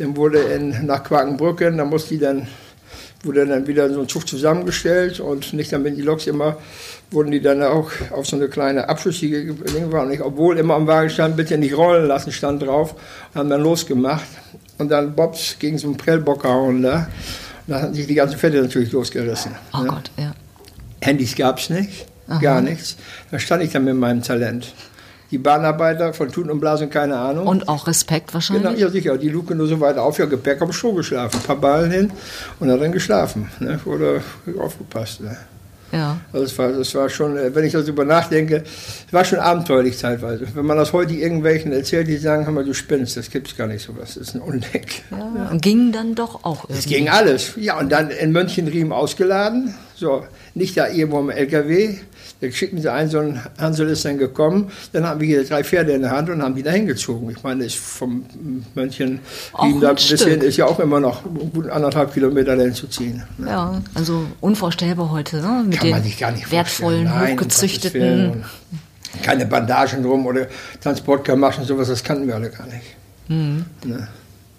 Dann 0.00 0.16
wurde 0.16 0.40
in, 0.40 0.84
nach 0.84 1.04
Quakenbrücken, 1.04 1.78
da 1.78 1.84
musste 1.84 2.14
die 2.14 2.18
dann, 2.18 2.48
wurde 3.22 3.46
dann 3.46 3.66
wieder 3.66 3.92
so 3.92 4.00
ein 4.00 4.08
Zug 4.08 4.26
zusammengestellt 4.26 5.20
und 5.20 5.52
nicht 5.52 5.72
damit 5.72 5.96
die 5.96 6.02
Loks 6.02 6.26
immer 6.26 6.58
wurden 7.12 7.30
die 7.30 7.40
dann 7.40 7.62
auch 7.62 7.90
auf 8.10 8.26
so 8.26 8.36
eine 8.36 8.48
kleine 8.48 8.88
abschüssige 8.88 9.54
Ding 9.54 9.92
waren. 9.92 10.10
Ich, 10.10 10.22
obwohl 10.22 10.58
immer 10.58 10.74
am 10.74 10.86
Wagen 10.86 11.10
stand, 11.10 11.36
bitte 11.36 11.58
nicht 11.58 11.76
rollen 11.76 12.06
lassen, 12.06 12.32
stand 12.32 12.62
drauf. 12.62 12.94
Haben 13.34 13.50
dann 13.50 13.62
losgemacht. 13.62 14.26
Und 14.78 14.90
dann 14.90 15.14
Bobs 15.14 15.56
gegen 15.58 15.78
so 15.78 15.88
einen 15.88 15.96
Prellbock 15.96 16.42
gehauen 16.42 16.82
da. 16.82 17.08
Und 17.66 17.74
dann 17.74 17.82
hatten 17.82 17.94
sich 17.94 18.06
die 18.06 18.14
ganzen 18.14 18.38
Fette 18.38 18.60
natürlich 18.60 18.92
losgerissen. 18.92 19.52
Oh 19.74 19.82
ne? 19.82 19.88
Gott, 19.88 20.10
ja. 20.16 20.34
Handys 21.00 21.34
gab 21.36 21.58
es 21.58 21.70
nicht, 21.70 22.06
Aha. 22.28 22.38
gar 22.38 22.60
nichts. 22.60 22.96
Da 23.30 23.38
stand 23.38 23.62
ich 23.62 23.70
dann 23.72 23.84
mit 23.84 23.96
meinem 23.96 24.22
Talent. 24.22 24.72
Die 25.32 25.38
Bahnarbeiter 25.38 26.12
von 26.12 26.30
Tun 26.30 26.50
und 26.50 26.60
Blasen, 26.60 26.90
keine 26.90 27.16
Ahnung. 27.16 27.46
Und 27.46 27.66
auch 27.66 27.86
Respekt 27.86 28.34
wahrscheinlich? 28.34 28.64
Genau, 28.64 28.78
ja 28.78 28.90
sicher. 28.90 29.16
Die 29.16 29.30
Luke 29.30 29.54
nur 29.54 29.66
so 29.66 29.80
weit 29.80 29.96
auf, 29.96 30.18
ja 30.18 30.26
Gepäck 30.26 30.60
am 30.60 30.72
Schuh 30.72 30.92
geschlafen. 30.92 31.40
Ein 31.40 31.46
paar 31.46 31.56
Ballen 31.56 31.90
hin 31.90 32.12
und 32.60 32.70
hat 32.70 32.80
dann 32.80 32.92
geschlafen. 32.92 33.50
Ne? 33.58 33.80
Oder 33.86 34.20
aufgepasst. 34.60 35.22
Ne? 35.22 35.34
Ja. 35.92 36.18
Also 36.32 36.44
das 36.44 36.58
war, 36.58 36.72
das 36.72 36.94
war 36.94 37.08
schon, 37.08 37.36
äh, 37.36 37.54
wenn 37.54 37.64
ich 37.64 37.72
darüber 37.72 38.04
nachdenke, 38.04 38.64
es 39.06 39.12
war 39.12 39.24
schon 39.24 39.38
abenteuerlich 39.38 39.98
zeitweise. 39.98 40.46
Wenn 40.54 40.64
man 40.64 40.78
das 40.78 40.92
heute 40.92 41.12
irgendwelchen 41.12 41.72
erzählt, 41.72 42.08
die 42.08 42.16
sagen, 42.16 42.46
hör 42.46 42.52
mal, 42.52 42.64
du 42.64 42.72
spinnst, 42.72 43.16
das 43.16 43.30
gibt's 43.30 43.56
gar 43.56 43.66
nicht 43.66 43.82
sowas, 43.82 44.14
das 44.14 44.28
ist 44.28 44.34
ein 44.34 44.40
Undeck. 44.40 45.02
Ja, 45.10 45.18
ja. 45.18 45.50
Und 45.50 45.60
ging 45.60 45.92
dann 45.92 46.14
doch 46.14 46.44
auch 46.44 46.64
irgendwie. 46.64 46.78
Es 46.78 46.86
ging 46.86 47.08
alles. 47.10 47.52
Ja, 47.56 47.78
und 47.78 47.92
dann 47.92 48.10
in 48.10 48.32
Mönchen 48.32 48.92
ausgeladen, 48.92 49.74
so, 49.94 50.24
nicht 50.54 50.76
da 50.76 50.88
irgendwo 50.88 51.20
im 51.20 51.30
LKW, 51.30 51.98
da 52.42 52.50
schickten 52.50 52.80
sie 52.80 52.90
einen, 52.90 53.08
so 53.08 53.20
ein 53.20 53.40
Hansel 53.56 53.88
ist 53.88 54.04
dann 54.04 54.18
gekommen, 54.18 54.72
dann 54.92 55.06
haben 55.06 55.20
wir 55.20 55.28
hier 55.28 55.44
drei 55.44 55.62
Pferde 55.62 55.92
in 55.92 56.02
der 56.02 56.10
Hand 56.10 56.28
und 56.28 56.42
haben 56.42 56.56
die 56.56 56.64
da 56.64 56.72
hingezogen. 56.72 57.30
Ich 57.30 57.42
meine, 57.44 57.64
ist 57.64 57.76
vom 57.76 58.26
Mönchen 58.74 59.20
da 59.80 59.92
bis 59.92 60.24
hin 60.24 60.40
ist 60.40 60.56
ja 60.56 60.66
auch 60.66 60.80
immer 60.80 60.98
noch 60.98 61.22
gut 61.22 61.68
anderthalb 61.68 62.12
Kilometer 62.12 62.56
dahin 62.56 62.74
zu 62.74 62.88
ziehen. 62.88 63.22
Ne? 63.38 63.48
Ja, 63.48 63.80
also 63.94 64.26
unvorstellbar 64.40 65.10
heute, 65.12 65.36
ne? 65.36 65.62
mit 65.64 65.78
Kann 65.78 65.86
den 65.86 65.90
man 65.92 66.02
sich 66.02 66.18
gar 66.18 66.32
nicht 66.32 66.50
wertvollen, 66.50 67.04
Nein, 67.04 67.34
hochgezüchteten. 67.34 68.44
Keine 69.22 69.46
Bandagen 69.46 70.02
drum 70.02 70.26
oder 70.26 70.48
Transportgamaschen, 70.80 71.64
sowas, 71.64 71.88
das 71.88 72.02
kannten 72.02 72.26
wir 72.26 72.34
alle 72.34 72.50
gar 72.50 72.66
nicht. 72.66 72.96
Mhm. 73.28 73.66
Ne? 73.84 74.08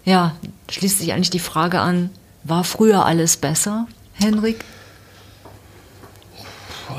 Ja, 0.05 0.35
schließt 0.69 0.99
sich 0.99 1.11
eigentlich 1.11 1.31
die 1.31 1.39
Frage 1.39 1.79
an, 1.79 2.11
war 2.45 2.63
früher 2.63 3.05
alles 3.05 3.35
besser, 3.35 3.87
Henrik? 4.13 4.63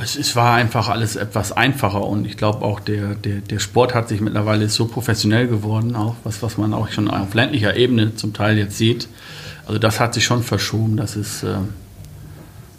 Es, 0.02 0.16
es, 0.16 0.36
war 0.36 0.54
einfach 0.54 0.88
alles 0.88 1.16
etwas 1.16 1.52
einfacher 1.52 2.04
und 2.04 2.26
ich 2.26 2.36
glaube 2.36 2.64
auch 2.64 2.80
der, 2.80 3.14
der, 3.14 3.36
der 3.40 3.58
Sport 3.58 3.94
hat 3.94 4.08
sich 4.08 4.20
mittlerweile 4.20 4.68
so 4.68 4.86
professionell 4.86 5.46
geworden, 5.46 5.96
auch 5.96 6.16
was, 6.24 6.42
was 6.42 6.58
man 6.58 6.72
auch 6.74 6.88
schon 6.90 7.10
auf 7.10 7.34
ländlicher 7.34 7.76
Ebene 7.76 8.14
zum 8.14 8.32
Teil 8.32 8.58
jetzt 8.58 8.78
sieht. 8.78 9.08
Also 9.66 9.78
das 9.78 10.00
hat 10.00 10.14
sich 10.14 10.24
schon 10.24 10.42
verschoben. 10.42 10.96
Das 10.96 11.16
ist, 11.16 11.42
äh, 11.42 11.56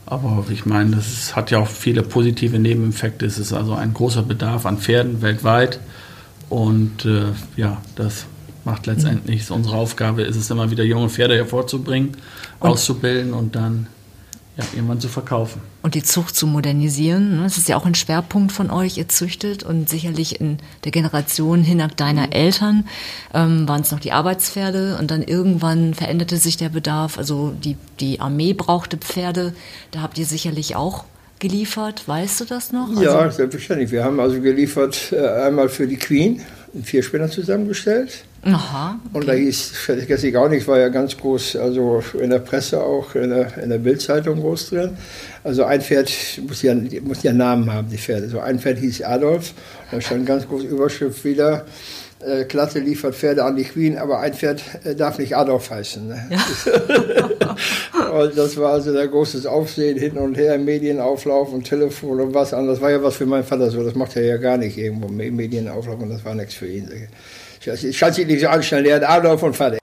aber 0.06 0.46
ich 0.50 0.66
meine, 0.66 0.96
das 0.96 1.08
ist, 1.08 1.36
hat 1.36 1.52
ja 1.52 1.60
auch 1.60 1.68
viele 1.68 2.04
positive 2.04 2.60
Nebeneffekte. 2.60 3.26
Es 3.26 3.40
ist 3.40 3.54
also 3.54 3.74
ein 3.74 3.94
großer 3.94 4.24
Bedarf 4.24 4.66
an 4.66 4.78
Pferden 4.78 5.22
weltweit 5.22 5.80
und 6.50 7.06
äh, 7.06 7.26
ja, 7.56 7.82
das 7.96 8.26
macht 8.66 8.88
letztendlich 8.88 9.50
unsere 9.52 9.76
Aufgabe, 9.76 10.24
ist 10.24 10.36
es 10.36 10.50
immer 10.50 10.72
wieder 10.72 10.84
junge 10.84 11.10
Pferde 11.10 11.36
hervorzubringen, 11.36 12.18
und 12.60 12.70
auszubilden 12.70 13.34
und 13.34 13.56
dann 13.56 13.88
ja, 14.58 14.64
irgendwann 14.74 15.02
zu 15.02 15.10
verkaufen. 15.10 15.62
Und 15.82 15.96
die 15.96 16.04
Zucht 16.04 16.36
zu 16.36 16.48
modernisieren, 16.48 17.38
ne? 17.38 17.44
das 17.44 17.58
ist 17.58 17.68
ja 17.68 17.76
auch 17.76 17.86
ein 17.86 17.96
Schwerpunkt 17.96 18.52
von 18.52 18.72
euch, 18.72 18.98
ihr 18.98 19.10
züchtet 19.10 19.64
und 19.64 19.90
sicherlich 19.90 20.40
in 20.40 20.58
der 20.86 20.92
Generation 20.92 21.62
hinab 21.62 21.98
deiner 21.98 22.28
mhm. 22.28 22.32
Eltern 22.32 22.88
ähm, 23.34 23.68
waren 23.68 23.82
es 23.82 23.92
noch 23.92 24.00
die 24.00 24.14
Arbeitspferde 24.14 24.98
und 25.00 25.12
dann 25.12 25.24
irgendwann 25.24 25.94
veränderte 25.94 26.38
sich 26.38 26.56
der 26.58 26.70
Bedarf, 26.70 27.18
also 27.18 27.52
die, 27.52 27.76
die 28.00 28.22
Armee 28.22 28.54
brauchte 28.54 28.98
Pferde, 28.98 29.54
da 29.92 30.02
habt 30.02 30.18
ihr 30.18 30.26
sicherlich 30.26 30.76
auch 30.76 31.06
geliefert? 31.40 32.08
Weißt 32.08 32.40
du 32.40 32.46
das 32.46 32.72
noch? 32.72 32.90
Ja, 33.02 33.18
Also, 33.20 33.38
selbstverständlich. 33.38 33.92
Wir 33.92 34.04
haben 34.04 34.20
also 34.20 34.40
geliefert 34.42 35.12
äh, 35.12 35.28
einmal 35.28 35.70
für 35.70 35.88
die 35.88 35.98
Queen 35.98 36.42
einen 36.76 36.84
Vierspinner 36.84 37.30
zusammengestellt. 37.30 38.26
aha. 38.44 39.00
Und 39.14 39.28
da 39.28 39.34
hieß, 39.34 39.70
vergesse 39.70 40.28
ich 40.28 40.38
auch 40.38 40.50
nicht, 40.50 40.68
war 40.68 40.78
ja 40.78 40.90
ganz 40.90 41.18
groß, 41.18 41.56
also 41.56 42.04
in 42.20 42.30
der 42.30 42.40
Presse 42.40 42.84
auch, 42.84 43.16
in 43.16 43.30
der, 43.30 43.58
in 43.58 43.70
der 43.70 43.80
Bildzeitung 43.80 44.42
groß 44.42 44.70
drin. 44.70 44.98
Also 45.44 45.64
ein 45.64 45.82
Pferd 45.82 46.12
muss 46.48 46.62
ja, 46.62 46.76
muss 47.02 47.24
ja 47.24 47.34
Namen 47.34 47.72
haben, 47.72 47.90
die 47.90 47.98
Pferde. 47.98 48.30
So 48.30 48.40
ein 48.40 48.60
Pferd 48.60 48.78
hieß 48.80 49.04
Adolf, 49.04 49.54
da 49.90 50.02
stand 50.02 50.26
ganz 50.26 50.48
groß 50.48 50.64
Überschrift 50.66 51.24
wieder, 51.24 51.66
äh, 52.20 52.46
Klasse 52.46 52.80
liefert 52.80 53.16
Pferde 53.16 53.44
an 53.44 53.56
die 53.56 53.66
Queen, 53.66 53.98
aber 53.98 54.20
ein 54.20 54.34
Pferd 54.34 54.62
äh, 54.84 54.96
darf 54.96 55.18
nicht 55.20 55.36
Adolf 55.36 55.70
heißen. 55.70 56.08
Ne? 56.08 56.30
und 58.14 58.38
das 58.38 58.56
war 58.58 58.74
also 58.74 58.94
der 58.94 59.08
großes 59.08 59.46
Aufsehen 59.46 59.98
hin 59.98 60.18
und 60.18 60.36
her, 60.38 60.58
Medienauflauf 60.58 61.52
und 61.52 61.64
Telefon 61.64 62.22
und 62.22 62.34
was 62.34 62.54
anderes. 62.54 62.80
Das 62.80 62.84
war 62.84 62.92
ja 62.92 63.04
was 63.04 63.18
für 63.18 63.26
meinen 63.26 63.44
Vater 63.44 63.70
so, 63.70 63.84
das 63.84 63.96
macht 63.96 64.16
er 64.16 64.24
ja 64.24 64.38
gar 64.38 64.58
nicht 64.58 64.78
irgendwo, 64.78 65.10
Medienauflauf 65.10 66.00
und 66.02 66.10
das 66.10 66.24
war 66.24 66.36
nichts 66.36 66.54
für 66.54 66.68
ihn. 66.68 66.90
Ich 67.60 68.00
kann 68.00 68.14
sich 68.14 68.28
nicht 68.28 68.42
so 68.42 68.48
anstellen, 68.48 68.86
der 68.86 68.96
hat 68.96 69.04
Adolf 69.04 69.44
und 69.44 69.56
fertig. 69.56 69.80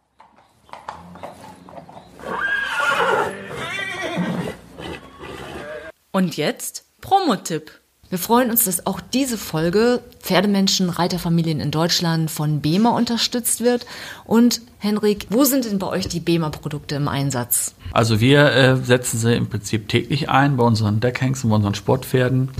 Und 6.12 6.36
jetzt 6.36 6.84
Promotipp. 7.00 7.81
Wir 8.12 8.18
freuen 8.18 8.50
uns, 8.50 8.66
dass 8.66 8.84
auch 8.84 9.00
diese 9.00 9.38
Folge 9.38 10.02
Pferdemenschen, 10.20 10.90
Reiterfamilien 10.90 11.60
in 11.60 11.70
Deutschland 11.70 12.30
von 12.30 12.60
BEMA 12.60 12.90
unterstützt 12.90 13.62
wird. 13.62 13.86
Und 14.26 14.60
Henrik, 14.80 15.28
wo 15.30 15.44
sind 15.44 15.64
denn 15.64 15.78
bei 15.78 15.86
euch 15.86 16.08
die 16.08 16.20
BEMA-Produkte 16.20 16.96
im 16.96 17.08
Einsatz? 17.08 17.74
Also 17.90 18.20
wir 18.20 18.52
äh, 18.52 18.76
setzen 18.76 19.18
sie 19.18 19.34
im 19.34 19.46
Prinzip 19.46 19.88
täglich 19.88 20.28
ein 20.28 20.58
bei 20.58 20.64
unseren 20.64 21.00
Deckhengsten, 21.00 21.48
bei 21.48 21.56
unseren 21.56 21.74
Sportpferden. 21.74 22.50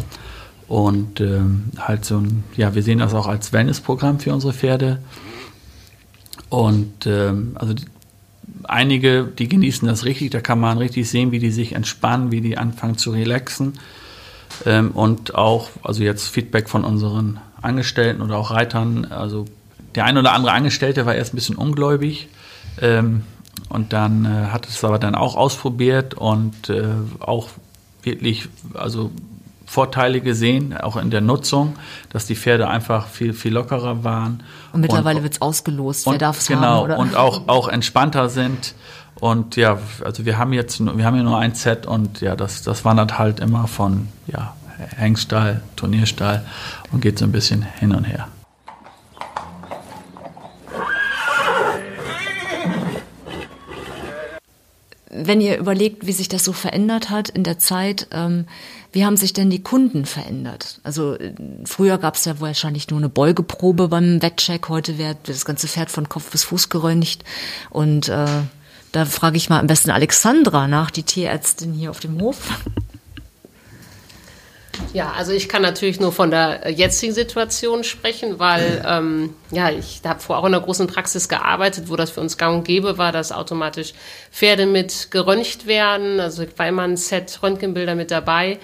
Und 0.68 1.20
ähm, 1.20 1.64
halt 1.76 2.06
so 2.06 2.16
ein, 2.16 2.44
ja, 2.56 2.74
wir 2.74 2.82
sehen 2.82 3.00
das 3.00 3.12
auch 3.12 3.26
als 3.26 3.52
Wellnessprogramm 3.52 4.20
für 4.20 4.32
unsere 4.32 4.54
Pferde. 4.54 5.00
Und 6.48 7.04
ähm, 7.04 7.56
also 7.56 7.74
die, 7.74 7.84
einige, 8.64 9.24
die 9.24 9.50
genießen 9.50 9.86
das 9.86 10.06
richtig, 10.06 10.30
da 10.30 10.40
kann 10.40 10.58
man 10.58 10.78
richtig 10.78 11.10
sehen, 11.10 11.30
wie 11.30 11.40
die 11.40 11.50
sich 11.50 11.72
entspannen, 11.72 12.32
wie 12.32 12.40
die 12.40 12.56
anfangen 12.56 12.96
zu 12.96 13.10
relaxen. 13.10 13.74
Ähm, 14.66 14.90
und 14.92 15.34
auch, 15.34 15.70
also 15.82 16.02
jetzt 16.02 16.28
Feedback 16.28 16.68
von 16.68 16.84
unseren 16.84 17.40
Angestellten 17.60 18.22
oder 18.22 18.36
auch 18.36 18.50
Reitern, 18.50 19.06
also 19.06 19.46
der 19.94 20.04
ein 20.04 20.16
oder 20.18 20.32
andere 20.32 20.52
Angestellte 20.52 21.06
war 21.06 21.14
erst 21.14 21.32
ein 21.32 21.36
bisschen 21.36 21.56
ungläubig. 21.56 22.28
Ähm, 22.80 23.22
und 23.68 23.92
dann 23.92 24.24
äh, 24.24 24.48
hat 24.50 24.66
es 24.66 24.82
aber 24.84 24.98
dann 24.98 25.14
auch 25.14 25.36
ausprobiert 25.36 26.14
und 26.14 26.68
äh, 26.68 26.84
auch 27.20 27.48
wirklich, 28.02 28.48
also 28.74 29.10
Vorteile 29.66 30.20
gesehen, 30.20 30.76
auch 30.76 30.96
in 30.96 31.10
der 31.10 31.22
Nutzung, 31.22 31.76
dass 32.10 32.26
die 32.26 32.36
Pferde 32.36 32.68
einfach 32.68 33.06
viel, 33.06 33.32
viel 33.32 33.54
lockerer 33.54 34.04
waren. 34.04 34.42
Und 34.72 34.82
mittlerweile 34.82 35.22
wird 35.22 35.34
es 35.34 35.40
ausgelost, 35.40 36.06
wer 36.06 36.18
darf 36.18 36.40
es 36.40 36.46
genau, 36.46 36.60
haben, 36.60 36.84
oder? 36.84 36.98
und 36.98 37.16
auch, 37.16 37.48
auch 37.48 37.68
entspannter 37.68 38.28
sind. 38.28 38.74
Und 39.22 39.54
ja, 39.54 39.78
also 40.04 40.24
wir 40.24 40.36
haben 40.36 40.52
jetzt, 40.52 40.84
wir 40.84 41.04
haben 41.04 41.16
ja 41.16 41.22
nur 41.22 41.38
ein 41.38 41.54
Set 41.54 41.86
und 41.86 42.20
ja, 42.22 42.34
das, 42.34 42.62
das 42.62 42.84
wandert 42.84 43.20
halt 43.20 43.38
immer 43.38 43.68
von, 43.68 44.08
ja, 44.26 44.56
Hengstall, 44.96 45.62
Turnierstall 45.76 46.44
und 46.90 47.02
geht 47.02 47.20
so 47.20 47.24
ein 47.26 47.30
bisschen 47.30 47.62
hin 47.62 47.94
und 47.94 48.02
her. 48.02 48.26
Wenn 55.08 55.40
ihr 55.40 55.56
überlegt, 55.56 56.04
wie 56.04 56.12
sich 56.12 56.28
das 56.28 56.42
so 56.42 56.52
verändert 56.52 57.08
hat 57.08 57.28
in 57.28 57.44
der 57.44 57.60
Zeit, 57.60 58.08
ähm, 58.10 58.46
wie 58.90 59.04
haben 59.04 59.16
sich 59.16 59.32
denn 59.32 59.50
die 59.50 59.62
Kunden 59.62 60.04
verändert? 60.04 60.80
Also 60.82 61.14
äh, 61.14 61.32
früher 61.64 61.98
gab 61.98 62.16
es 62.16 62.24
ja 62.24 62.40
wahrscheinlich 62.40 62.90
nur 62.90 62.98
eine 62.98 63.08
Beugeprobe 63.08 63.86
beim 63.86 64.20
Wettcheck, 64.20 64.68
heute 64.68 64.98
wird 64.98 65.28
das 65.28 65.44
ganze 65.44 65.68
Pferd 65.68 65.92
von 65.92 66.08
Kopf 66.08 66.32
bis 66.32 66.42
Fuß 66.42 66.70
geröntgt. 66.70 67.22
Und 67.70 68.08
äh, 68.08 68.26
da 68.92 69.04
frage 69.06 69.36
ich 69.36 69.48
mal 69.48 69.58
am 69.58 69.66
besten 69.66 69.90
Alexandra 69.90 70.68
nach, 70.68 70.90
die 70.90 71.02
Tierärztin 71.02 71.72
hier 71.72 71.90
auf 71.90 72.00
dem 72.00 72.20
Hof. 72.20 72.38
Ja, 74.92 75.12
also 75.12 75.32
ich 75.32 75.48
kann 75.48 75.62
natürlich 75.62 76.00
nur 76.00 76.12
von 76.12 76.30
der 76.30 76.66
äh, 76.66 76.70
jetzigen 76.70 77.14
Situation 77.14 77.84
sprechen, 77.84 78.38
weil 78.38 78.84
ähm, 78.86 79.34
ja, 79.50 79.70
ich 79.70 80.00
habe 80.04 80.20
vorher 80.20 80.42
auch 80.42 80.46
in 80.46 80.54
einer 80.54 80.62
großen 80.62 80.86
Praxis 80.86 81.28
gearbeitet, 81.28 81.88
wo 81.88 81.96
das 81.96 82.10
für 82.10 82.20
uns 82.20 82.36
gang 82.36 82.58
und 82.58 82.64
gäbe 82.64 82.98
war, 82.98 83.12
dass 83.12 83.32
automatisch 83.32 83.94
Pferde 84.30 84.66
mit 84.66 85.10
geröntgt 85.10 85.66
werden. 85.66 86.20
Also 86.20 86.44
war 86.56 86.68
immer 86.68 86.82
ein 86.82 86.96
Set 86.96 87.38
Röntgenbilder 87.42 87.94
mit 87.94 88.10
dabei. 88.10 88.58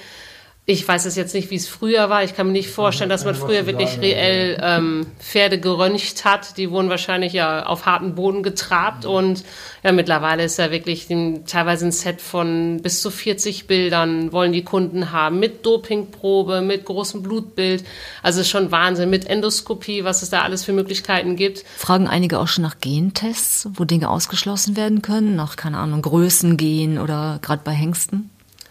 Ich 0.70 0.86
weiß 0.86 1.06
es 1.06 1.16
jetzt 1.16 1.32
nicht, 1.32 1.50
wie 1.50 1.54
es 1.54 1.66
früher 1.66 2.10
war. 2.10 2.24
Ich 2.24 2.36
kann 2.36 2.46
mir 2.46 2.52
nicht 2.52 2.68
vorstellen, 2.68 3.08
dass 3.08 3.24
man 3.24 3.34
früher 3.34 3.64
wirklich 3.64 4.00
reell 4.02 4.60
ähm, 4.62 5.06
Pferde 5.18 5.58
geröntgt 5.58 6.26
hat. 6.26 6.58
Die 6.58 6.70
wurden 6.70 6.90
wahrscheinlich 6.90 7.32
ja 7.32 7.64
auf 7.64 7.86
harten 7.86 8.14
Boden 8.14 8.42
getrabt 8.42 9.06
und 9.06 9.44
ja, 9.82 9.92
mittlerweile 9.92 10.44
ist 10.44 10.58
ja 10.58 10.70
wirklich 10.70 11.08
ein, 11.08 11.46
teilweise 11.46 11.86
ein 11.86 11.92
Set 11.92 12.20
von 12.20 12.80
bis 12.82 13.00
zu 13.00 13.10
40 13.10 13.66
Bildern 13.66 14.30
wollen 14.30 14.52
die 14.52 14.62
Kunden 14.62 15.10
haben 15.10 15.40
mit 15.40 15.64
Dopingprobe, 15.64 16.60
mit 16.60 16.84
großem 16.84 17.22
Blutbild. 17.22 17.82
Also 18.22 18.42
ist 18.42 18.50
schon 18.50 18.70
Wahnsinn 18.70 19.08
mit 19.08 19.26
Endoskopie, 19.26 20.04
was 20.04 20.20
es 20.20 20.28
da 20.28 20.42
alles 20.42 20.64
für 20.64 20.74
Möglichkeiten 20.74 21.36
gibt. 21.36 21.64
Fragen 21.78 22.08
einige 22.08 22.38
auch 22.38 22.48
schon 22.48 22.64
nach 22.64 22.78
Gentests, 22.78 23.70
wo 23.72 23.86
Dinge 23.86 24.10
ausgeschlossen 24.10 24.76
werden 24.76 25.00
können, 25.00 25.34
nach, 25.34 25.56
keine 25.56 25.78
Ahnung, 25.78 26.02
Größengen 26.02 26.98
oder 26.98 27.38
gerade 27.40 27.62
bei 27.64 27.72
Hengsten? 27.72 28.28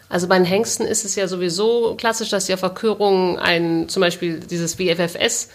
Also 0.09 0.27
bei 0.27 0.37
den 0.37 0.45
Hengsten 0.45 0.85
ist 0.85 1.03
es 1.03 1.15
ja 1.15 1.27
sowieso 1.27 1.95
klassisch, 1.95 2.29
dass 2.29 2.45
die 2.45 2.53
auf 2.53 2.61
Verkürung 2.61 3.37
ein, 3.37 3.89
zum 3.89 4.01
Beispiel 4.01 4.39
dieses 4.39 4.79
WFFS, 4.79 5.49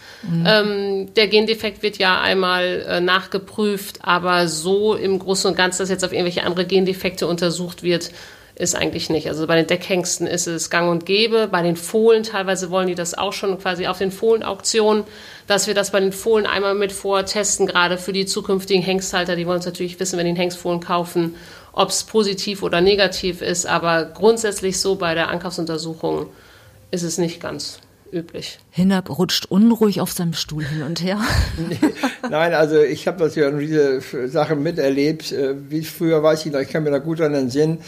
ähm, 0.47 1.15
der 1.15 1.29
Gendefekt 1.29 1.83
wird 1.83 1.97
ja 1.97 2.21
einmal 2.21 2.85
äh, 2.87 3.01
nachgeprüft, 3.01 4.01
aber 4.03 4.49
so 4.49 4.95
im 4.95 5.19
Großen 5.19 5.51
und 5.51 5.57
Ganzen, 5.57 5.79
dass 5.83 5.88
jetzt 5.88 6.05
auf 6.05 6.12
irgendwelche 6.12 6.45
andere 6.45 6.67
Gendefekte 6.67 7.27
untersucht 7.27 7.83
wird, 7.83 8.11
ist 8.55 8.75
eigentlich 8.75 9.09
nicht. 9.09 9.29
Also 9.29 9.47
bei 9.47 9.57
den 9.57 9.67
Deckhengsten 9.67 10.27
ist 10.27 10.47
es 10.47 10.69
gang 10.69 10.91
und 10.91 11.07
gäbe. 11.07 11.49
Bei 11.51 11.62
den 11.62 11.77
Fohlen 11.77 12.23
teilweise 12.23 12.71
wollen 12.71 12.87
die 12.87 12.95
das 12.95 13.17
auch 13.17 13.33
schon 13.33 13.59
quasi 13.59 13.87
auf 13.87 13.99
den 13.99 14.12
Fohlenauktionen, 14.12 15.05
dass 15.47 15.67
wir 15.67 15.75
das 15.75 15.91
bei 15.91 16.01
den 16.01 16.12
Fohlen 16.12 16.47
einmal 16.47 16.75
mit 16.75 16.93
vortesten, 16.93 17.67
gerade 17.67 17.97
für 17.97 18.12
die 18.12 18.27
zukünftigen 18.27 18.83
Hengsthalter. 18.83 19.37
Die 19.37 19.47
wollen 19.47 19.57
uns 19.57 19.67
natürlich 19.67 19.99
wissen, 19.99 20.19
wenn 20.19 20.27
die 20.27 20.31
einen 20.31 20.37
Hengstfohlen 20.37 20.81
kaufen, 20.81 21.35
ob 21.72 21.88
es 21.88 22.04
positiv 22.04 22.62
oder 22.62 22.80
negativ 22.80 23.42
ist. 23.42 23.66
Aber 23.66 24.04
grundsätzlich 24.04 24.80
so 24.80 24.96
bei 24.96 25.14
der 25.14 25.28
Ankaufsuntersuchung 25.28 26.26
ist 26.90 27.02
es 27.02 27.18
nicht 27.18 27.40
ganz 27.40 27.80
üblich. 28.12 28.58
Hinak 28.74 29.11
rutscht 29.11 29.44
unruhig 29.44 30.00
auf 30.00 30.12
seinem 30.12 30.32
Stuhl 30.32 30.64
hin 30.64 30.82
und 30.82 31.02
her. 31.02 31.20
Nein, 32.30 32.54
also 32.54 32.80
ich 32.80 33.06
habe 33.06 33.18
das 33.18 33.35
ja 33.35 33.50
diese 33.50 34.00
Sache 34.28 34.56
miterlebt. 34.56 35.30
äh, 35.30 35.54
Wie 35.68 35.85
früher 35.85 36.22
weiß 36.22 36.46
ich 36.46 36.52
noch, 36.52 36.61
ich 36.61 36.70
kann 36.70 36.82
mir 36.82 36.90
da 36.90 36.98
gut 36.98 37.20
daran 37.20 37.35
entsinnen, 37.35 37.78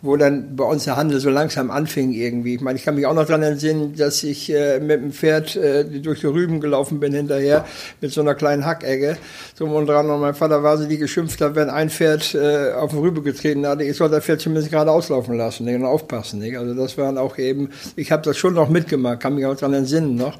wo 0.00 0.16
dann 0.16 0.56
bei 0.56 0.64
uns 0.64 0.84
der 0.84 0.96
Handel 0.96 1.20
so 1.20 1.28
langsam 1.28 1.70
anfing 1.70 2.12
irgendwie. 2.12 2.54
Ich 2.54 2.62
meine, 2.62 2.78
ich 2.78 2.86
kann 2.86 2.94
mich 2.94 3.04
auch 3.04 3.12
noch 3.12 3.26
daran 3.26 3.42
entsinnen, 3.42 3.94
dass 3.96 4.22
ich 4.22 4.50
äh, 4.50 4.80
mit 4.80 5.02
dem 5.02 5.12
Pferd 5.12 5.56
äh, 5.56 5.84
durch 5.84 6.20
die 6.20 6.26
Rüben 6.26 6.60
gelaufen 6.60 7.00
bin 7.00 7.12
hinterher 7.12 7.66
mit 8.00 8.10
so 8.10 8.22
einer 8.22 8.34
kleinen 8.34 8.64
Hackegge. 8.64 9.18
So 9.54 9.66
und 9.66 9.86
dran 9.86 10.08
und 10.08 10.22
mein 10.22 10.34
Vater 10.34 10.62
war 10.62 10.78
so 10.78 10.86
die 10.86 10.96
geschimpft 10.96 11.42
hat, 11.42 11.54
wenn 11.54 11.68
ein 11.68 11.90
Pferd 11.90 12.34
äh, 12.34 12.72
auf 12.72 12.92
den 12.92 13.00
Rübe 13.00 13.20
getreten 13.20 13.66
hatte, 13.66 13.84
ich 13.84 13.94
soll 13.94 14.08
das 14.08 14.24
Pferd 14.24 14.40
zumindest 14.40 14.70
gerade 14.70 14.90
auslaufen 14.90 15.36
lassen 15.36 15.66
nicht? 15.66 15.74
und 15.74 15.84
aufpassen. 15.84 16.38
Nicht? 16.38 16.56
Also 16.56 16.72
das 16.72 16.96
waren 16.96 17.18
auch 17.18 17.36
eben, 17.36 17.68
ich 17.94 18.10
habe 18.10 18.22
das 18.22 18.38
schon 18.38 18.54
noch 18.54 18.70
mitgemacht, 18.70 19.20
kann 19.20 19.34
mich 19.34 19.44
auch 19.44 19.54
daran 19.54 19.74
entsinnen 19.74 20.16
noch. 20.30 20.38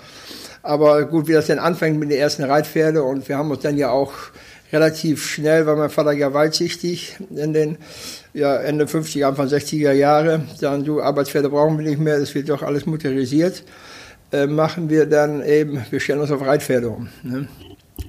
Aber 0.63 1.05
gut, 1.07 1.27
wie 1.29 1.33
das 1.33 1.47
denn 1.47 1.59
anfängt 1.59 1.99
mit 1.99 2.11
den 2.11 2.19
ersten 2.19 2.45
Reitpferde 2.45 3.03
und 3.03 3.29
wir 3.29 3.39
haben 3.39 3.51
uns 3.51 3.61
dann 3.61 3.77
ja 3.77 3.91
auch 3.91 4.13
relativ 4.73 5.27
schnell, 5.27 5.67
weil 5.67 5.77
mein 5.77 5.91
Vater 5.91 6.13
ja 6.13 6.33
weitsichtig 6.33 7.17
in 7.35 7.53
den 7.53 7.79
ja, 8.35 8.57
Ende 8.57 8.85
50er, 8.85 9.25
Anfang 9.25 9.49
60er 9.49 9.93
Jahre, 9.93 10.43
sagen, 10.57 10.85
du, 10.85 11.01
Arbeitspferde 11.01 11.49
brauchen 11.49 11.79
wir 11.79 11.89
nicht 11.89 12.01
mehr, 12.01 12.17
es 12.17 12.35
wird 12.35 12.49
doch 12.49 12.63
alles 12.63 12.87
motorisiert, 12.87 13.65
äh, 14.33 14.47
machen 14.47 14.89
wir 14.89 15.07
dann 15.07 15.45
eben, 15.45 15.85
wir 15.91 16.01
stellen 16.01 16.21
uns 16.21 16.31
auf 16.31 16.43
Reitpferde 16.43 16.89
um. 16.89 17.09
Ne? 17.23 17.49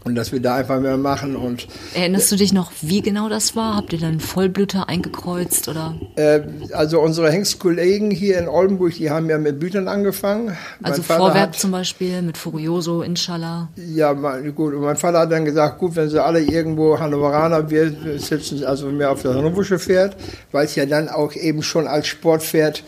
Und 0.03 0.15
dass 0.15 0.31
wir 0.31 0.41
da 0.41 0.55
einfach 0.55 0.79
mehr 0.79 0.97
machen 0.97 1.35
und 1.35 1.67
Erinnerst 1.93 2.31
du 2.31 2.35
dich 2.35 2.53
noch, 2.53 2.71
wie 2.81 3.01
genau 3.01 3.29
das 3.29 3.55
war? 3.55 3.75
Habt 3.75 3.93
ihr 3.93 3.99
dann 3.99 4.19
Vollblüter 4.19 4.89
eingekreuzt 4.89 5.67
oder? 5.67 5.95
äh, 6.15 6.41
also 6.73 6.99
unsere 6.99 7.31
Hengstkollegen 7.31 8.09
hier 8.09 8.39
in 8.39 8.47
Oldenburg, 8.47 8.95
die 8.95 9.11
haben 9.11 9.29
ja 9.29 9.37
mit 9.37 9.59
Bütern 9.59 9.87
angefangen. 9.87 10.57
Also 10.81 11.03
Vorwerk 11.03 11.53
zum 11.59 11.71
Beispiel 11.71 12.23
mit 12.23 12.37
Furioso, 12.37 13.03
Inshallah. 13.03 13.69
Ja, 13.75 14.13
mein, 14.13 14.55
gut. 14.55 14.73
Und 14.73 14.81
mein 14.81 14.97
Vater 14.97 15.19
hat 15.19 15.31
dann 15.31 15.45
gesagt, 15.45 15.77
gut, 15.77 15.95
wenn 15.95 16.09
sie 16.09 16.23
alle 16.23 16.41
irgendwo 16.41 16.97
Hannoveraner, 16.97 17.69
wir 17.69 17.93
sitzen 18.17 18.63
also 18.63 18.87
mehr 18.87 19.11
auf 19.11 19.21
das 19.21 19.35
Hannoversche 19.35 19.77
Pferd, 19.77 20.15
weil 20.51 20.65
es 20.65 20.75
ja 20.75 20.87
dann 20.87 21.09
auch 21.09 21.35
eben 21.35 21.61
schon 21.61 21.85
als 21.85 22.07
Sportpferd 22.07 22.83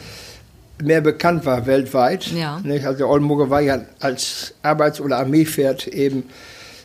mehr 0.81 1.01
bekannt 1.01 1.45
war 1.45 1.67
weltweit. 1.67 2.25
Ja. 2.27 2.59
Nicht? 2.63 2.85
Also 2.85 3.07
Oldenburger 3.07 3.49
war 3.51 3.61
ja 3.61 3.81
als 3.99 4.55
Arbeits- 4.63 4.99
oder 4.99 5.17
Armeepferd 5.17 5.87
eben 5.87 6.23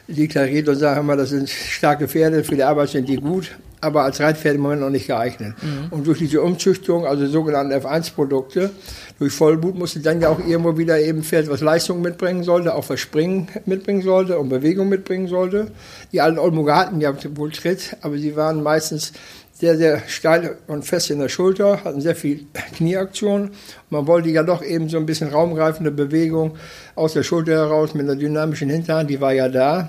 deklariert 0.09 0.69
und 0.69 0.77
sagen 0.77 1.07
wir, 1.07 1.17
das 1.17 1.31
sind 1.31 1.49
starke 1.49 2.09
Pferde, 2.09 2.43
für 2.43 2.57
die 2.57 2.65
Arbeit 2.65 2.89
sind 2.89 3.09
die 3.09 3.17
gut. 3.17 3.51
aber 3.81 4.03
als 4.03 4.21
Reitpferd 4.21 4.57
im 4.57 4.63
Moment 4.63 4.81
noch 4.81 4.91
nicht 4.91 5.07
geeignet. 5.07 5.55
Mhm. 5.63 5.87
Und 5.91 6.07
durch 6.07 6.19
diese 6.19 6.43
Umzüchtung, 6.43 7.07
also 7.07 7.27
sogenannten 7.27 7.73
F1-Produkte, 7.73 8.71
durch 9.19 9.33
Vollblut 9.33 9.77
musste 9.77 10.01
dann 10.01 10.21
ja 10.21 10.29
auch 10.31 10.39
irgendwo 10.39 10.77
wieder 10.77 10.99
eben 11.01 11.23
Pferd, 11.23 11.49
was 11.49 11.61
Leistung 11.61 12.01
mitbringen 12.01 12.43
sollte, 12.43 12.75
auch 12.75 12.89
was 12.89 13.01
Springen 13.01 13.49
mitbringen 13.67 14.03
sollte 14.03 14.39
und 14.39 14.49
Bewegung 14.49 14.89
mitbringen 14.89 15.29
sollte. 15.29 15.71
Die 16.13 16.21
alten 16.21 16.39
Olmuger 16.39 16.77
hatten 16.77 17.01
ja 17.01 17.13
wohl 17.37 17.53
Tritt, 17.53 17.97
aber 18.03 18.19
sie 18.19 18.37
waren 18.37 18.63
meistens 18.63 19.13
sehr, 19.59 19.77
sehr 19.77 20.03
steil 20.07 20.57
und 20.69 20.85
fest 20.85 21.11
in 21.11 21.19
der 21.19 21.29
Schulter, 21.29 21.83
hatten 21.83 22.01
sehr 22.01 22.15
viel 22.15 22.47
Knieaktion. 22.77 23.51
Man 23.91 24.07
wollte 24.07 24.29
ja 24.29 24.45
doch 24.45 24.63
eben 24.63 24.89
so 24.89 24.99
ein 24.99 25.07
bisschen 25.07 25.31
raumgreifende 25.31 25.91
Bewegung 25.91 26.57
aus 26.95 27.15
der 27.15 27.25
Schulter 27.25 27.53
heraus 27.53 27.95
mit 27.95 28.05
einer 28.05 28.17
dynamischen 28.17 28.71
Hinterhand, 28.71 29.11
die 29.11 29.21
war 29.21 29.33
ja 29.33 29.49
da. 29.49 29.89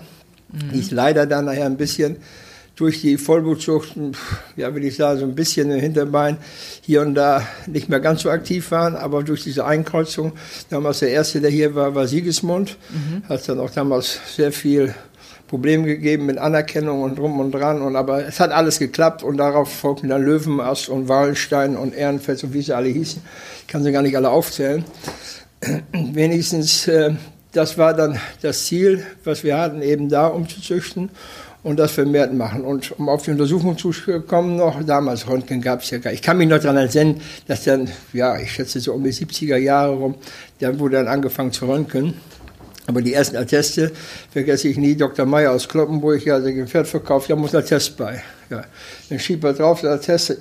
Mhm. 0.51 0.71
Die 0.73 0.79
ist 0.79 0.91
leider 0.91 1.27
dann 1.27 1.45
nachher 1.45 1.67
ein 1.67 1.77
bisschen 1.77 2.17
durch 2.79 3.01
die 3.01 3.17
Vollblutzucht, 3.17 3.89
ja, 4.55 4.73
will 4.73 4.85
ich 4.85 4.95
sagen, 4.95 5.19
so 5.19 5.25
ein 5.25 5.35
bisschen 5.35 5.69
im 5.69 5.81
Hinterbein 5.81 6.37
hier 6.81 7.01
und 7.01 7.13
da 7.13 7.45
nicht 7.67 7.89
mehr 7.89 7.99
ganz 7.99 8.21
so 8.21 8.29
aktiv 8.29 8.71
waren, 8.71 8.95
aber 8.95 9.21
durch 9.21 9.43
diese 9.43 9.65
Einkreuzung, 9.65 10.31
damals 10.69 10.99
der 10.99 11.09
erste, 11.09 11.41
der 11.41 11.51
hier 11.51 11.75
war, 11.75 11.93
war 11.93 12.07
Siegesmund, 12.07 12.77
mhm. 12.89 13.27
hat 13.27 13.47
dann 13.49 13.59
auch 13.59 13.69
damals 13.69 14.19
sehr 14.33 14.53
viel 14.53 14.95
Probleme 15.49 15.87
gegeben 15.87 16.27
mit 16.27 16.37
Anerkennung 16.37 17.01
und 17.01 17.17
drum 17.17 17.39
und 17.39 17.51
dran. 17.51 17.81
Und 17.81 17.95
aber 17.95 18.25
es 18.25 18.39
hat 18.39 18.51
alles 18.51 18.77
geklappt 18.77 19.23
und 19.23 19.37
darauf 19.37 19.73
folgten 19.73 20.09
dann 20.09 20.23
Löwenast 20.23 20.89
und 20.89 21.09
Wallenstein 21.09 21.75
und 21.75 21.95
Ehrenfeld, 21.95 22.37
so 22.37 22.53
wie 22.53 22.61
sie 22.61 22.73
alle 22.73 22.89
hießen. 22.89 23.21
Ich 23.61 23.67
kann 23.67 23.83
sie 23.83 23.91
gar 23.91 24.03
nicht 24.03 24.15
alle 24.15 24.29
aufzählen. 24.29 24.85
Wenigstens, 25.91 26.87
äh, 26.87 27.15
das 27.51 27.79
war 27.79 27.95
dann 27.95 28.19
das 28.41 28.65
Ziel, 28.65 29.03
was 29.23 29.43
wir 29.43 29.57
hatten, 29.57 29.81
eben 29.81 30.07
da 30.07 30.27
umzuzüchten 30.27 31.09
und 31.63 31.77
das 31.77 31.91
vermehrt 31.93 32.33
machen. 32.33 32.63
Und 32.63 32.97
um 32.99 33.09
auf 33.09 33.23
die 33.23 33.31
Untersuchung 33.31 33.75
zu 33.77 33.91
kommen 34.27 34.55
noch, 34.55 34.83
damals 34.83 35.27
Röntgen 35.27 35.61
gab 35.61 35.81
es 35.81 35.89
ja 35.89 35.97
gar 35.97 36.13
Ich 36.13 36.21
kann 36.21 36.37
mich 36.37 36.47
noch 36.47 36.59
daran 36.59 36.77
erinnern, 36.77 37.19
dass 37.47 37.63
dann, 37.63 37.89
ja, 38.13 38.37
ich 38.37 38.51
schätze 38.51 38.79
so 38.79 38.93
um 38.93 39.03
die 39.03 39.11
70er 39.11 39.57
Jahre 39.57 39.93
rum, 39.93 40.15
dann 40.59 40.79
wurde 40.79 40.97
dann 40.97 41.07
angefangen 41.07 41.51
zu 41.51 41.67
röntgen. 41.67 42.13
Aber 42.89 43.03
die 43.03 43.13
ersten 43.13 43.37
Atteste 43.37 43.91
vergesse 44.31 44.67
ich 44.67 44.77
nie. 44.77 44.95
Dr. 44.95 45.23
Meyer 45.23 45.51
aus 45.51 45.69
Kloppenburg, 45.69 46.25
ja, 46.25 46.39
der 46.39 46.65
Pferd 46.65 46.87
verkauft, 46.87 47.29
da 47.29 47.35
muss 47.35 47.53
ein 47.53 47.61
Attest 47.61 47.95
bei. 47.97 48.23
Ja. 48.49 48.63
Dann 49.09 49.19
schiebt 49.19 49.43
er 49.43 49.53
drauf, 49.53 49.81
der 49.81 49.91
Attest, 49.91 50.35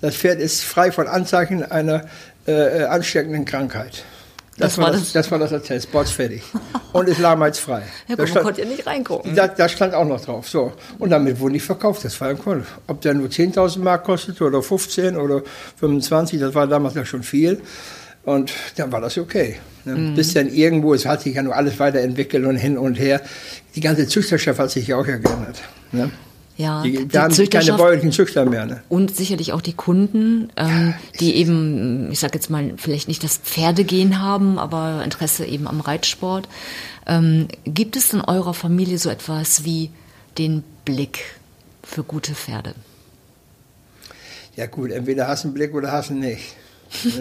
das 0.00 0.16
Pferd 0.16 0.40
ist 0.40 0.64
frei 0.64 0.92
von 0.92 1.06
Anzeichen 1.06 1.62
einer 1.62 2.06
äh, 2.46 2.84
ansteckenden 2.84 3.44
Krankheit. 3.44 4.02
Das, 4.56 4.76
das, 4.76 4.78
war 4.78 4.92
das, 4.92 5.12
das, 5.12 5.30
war 5.30 5.38
das 5.38 5.52
Attest, 5.52 5.92
Bots 5.92 6.10
fertig. 6.10 6.42
Und 6.94 7.06
ist 7.06 7.18
lahmheitsfrei. 7.18 7.82
Ja, 8.08 8.16
da 8.16 8.26
stand, 8.26 8.46
konnte 8.46 8.62
ja 8.62 8.66
nicht 8.66 8.86
reingucken. 8.86 9.34
Da, 9.34 9.46
da, 9.46 9.68
stand 9.68 9.92
auch 9.92 10.06
noch 10.06 10.22
drauf. 10.22 10.48
So. 10.48 10.72
Und 10.98 11.10
damit 11.10 11.38
wurde 11.38 11.52
nicht 11.52 11.64
verkauft, 11.64 12.02
das 12.02 12.18
war 12.22 12.28
ein 12.28 12.38
Kohl. 12.38 12.64
Ob 12.86 13.02
der 13.02 13.12
nur 13.12 13.28
10.000 13.28 13.78
Mark 13.80 14.04
kostet 14.04 14.40
oder 14.40 14.62
15 14.62 15.18
oder 15.18 15.42
25, 15.76 16.40
das 16.40 16.54
war 16.54 16.66
damals 16.66 16.94
ja 16.94 17.04
schon 17.04 17.22
viel. 17.22 17.60
Und 18.30 18.52
dann 18.76 18.92
war 18.92 19.00
das 19.00 19.18
okay. 19.18 19.56
Ne? 19.84 19.94
Mhm. 19.96 20.14
Bis 20.14 20.34
dann 20.34 20.48
irgendwo, 20.48 20.94
es 20.94 21.04
hat 21.04 21.22
sich 21.22 21.34
ja 21.34 21.42
nur 21.42 21.56
alles 21.56 21.78
weiterentwickelt 21.80 22.46
und 22.46 22.56
hin 22.56 22.78
und 22.78 22.94
her. 22.94 23.20
Die 23.74 23.80
ganze 23.80 24.06
Züchterschaft 24.06 24.60
hat 24.60 24.70
sich 24.70 24.86
ja 24.86 24.96
auch 24.96 25.04
geändert. 25.04 25.60
Ne? 25.90 26.10
Ja, 26.56 26.82
die, 26.82 27.08
da 27.08 27.22
haben 27.22 27.50
keine 27.50 27.72
bäuerlichen 27.72 28.12
Züchter 28.12 28.44
mehr. 28.44 28.66
Ne? 28.66 28.82
Und 28.88 29.16
sicherlich 29.16 29.52
auch 29.52 29.62
die 29.62 29.72
Kunden, 29.72 30.52
ähm, 30.56 30.88
ja, 30.88 30.94
die 31.18 31.34
eben, 31.36 32.12
ich 32.12 32.20
sag 32.20 32.34
jetzt 32.34 32.50
mal, 32.50 32.74
vielleicht 32.76 33.08
nicht 33.08 33.24
das 33.24 33.38
Pferdegehen 33.38 34.20
haben, 34.22 34.58
aber 34.58 35.02
Interesse 35.02 35.44
eben 35.46 35.66
am 35.66 35.80
Reitsport. 35.80 36.48
Ähm, 37.06 37.48
gibt 37.64 37.96
es 37.96 38.12
in 38.12 38.20
eurer 38.20 38.54
Familie 38.54 38.98
so 38.98 39.10
etwas 39.10 39.64
wie 39.64 39.90
den 40.38 40.62
Blick 40.84 41.20
für 41.82 42.04
gute 42.04 42.34
Pferde? 42.34 42.74
Ja 44.54 44.66
gut, 44.66 44.92
entweder 44.92 45.26
hast 45.26 45.44
du 45.44 45.48
einen 45.48 45.54
Blick 45.54 45.74
oder 45.74 45.90
hast 45.90 46.10
du 46.10 46.14
nicht. 46.14 46.54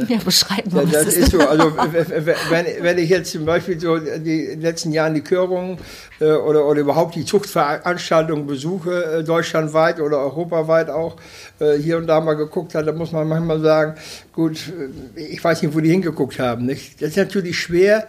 Ja, 0.08 0.18
beschreib 0.24 0.72
mal. 0.74 0.84
Ja, 0.86 1.04
das 1.04 1.16
ist 1.16 1.32
so. 1.32 1.40
Also 1.40 1.72
wenn, 1.78 2.66
wenn 2.82 2.98
ich 2.98 3.10
jetzt 3.10 3.32
zum 3.32 3.46
Beispiel 3.46 3.80
so 3.80 3.98
die 3.98 4.56
letzten 4.60 4.92
Jahren 4.92 5.14
die 5.14 5.22
Körungen 5.22 5.78
äh, 6.20 6.32
oder, 6.32 6.66
oder 6.66 6.82
überhaupt 6.82 7.16
die 7.16 7.24
Zuchtveranstaltungen 7.24 8.48
besuche, 8.48 9.20
äh, 9.20 9.24
deutschlandweit 9.24 10.00
oder 10.00 10.20
europaweit 10.20 10.90
auch, 10.90 11.18
äh, 11.60 11.78
hier 11.78 11.98
und 11.98 12.08
da 12.08 12.20
mal 12.20 12.34
geguckt 12.34 12.74
habe, 12.74 12.86
dann 12.88 12.98
muss 12.98 13.12
man 13.12 13.28
manchmal 13.28 13.60
sagen, 13.62 13.96
gut, 14.34 14.72
äh, 15.16 15.22
ich 15.22 15.44
weiß 15.44 15.62
nicht, 15.62 15.76
wo 15.76 15.80
die 15.80 15.92
hingeguckt 15.92 16.40
haben. 16.40 16.66
Nicht? 16.66 17.02
Das 17.02 17.10
ist 17.10 17.18
natürlich 17.18 17.60
schwer, 17.60 18.08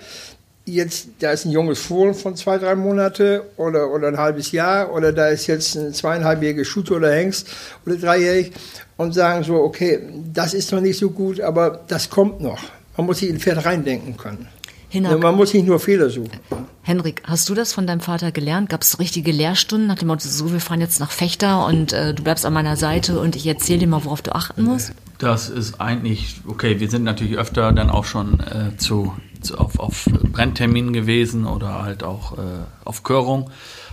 jetzt, 0.74 1.08
da 1.20 1.32
ist 1.32 1.44
ein 1.44 1.52
junges 1.52 1.80
Fohlen 1.80 2.14
von 2.14 2.36
zwei, 2.36 2.58
drei 2.58 2.74
Monate 2.74 3.44
oder, 3.56 3.90
oder 3.90 4.08
ein 4.08 4.18
halbes 4.18 4.52
Jahr 4.52 4.92
oder 4.92 5.12
da 5.12 5.28
ist 5.28 5.46
jetzt 5.46 5.76
ein 5.76 5.92
zweieinhalbjähriger 5.92 6.64
Schute 6.64 6.94
oder 6.94 7.12
Hengst 7.12 7.48
oder 7.86 7.96
dreijährig 7.96 8.52
und 8.96 9.12
sagen 9.12 9.44
so, 9.44 9.54
okay, 9.56 10.00
das 10.32 10.54
ist 10.54 10.72
noch 10.72 10.80
nicht 10.80 10.98
so 10.98 11.10
gut, 11.10 11.40
aber 11.40 11.80
das 11.88 12.10
kommt 12.10 12.40
noch. 12.40 12.58
Man 12.96 13.06
muss 13.06 13.18
sich 13.18 13.30
in 13.30 13.38
Pferd 13.38 13.64
reindenken 13.64 14.16
können. 14.16 14.48
Hinak. 14.90 15.20
Man 15.20 15.36
muss 15.36 15.54
nicht 15.54 15.66
nur 15.66 15.78
Fehler 15.78 16.10
suchen. 16.10 16.40
Henrik, 16.82 17.22
hast 17.24 17.48
du 17.48 17.54
das 17.54 17.72
von 17.72 17.86
deinem 17.86 18.00
Vater 18.00 18.32
gelernt? 18.32 18.68
Gab 18.68 18.82
es 18.82 18.98
richtige 18.98 19.30
Lehrstunden 19.30 19.86
nach 19.86 19.98
dem 19.98 20.08
Motto, 20.08 20.28
so, 20.28 20.52
wir 20.52 20.60
fahren 20.60 20.80
jetzt 20.80 20.98
nach 20.98 21.12
Fechter 21.12 21.64
und 21.66 21.92
äh, 21.92 22.12
du 22.12 22.24
bleibst 22.24 22.44
an 22.44 22.52
meiner 22.52 22.76
Seite 22.76 23.20
und 23.20 23.36
ich 23.36 23.46
erzähle 23.46 23.80
dir 23.80 23.86
mal, 23.86 24.04
worauf 24.04 24.20
du 24.20 24.34
achten 24.34 24.64
musst? 24.64 24.92
Das 25.20 25.50
ist 25.50 25.82
eigentlich, 25.82 26.40
okay, 26.46 26.80
wir 26.80 26.88
sind 26.88 27.04
natürlich 27.04 27.36
öfter 27.36 27.72
dann 27.72 27.90
auch 27.90 28.06
schon 28.06 28.40
äh, 28.40 28.74
zu, 28.78 29.14
zu, 29.42 29.58
auf, 29.58 29.78
auf 29.78 30.06
Brennterminen 30.06 30.94
gewesen 30.94 31.44
oder 31.46 31.82
halt 31.82 32.02
auch 32.02 32.38
äh, 32.38 32.64
auf 32.86 33.02
Körung. 33.02 33.50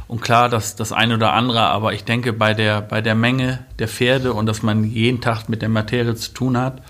Und 0.07 0.21
klar, 0.21 0.47
das, 0.47 0.77
das 0.77 0.93
eine 0.93 1.15
oder 1.15 1.33
andere, 1.33 1.63
aber 1.63 1.91
ich 1.91 2.05
denke, 2.05 2.31
bei 2.31 2.53
der, 2.53 2.79
bei 2.81 3.01
der 3.01 3.13
Menge 3.13 3.59
der 3.77 3.89
Pferde 3.89 4.31
und 4.31 4.45
dass 4.45 4.63
man 4.63 4.85
jeden 4.85 5.19
Tag 5.19 5.49
mit 5.49 5.61
der 5.61 5.67
Materie 5.67 6.15
zu 6.15 6.31
tun 6.31 6.57
hat 6.57 6.81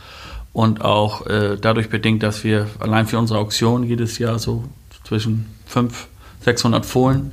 und 0.54 0.82
auch 0.82 1.26
äh, 1.26 1.58
dadurch 1.60 1.90
bedingt, 1.90 2.22
dass 2.22 2.44
wir 2.44 2.68
allein 2.78 3.08
für 3.08 3.18
unsere 3.18 3.40
Auktion 3.40 3.82
jedes 3.82 4.20
Jahr 4.20 4.38
so 4.38 4.66
zwischen 5.04 5.48
500, 5.66 6.08
600 6.42 6.86
Fohlen 6.86 7.32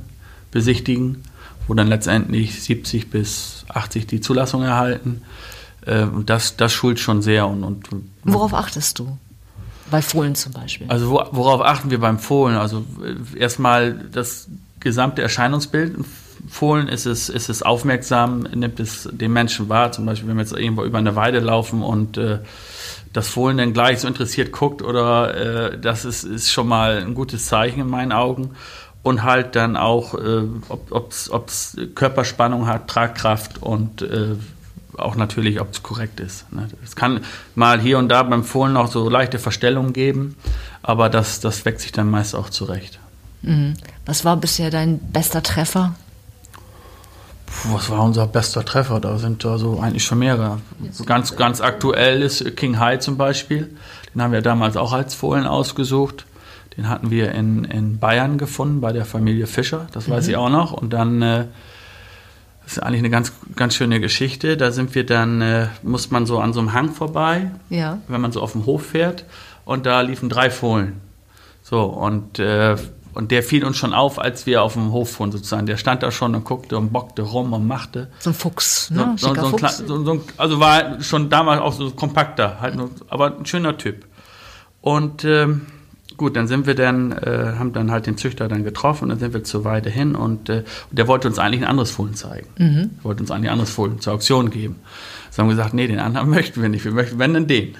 besichtigen, 0.49 1.21
wo 1.67 1.75
dann 1.75 1.87
letztendlich 1.87 2.63
70 2.63 3.11
bis 3.11 3.63
80 3.69 4.07
die 4.07 4.21
Zulassung 4.21 4.63
erhalten. 4.63 5.21
Äh, 5.85 6.03
und 6.03 6.29
das, 6.29 6.57
das 6.57 6.73
schult 6.73 6.99
schon 6.99 7.21
sehr. 7.21 7.47
Und, 7.47 7.63
und 7.63 8.11
Worauf 8.23 8.53
achtest 8.53 8.99
du? 8.99 9.17
Bei 9.91 10.01
Fohlen 10.01 10.33
zum 10.35 10.51
Beispiel. 10.51 10.87
Also 10.89 11.11
worauf 11.11 11.61
achten 11.61 11.91
wir 11.91 11.99
beim 11.99 12.17
Fohlen? 12.17 12.57
Also 12.57 12.83
äh, 13.03 13.39
erstmal 13.39 13.93
das 13.93 14.47
gesamte 14.79 15.21
Erscheinungsbild. 15.21 15.95
Fohlen 16.47 16.87
ist 16.87 17.05
es, 17.05 17.29
ist 17.29 17.49
es 17.49 17.63
aufmerksam, 17.63 18.41
nimmt 18.41 18.79
es 18.79 19.09
den 19.11 19.33
Menschen 19.33 19.69
wahr. 19.69 19.91
Zum 19.91 20.05
Beispiel, 20.05 20.29
wenn 20.29 20.37
wir 20.37 20.43
jetzt 20.43 20.53
irgendwo 20.53 20.83
über 20.83 20.97
eine 20.97 21.15
Weide 21.15 21.39
laufen 21.39 21.81
und 21.81 22.17
äh, 22.17 22.39
das 23.13 23.29
Fohlen 23.29 23.57
dann 23.57 23.73
gleich 23.73 23.99
so 23.99 24.07
interessiert 24.07 24.51
guckt 24.51 24.81
oder 24.81 25.71
äh, 25.73 25.79
das 25.79 26.03
ist, 26.03 26.23
ist 26.23 26.51
schon 26.51 26.67
mal 26.67 26.97
ein 26.97 27.13
gutes 27.13 27.45
Zeichen 27.45 27.81
in 27.81 27.89
meinen 27.89 28.11
Augen. 28.11 28.51
Und 29.03 29.21
halt 29.21 29.55
dann 29.55 29.77
auch, 29.77 30.15
äh, 30.15 30.47
ob 30.67 31.11
es 31.11 31.77
Körperspannung 31.93 32.65
hat, 32.65 32.87
Tragkraft 32.87 33.61
und 33.61 34.01
äh, 34.01 34.35
auch 34.97 35.15
natürlich, 35.15 35.59
ob 35.61 35.73
es 35.73 35.83
korrekt 35.83 36.19
ist. 36.19 36.51
Ne? 36.51 36.67
Es 36.83 36.95
kann 36.95 37.21
mal 37.55 37.79
hier 37.79 37.97
und 37.97 38.09
da 38.09 38.23
beim 38.23 38.43
Fohlen 38.43 38.73
noch 38.73 38.91
so 38.91 39.09
leichte 39.09 39.39
Verstellungen 39.39 39.93
geben, 39.93 40.35
aber 40.81 41.09
das, 41.09 41.39
das 41.39 41.65
weckt 41.65 41.81
sich 41.81 41.91
dann 41.91 42.09
meist 42.09 42.35
auch 42.35 42.49
zurecht. 42.49 42.99
Mhm. 43.41 43.75
Was 44.05 44.25
war 44.25 44.37
bisher 44.37 44.69
dein 44.69 44.99
bester 44.99 45.43
Treffer? 45.43 45.95
Puh, 47.45 47.75
was 47.75 47.89
war 47.89 48.03
unser 48.03 48.27
bester 48.27 48.65
Treffer? 48.65 48.99
Da 48.99 49.17
sind 49.17 49.43
da 49.45 49.57
so 49.57 49.79
eigentlich 49.79 50.03
schon 50.03 50.19
mehrere. 50.19 50.59
Ganz, 51.05 51.35
ganz 51.35 51.61
aktuell 51.61 52.21
ist 52.21 52.55
King 52.55 52.79
High 52.79 52.99
zum 52.99 53.17
Beispiel. 53.17 53.75
Den 54.13 54.21
haben 54.21 54.31
wir 54.31 54.41
damals 54.41 54.77
auch 54.77 54.93
als 54.93 55.13
Fohlen 55.13 55.45
ausgesucht. 55.45 56.25
Den 56.77 56.89
hatten 56.89 57.09
wir 57.09 57.31
in, 57.31 57.63
in 57.65 57.99
Bayern 57.99 58.37
gefunden, 58.37 58.81
bei 58.81 58.91
der 58.91 59.05
Familie 59.05 59.47
Fischer. 59.47 59.87
Das 59.93 60.09
weiß 60.09 60.25
mhm. 60.25 60.29
ich 60.29 60.37
auch 60.37 60.49
noch. 60.49 60.73
Und 60.73 60.91
dann, 60.91 61.21
äh, 61.21 61.45
das 62.65 62.73
ist 62.73 62.79
eigentlich 62.83 62.99
eine 62.99 63.09
ganz, 63.09 63.31
ganz 63.55 63.75
schöne 63.75 63.99
Geschichte. 63.99 64.57
Da 64.57 64.71
sind 64.71 64.95
wir 64.95 65.05
dann, 65.05 65.41
äh, 65.41 65.67
muss 65.83 66.11
man 66.11 66.25
so 66.25 66.39
an 66.39 66.51
so 66.51 66.59
einem 66.59 66.73
Hang 66.73 66.91
vorbei, 66.91 67.51
ja. 67.69 67.99
wenn 68.07 68.21
man 68.21 68.31
so 68.31 68.41
auf 68.41 68.51
dem 68.51 68.65
Hof 68.65 68.87
fährt. 68.87 69.25
Und 69.63 69.85
da 69.85 70.01
liefen 70.01 70.29
drei 70.29 70.49
Fohlen. 70.49 71.01
So, 71.63 71.83
und 71.83 72.39
äh, 72.39 72.75
und 73.15 73.31
der 73.31 73.43
fiel 73.43 73.63
uns 73.63 73.77
schon 73.77 73.93
auf, 73.93 74.19
als 74.19 74.45
wir 74.45 74.61
auf 74.61 74.73
dem 74.73 74.91
Hof 74.91 75.11
fuhren 75.11 75.31
sozusagen. 75.31 75.65
Der 75.65 75.77
stand 75.77 76.03
da 76.03 76.11
schon 76.11 76.35
und 76.35 76.43
guckte 76.43 76.77
und 76.77 76.91
bockte 76.91 77.21
rum 77.21 77.53
und 77.53 77.65
machte. 77.65 78.11
So 78.19 78.31
ein 78.31 78.33
Fuchs, 78.33 78.91
ne? 78.91 79.15
So, 79.15 79.29
so, 79.29 79.35
so 79.35 79.41
ein 79.41 79.51
Fuchs. 79.51 79.85
Klein, 79.85 80.21
also 80.35 80.59
war 80.59 81.01
schon 81.01 81.29
damals 81.29 81.61
auch 81.61 81.71
so 81.71 81.91
kompakter, 81.91 82.59
halt 82.59 82.75
nur, 82.75 82.91
aber 83.07 83.37
ein 83.37 83.45
schöner 83.45 83.77
Typ. 83.77 84.05
Und 84.81 85.23
ähm, 85.23 85.65
gut, 86.17 86.35
dann 86.35 86.47
sind 86.47 86.67
wir 86.67 86.75
dann, 86.75 87.11
äh, 87.11 87.55
haben 87.57 87.73
dann 87.73 87.91
halt 87.91 88.05
den 88.05 88.17
Züchter 88.17 88.47
dann 88.47 88.63
getroffen 88.63 89.03
und 89.05 89.09
dann 89.09 89.19
sind 89.19 89.33
wir 89.33 89.43
zur 89.43 89.63
Weide 89.63 89.89
hin 89.89 90.15
und, 90.15 90.49
äh, 90.49 90.63
der 90.91 91.07
wollte 91.07 91.27
uns 91.27 91.39
eigentlich 91.39 91.61
ein 91.61 91.67
anderes 91.67 91.91
Fohlen 91.91 92.15
zeigen. 92.15 92.47
Mhm. 92.57 92.91
wollte 93.03 93.21
uns 93.21 93.31
eigentlich 93.31 93.49
ein 93.49 93.53
anderes 93.53 93.71
Fohlen 93.71 93.99
zur 93.99 94.13
Auktion 94.13 94.49
geben. 94.49 94.77
So 95.31 95.41
haben 95.41 95.49
wir 95.49 95.55
gesagt, 95.55 95.73
nee, 95.73 95.87
den 95.87 95.99
anderen 95.99 96.29
möchten 96.31 96.61
wir 96.61 96.69
nicht, 96.69 96.85
wir 96.85 96.91
möchten, 96.91 97.19
wenn 97.19 97.33
denn 97.33 97.47
den. 97.47 97.75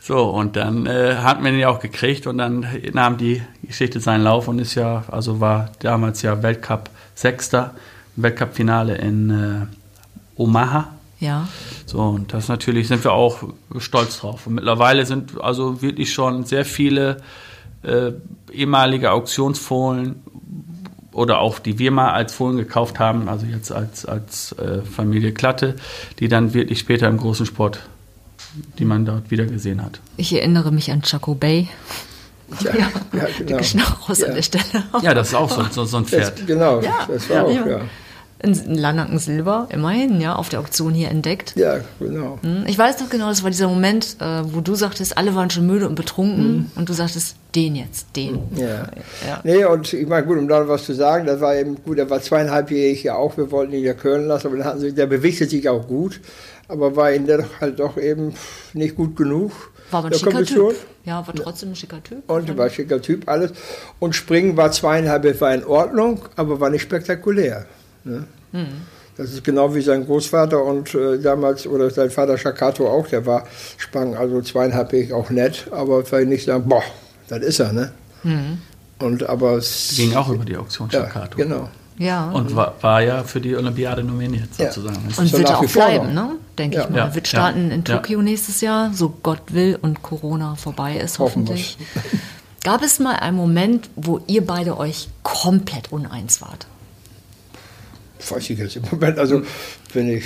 So, 0.00 0.24
und 0.24 0.56
dann 0.56 0.86
äh, 0.86 1.16
hat 1.16 1.40
man 1.40 1.54
ihn 1.54 1.60
ja 1.60 1.68
auch 1.68 1.80
gekriegt 1.80 2.26
und 2.26 2.38
dann 2.38 2.66
nahm 2.92 3.18
die 3.18 3.42
Geschichte 3.62 4.00
seinen 4.00 4.24
Lauf 4.24 4.48
und 4.48 4.58
ist 4.58 4.74
ja, 4.74 5.04
also 5.08 5.40
war 5.40 5.70
damals 5.78 6.22
ja 6.22 6.42
Weltcup 6.42 6.90
Sechster, 7.14 7.74
Weltcup-Finale 8.16 8.96
in 8.96 9.30
äh, 9.30 10.40
Omaha. 10.40 10.88
Ja. 11.20 11.46
So, 11.86 11.98
und 12.00 12.32
das 12.32 12.48
natürlich 12.48 12.88
sind 12.88 13.04
wir 13.04 13.12
auch 13.12 13.42
stolz 13.78 14.18
drauf. 14.20 14.46
Und 14.46 14.54
mittlerweile 14.54 15.04
sind 15.06 15.40
also 15.40 15.82
wirklich 15.82 16.12
schon 16.12 16.44
sehr 16.44 16.64
viele 16.64 17.18
äh, 17.82 18.12
ehemalige 18.52 19.12
Auktionsfohlen 19.12 20.22
oder 21.12 21.40
auch 21.40 21.58
die 21.58 21.78
wir 21.78 21.90
mal 21.90 22.12
als 22.12 22.32
Fohlen 22.34 22.56
gekauft 22.56 22.98
haben, 22.98 23.28
also 23.28 23.44
jetzt 23.46 23.70
als, 23.72 24.06
als 24.06 24.52
äh, 24.52 24.82
Familie 24.82 25.32
Klatte, 25.32 25.76
die 26.20 26.28
dann 26.28 26.54
wirklich 26.54 26.78
später 26.78 27.08
im 27.08 27.16
großen 27.18 27.44
Sport, 27.46 27.80
die 28.78 28.84
man 28.84 29.04
dort 29.04 29.30
wieder 29.30 29.44
gesehen 29.44 29.82
hat. 29.82 30.00
Ich 30.16 30.32
erinnere 30.34 30.70
mich 30.72 30.90
an 30.90 31.02
Chaco 31.02 31.34
Bay. 31.34 31.68
Ja, 32.64 32.72
ja, 32.74 33.26
Der 33.40 33.58
genau. 33.58 33.84
Raus 34.08 34.18
Ja. 34.20 34.28
an 34.28 34.34
der 34.34 34.42
Stelle. 34.42 34.64
Ja, 35.02 35.14
das 35.14 35.28
ist 35.28 35.34
auch 35.34 35.50
so, 35.50 35.64
so, 35.70 35.84
so 35.84 35.98
ein 35.98 36.04
Pferd. 36.04 36.38
Das, 36.38 36.46
genau, 36.46 36.80
Ja, 36.80 37.06
das 37.06 37.28
war 37.28 37.36
ja, 37.50 37.62
auch, 37.62 37.66
ja. 37.66 37.80
In 38.42 38.74
Lanaken 38.74 39.18
Silber, 39.18 39.68
immerhin, 39.70 40.18
ja, 40.20 40.34
auf 40.34 40.48
der 40.48 40.60
Auktion 40.60 40.94
hier 40.94 41.08
entdeckt. 41.10 41.52
Ja, 41.56 41.80
genau. 41.98 42.38
Hm, 42.42 42.64
Ich 42.66 42.78
weiß 42.78 42.98
noch 43.00 43.10
genau, 43.10 43.28
das 43.28 43.42
war 43.42 43.50
dieser 43.50 43.68
Moment, 43.68 44.16
äh, 44.18 44.42
wo 44.44 44.60
du 44.62 44.74
sagtest, 44.74 45.18
alle 45.18 45.34
waren 45.34 45.50
schon 45.50 45.66
müde 45.66 45.86
und 45.86 45.94
betrunken 45.94 46.70
und 46.74 46.88
du 46.88 46.94
sagtest, 46.94 47.36
den 47.54 47.76
jetzt, 47.76 48.06
den. 48.16 48.38
Ja. 48.56 48.86
Ja. 49.26 49.40
Nee, 49.44 49.64
und 49.66 49.92
ich 49.92 50.06
meine, 50.08 50.24
gut, 50.26 50.38
um 50.38 50.48
da 50.48 50.66
was 50.68 50.84
zu 50.84 50.94
sagen, 50.94 51.26
das 51.26 51.40
war 51.40 51.54
eben 51.54 51.82
gut, 51.82 51.98
er 51.98 52.08
war 52.08 52.22
zweieinhalbjährig 52.22 53.02
ja 53.02 53.14
auch, 53.16 53.36
wir 53.36 53.50
wollten 53.50 53.74
ihn 53.74 53.84
ja 53.84 53.92
können 53.92 54.26
lassen, 54.26 54.46
aber 54.46 54.56
dann 54.56 54.78
sie, 54.80 54.94
der 54.94 55.06
bewegte 55.06 55.46
sich 55.46 55.68
auch 55.68 55.86
gut, 55.86 56.20
aber 56.68 56.96
war 56.96 57.12
ihm 57.12 57.26
dann 57.26 57.44
halt 57.60 57.78
doch 57.78 57.98
eben 57.98 58.32
nicht 58.72 58.96
gut 58.96 59.16
genug. 59.16 59.52
War 59.90 59.98
aber 59.98 60.08
ein 60.08 60.14
schicker 60.14 60.30
Kondition. 60.30 60.70
Typ. 60.70 60.78
Ja, 61.04 61.26
war 61.26 61.34
trotzdem 61.34 61.70
ein 61.70 61.76
schicker 61.76 62.02
Typ. 62.02 62.30
Und 62.30 62.56
war 62.56 62.66
ein 62.66 62.70
schicker 62.70 63.02
Typ, 63.02 63.28
alles. 63.28 63.52
Und 63.98 64.14
Springen 64.14 64.56
war 64.56 64.70
zweieinhalb, 64.70 65.40
war 65.40 65.52
in 65.52 65.64
Ordnung, 65.64 66.22
aber 66.36 66.60
war 66.60 66.70
nicht 66.70 66.82
spektakulär. 66.82 67.66
Ne? 68.04 68.24
Hm. 68.52 68.66
Das 69.16 69.32
ist 69.32 69.44
genau 69.44 69.74
wie 69.74 69.82
sein 69.82 70.06
Großvater 70.06 70.62
und 70.64 70.94
äh, 70.94 71.18
damals, 71.20 71.66
oder 71.66 71.90
sein 71.90 72.10
Vater 72.10 72.38
Shakato 72.38 72.88
auch, 72.88 73.06
der 73.08 73.26
war, 73.26 73.46
sprang 73.76 74.14
also 74.16 74.40
zweieinhalbjährig 74.40 75.12
auch 75.12 75.28
nett, 75.30 75.66
aber 75.70 76.04
vielleicht 76.04 76.28
nicht 76.28 76.44
sagen, 76.46 76.68
boah, 76.68 76.82
das 77.28 77.40
ist 77.40 77.60
er, 77.60 77.72
ne? 77.72 77.92
Hm. 78.22 78.58
Und 78.98 79.28
aber 79.28 79.52
es 79.56 79.92
Ging 79.96 80.14
auch 80.14 80.28
über 80.30 80.44
die 80.44 80.56
Auktion 80.56 80.88
ja, 80.90 81.00
Staccato. 81.00 81.36
genau. 81.36 81.68
Ja. 81.98 82.30
Und 82.30 82.56
war, 82.56 82.74
war 82.80 83.02
ja 83.02 83.22
für 83.24 83.42
die 83.42 83.54
Olympiade 83.54 84.02
nominiert, 84.02 84.48
Ja. 84.56 84.72
sozusagen. 84.72 85.04
Und 85.18 85.26
so 85.28 85.36
wird 85.36 85.50
auch 85.54 85.64
bleiben, 85.66 86.14
ne? 86.14 86.36
Denke 86.56 86.76
Ja. 86.78 86.84
ich 86.84 86.90
mal. 86.90 86.96
Ja. 86.96 87.14
Wird 87.14 87.28
starten 87.28 87.68
Ja. 87.68 87.74
in 87.74 87.84
Ja. 87.86 87.96
Tokio 87.96 88.22
nächstes 88.22 88.62
Jahr, 88.62 88.90
so 88.94 89.12
Gott 89.22 89.42
will 89.52 89.78
und 89.82 90.00
Corona 90.02 90.54
vorbei 90.54 90.96
ist 90.96 91.18
Hoffen 91.18 91.42
hoffentlich. 91.42 91.76
Gab 92.64 92.82
es 92.82 93.00
mal 93.00 93.16
einen 93.16 93.36
Moment, 93.36 93.90
wo 93.96 94.20
ihr 94.26 94.46
beide 94.46 94.78
euch 94.78 95.08
komplett 95.22 95.92
uneins 95.92 96.40
wart? 96.40 96.66
Weiß 98.28 98.50
ich 98.50 98.58
jetzt 98.58 98.76
im 98.76 98.82
Moment, 98.90 99.18
also 99.18 99.42
wenn 99.94 100.08
ich. 100.08 100.24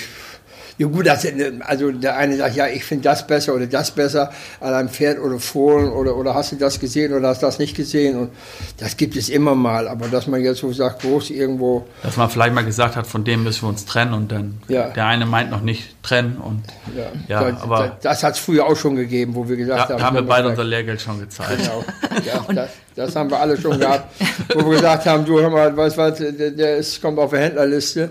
Ja 0.76 0.88
gut, 0.88 1.06
das, 1.06 1.24
also 1.60 1.92
der 1.92 2.16
eine 2.16 2.36
sagt, 2.36 2.56
ja, 2.56 2.66
ich 2.66 2.82
finde 2.84 3.04
das 3.04 3.24
besser 3.24 3.54
oder 3.54 3.68
das 3.68 3.92
besser 3.92 4.32
an 4.58 4.74
einem 4.74 4.88
Pferd 4.88 5.20
oder 5.20 5.38
Fohlen 5.38 5.88
oder, 5.92 6.16
oder 6.16 6.34
hast 6.34 6.50
du 6.50 6.56
das 6.56 6.80
gesehen 6.80 7.12
oder 7.14 7.28
hast 7.28 7.42
du 7.42 7.46
das 7.46 7.60
nicht 7.60 7.76
gesehen 7.76 8.18
und 8.18 8.30
das 8.78 8.96
gibt 8.96 9.14
es 9.14 9.28
immer 9.28 9.54
mal, 9.54 9.86
aber 9.86 10.08
dass 10.08 10.26
man 10.26 10.42
jetzt 10.42 10.58
so 10.58 10.72
sagt, 10.72 11.02
groß 11.02 11.30
irgendwo, 11.30 11.86
Dass 12.02 12.16
man 12.16 12.28
vielleicht 12.28 12.54
mal 12.56 12.64
gesagt 12.64 12.96
hat, 12.96 13.06
von 13.06 13.22
dem 13.22 13.44
müssen 13.44 13.62
wir 13.62 13.68
uns 13.68 13.84
trennen 13.84 14.14
und 14.14 14.32
dann 14.32 14.60
Ja. 14.66 14.88
der 14.88 15.06
eine 15.06 15.26
meint 15.26 15.52
noch 15.52 15.60
nicht 15.60 15.94
trennen 16.02 16.38
und 16.38 16.64
ja, 16.96 17.04
Ja, 17.28 17.50
das, 17.52 17.62
aber- 17.62 17.78
das, 17.86 18.00
das 18.00 18.22
hat 18.24 18.34
es 18.34 18.40
früher 18.40 18.66
auch 18.66 18.76
schon 18.76 18.96
gegeben, 18.96 19.36
wo 19.36 19.48
wir 19.48 19.54
gesagt 19.56 19.90
da 19.90 19.94
haben, 19.94 20.02
haben 20.02 20.16
wir 20.16 20.22
beide 20.22 20.48
unser 20.48 20.64
Lehrgeld 20.64 21.00
schon 21.00 21.20
gezahlt. 21.20 21.56
Genau. 21.56 21.84
Ja, 22.26 22.44
das, 22.52 22.70
das 22.96 23.14
haben 23.16 23.30
wir 23.30 23.40
alle 23.40 23.60
schon 23.60 23.78
gehabt, 23.78 24.12
wo 24.54 24.70
wir 24.70 24.76
gesagt 24.76 25.06
haben, 25.06 25.24
du 25.24 25.40
hör 25.40 25.50
mal, 25.50 25.76
weißt 25.76 25.96
was, 25.96 26.18
der, 26.18 26.32
der 26.50 26.76
ist, 26.76 27.00
kommt 27.02 27.18
auf 27.18 27.30
der 27.30 27.40
Händlerliste, 27.40 28.10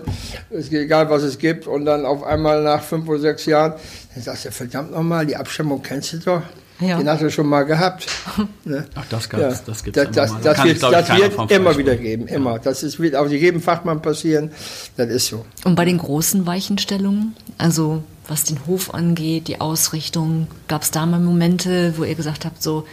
ist 0.50 0.72
egal 0.72 1.08
was 1.10 1.22
es 1.22 1.38
gibt 1.38 1.66
und 1.66 1.84
dann 1.84 2.04
auf 2.04 2.22
einmal 2.24 2.62
nach 2.62 2.82
fünf 2.82 3.08
oder 3.08 3.18
sechs 3.20 3.46
Jahren, 3.46 3.74
dann 4.14 4.22
sagst 4.22 4.44
du, 4.44 4.50
verdammt 4.50 4.92
nochmal, 4.92 5.26
die 5.26 5.36
Abstimmung 5.36 5.82
kennst 5.82 6.12
du 6.12 6.18
doch, 6.18 6.42
Ja. 6.80 6.98
den 6.98 7.08
hast 7.08 7.22
du 7.22 7.30
schon 7.30 7.46
mal 7.46 7.62
gehabt. 7.64 8.06
Ne? 8.64 8.84
Ach, 8.94 9.04
das 9.08 9.28
Ja, 9.32 9.38
gab's, 9.38 9.64
das 9.64 9.84
gibt's 9.84 9.96
das, 9.96 10.06
immer 10.06 10.14
das, 10.14 10.30
mal. 10.32 10.40
Da 10.42 10.48
das 10.50 10.56
sich, 10.62 10.64
wird, 10.66 10.76
ich, 10.76 10.90
das 10.90 11.18
wird 11.38 11.50
immer 11.52 11.78
wieder 11.78 11.96
geben, 11.96 12.26
immer. 12.28 12.58
Das 12.58 12.82
ist, 12.82 12.98
wird 13.00 13.14
auch 13.16 13.28
jedem 13.28 13.60
Fachmann 13.62 14.02
passieren, 14.02 14.50
das 14.96 15.08
ist 15.08 15.26
so. 15.28 15.44
Und 15.64 15.74
bei 15.76 15.84
den 15.84 15.98
großen 15.98 16.46
Weichenstellungen, 16.46 17.34
also 17.58 18.02
was 18.26 18.44
den 18.44 18.66
Hof 18.66 18.92
angeht, 18.94 19.48
die 19.48 19.60
Ausrichtung, 19.60 20.46
gab 20.66 20.82
es 20.82 20.90
da 20.90 21.04
mal 21.06 21.20
Momente, 21.20 21.94
wo 21.96 22.04
ihr 22.04 22.14
gesagt 22.14 22.44
habt, 22.44 22.62
so, 22.62 22.86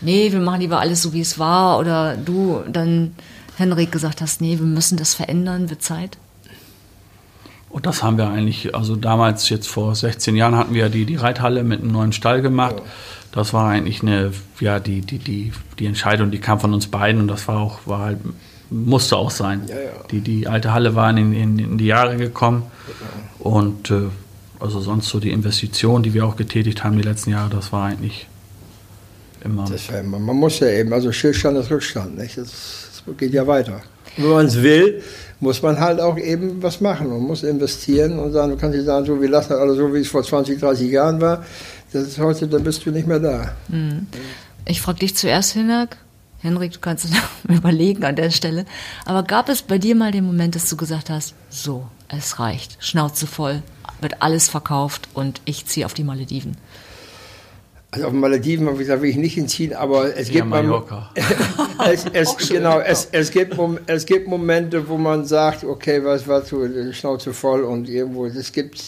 nee, 0.00 0.32
wir 0.32 0.40
machen 0.40 0.60
lieber 0.60 0.80
alles 0.80 1.02
so, 1.02 1.12
wie 1.12 1.20
es 1.20 1.38
war, 1.38 1.78
oder 1.78 2.16
du 2.16 2.62
dann, 2.70 3.14
Henrik, 3.56 3.92
gesagt 3.92 4.20
hast, 4.20 4.40
nee, 4.40 4.58
wir 4.58 4.66
müssen 4.66 4.96
das 4.96 5.14
verändern, 5.14 5.70
wird 5.70 5.82
Zeit? 5.82 6.18
Und 7.70 7.86
das 7.86 8.02
haben 8.02 8.16
wir 8.16 8.28
eigentlich, 8.28 8.74
also 8.74 8.96
damals, 8.96 9.48
jetzt 9.50 9.68
vor 9.68 9.94
16 9.94 10.36
Jahren, 10.36 10.56
hatten 10.56 10.74
wir 10.74 10.88
die, 10.88 11.04
die 11.04 11.16
Reithalle 11.16 11.64
mit 11.64 11.80
einem 11.80 11.92
neuen 11.92 12.12
Stall 12.12 12.40
gemacht. 12.40 12.76
Das 13.32 13.52
war 13.52 13.68
eigentlich 13.68 14.00
eine, 14.02 14.32
ja, 14.58 14.80
die, 14.80 15.02
die, 15.02 15.18
die, 15.18 15.52
die 15.78 15.86
Entscheidung, 15.86 16.30
die 16.30 16.38
kam 16.38 16.60
von 16.60 16.72
uns 16.72 16.86
beiden 16.86 17.20
und 17.20 17.28
das 17.28 17.46
war 17.46 17.58
auch, 17.58 17.80
war 17.84 18.00
halt, 18.00 18.18
musste 18.70 19.16
auch 19.16 19.30
sein. 19.30 19.62
Ja, 19.68 19.74
ja. 19.74 19.80
Die, 20.10 20.20
die 20.20 20.48
alte 20.48 20.72
Halle 20.72 20.94
war 20.94 21.10
in, 21.10 21.32
in, 21.32 21.58
in 21.58 21.78
die 21.78 21.86
Jahre 21.86 22.16
gekommen 22.16 22.62
und 23.38 23.90
äh, 23.90 24.08
also 24.60 24.80
sonst 24.80 25.08
so 25.08 25.20
die 25.20 25.30
Investition, 25.30 26.02
die 26.02 26.14
wir 26.14 26.26
auch 26.26 26.36
getätigt 26.36 26.84
haben 26.84 26.96
die 26.96 27.02
letzten 27.02 27.30
Jahre, 27.30 27.50
das 27.50 27.70
war 27.72 27.86
eigentlich 27.86 28.26
immer. 29.50 29.98
Immer, 30.00 30.18
man 30.18 30.36
muss 30.36 30.60
ja 30.60 30.68
eben, 30.68 30.92
also 30.92 31.12
Stillstand 31.12 31.58
ist 31.58 31.70
Rückstand, 31.70 32.18
nicht? 32.18 32.36
Das, 32.36 33.02
das 33.06 33.16
geht 33.16 33.32
ja 33.32 33.46
weiter. 33.46 33.80
Und 34.16 34.24
wenn 34.24 34.30
man 34.30 34.46
es 34.46 34.62
will, 34.62 35.02
muss 35.40 35.62
man 35.62 35.78
halt 35.78 36.00
auch 36.00 36.18
eben 36.18 36.62
was 36.62 36.80
machen 36.80 37.12
und 37.12 37.22
muss 37.22 37.42
investieren 37.42 38.18
und 38.18 38.32
sagen, 38.32 38.50
du 38.50 38.56
kannst 38.56 38.76
nicht 38.76 38.86
sagen, 38.86 39.06
so, 39.06 39.20
wir 39.20 39.28
lassen 39.28 39.50
das 39.50 39.60
alles 39.60 39.76
so, 39.76 39.92
wie 39.94 40.00
es 40.00 40.08
vor 40.08 40.22
20, 40.22 40.58
30 40.58 40.90
Jahren 40.90 41.20
war. 41.20 41.44
Das 41.92 42.06
ist 42.06 42.18
heute, 42.18 42.48
dann 42.48 42.64
bist 42.64 42.84
du 42.84 42.90
nicht 42.90 43.06
mehr 43.06 43.20
da. 43.20 43.52
Ich 44.66 44.80
frage 44.80 44.98
dich 44.98 45.16
zuerst, 45.16 45.54
Henrik. 45.54 45.96
Henrik, 46.40 46.72
du 46.72 46.78
kannst 46.80 47.04
es 47.04 47.10
überlegen 47.48 48.04
an 48.04 48.16
der 48.16 48.30
Stelle. 48.30 48.64
Aber 49.04 49.22
gab 49.22 49.48
es 49.48 49.62
bei 49.62 49.78
dir 49.78 49.94
mal 49.94 50.12
den 50.12 50.24
Moment, 50.24 50.54
dass 50.54 50.68
du 50.68 50.76
gesagt 50.76 51.10
hast, 51.10 51.34
so, 51.48 51.86
es 52.08 52.38
reicht, 52.38 52.76
Schnauze 52.80 53.26
voll, 53.26 53.62
wird 54.00 54.22
alles 54.22 54.48
verkauft 54.48 55.08
und 55.14 55.40
ich 55.44 55.66
ziehe 55.66 55.86
auf 55.86 55.94
die 55.94 56.04
Malediven? 56.04 56.56
Also 57.90 58.04
auf 58.06 58.12
den 58.12 58.20
Malediven 58.20 58.66
habe 58.66 58.74
ich 58.76 58.80
gesagt, 58.80 59.00
will 59.00 59.08
ich 59.08 59.16
nicht 59.16 59.34
hinziehen, 59.34 59.72
aber 59.72 60.14
es 60.14 60.28
Ja, 60.28 60.34
gibt 60.34 60.46
mal- 60.48 60.62
Mallorca. 60.62 61.10
es, 61.90 62.04
es, 62.12 62.36
genau, 62.48 62.80
es, 62.80 63.08
es, 63.12 63.30
gibt, 63.30 63.56
es 63.86 64.04
gibt 64.04 64.28
Momente, 64.28 64.86
wo 64.88 64.98
man 64.98 65.24
sagt, 65.24 65.64
okay, 65.64 66.04
was 66.04 66.28
war 66.28 66.42
so, 66.42 66.66
die 66.66 66.92
Schnauze 66.92 67.32
voll 67.32 67.62
und 67.64 67.88
irgendwo, 67.88 68.26
es 68.26 68.52
gibt 68.52 68.78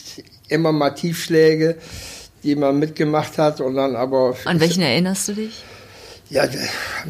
immer 0.48 0.70
mal 0.72 0.90
Tiefschläge, 0.90 1.76
die 2.42 2.54
man 2.54 2.78
mitgemacht 2.78 3.38
hat 3.38 3.60
und 3.62 3.76
dann 3.76 3.96
aber... 3.96 4.34
An 4.44 4.60
welchen 4.60 4.82
erinnerst 4.82 5.28
du 5.28 5.32
dich? 5.34 5.62
Ja, 6.28 6.42
an 6.42 6.50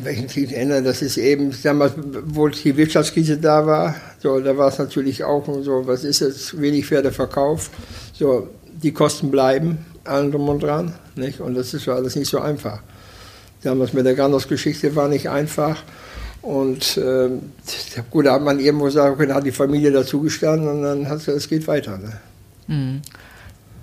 welchen 0.05 0.29
Krieg 0.29 0.53
erinnern, 0.53 0.85
das 0.85 1.03
ist 1.03 1.17
eben 1.19 1.53
damals, 1.65 1.93
wo 2.25 2.47
die 2.49 2.77
Wirtschaftskrise 2.77 3.37
da 3.37 3.67
war, 3.67 3.97
so, 4.23 4.39
da 4.41 4.57
war 4.57 4.69
es 4.69 4.79
natürlich 4.79 5.25
auch 5.25 5.45
so, 5.63 5.87
was 5.87 6.05
ist 6.05 6.21
jetzt, 6.21 6.59
wenig 6.61 6.87
Pferde 6.87 7.11
verkauft, 7.11 7.71
so, 8.13 8.49
die 8.81 8.93
Kosten 8.93 9.31
bleiben, 9.31 9.85
allem 10.05 10.31
drum 10.31 10.49
und 10.49 10.63
dran, 10.63 10.95
nicht? 11.17 11.41
Und 11.41 11.55
das 11.55 11.75
ist 11.75 11.85
so 11.85 11.93
alles 11.93 12.17
nicht 12.17 12.29
so 12.29 12.41
einfach. 12.41 12.81
Damals 13.63 13.93
mit 13.93 14.07
der 14.07 14.15
Grandos-Geschichte 14.15 14.97
war 14.97 15.09
nicht 15.09 15.29
einfach. 15.29 15.83
Und 16.43 16.99
ähm, 17.03 17.53
gut, 18.11 18.27
da 18.27 18.33
hat 18.35 18.43
man 18.43 18.59
irgendwo 18.59 18.87
gesagt, 18.87 19.15
okay, 19.15 19.27
da 19.27 19.35
hat 19.35 19.45
die 19.45 19.53
Familie 19.53 19.93
dazugestanden 19.93 20.69
und 20.69 20.83
dann 20.83 21.09
hat 21.09 21.27
es 21.29 21.49
geht 21.49 21.67
weiter. 21.69 21.99
Ne? 21.99 22.13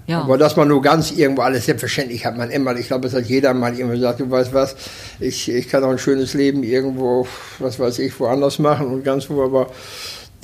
Ja. 0.07 0.21
Aber 0.21 0.37
dass 0.37 0.55
man 0.55 0.69
nur 0.69 0.81
ganz 0.81 1.11
irgendwo 1.11 1.41
alles 1.41 1.65
selbstverständlich 1.65 2.25
hat 2.25 2.37
man 2.37 2.49
immer, 2.49 2.75
ich 2.77 2.87
glaube, 2.87 3.03
das 3.03 3.13
hat 3.13 3.25
jeder 3.25 3.53
mal 3.53 3.73
irgendwo 3.73 3.95
gesagt, 3.95 4.21
du 4.21 4.31
weißt 4.31 4.53
was, 4.53 4.75
ich, 5.19 5.49
ich 5.49 5.67
kann 5.67 5.83
auch 5.83 5.89
ein 5.89 5.99
schönes 5.99 6.33
Leben 6.33 6.63
irgendwo, 6.63 7.27
was 7.59 7.77
weiß 7.77 7.99
ich, 7.99 8.17
woanders 8.19 8.57
machen 8.57 8.87
und 8.87 9.03
ganz 9.03 9.29
wo, 9.29 9.43
aber 9.43 9.69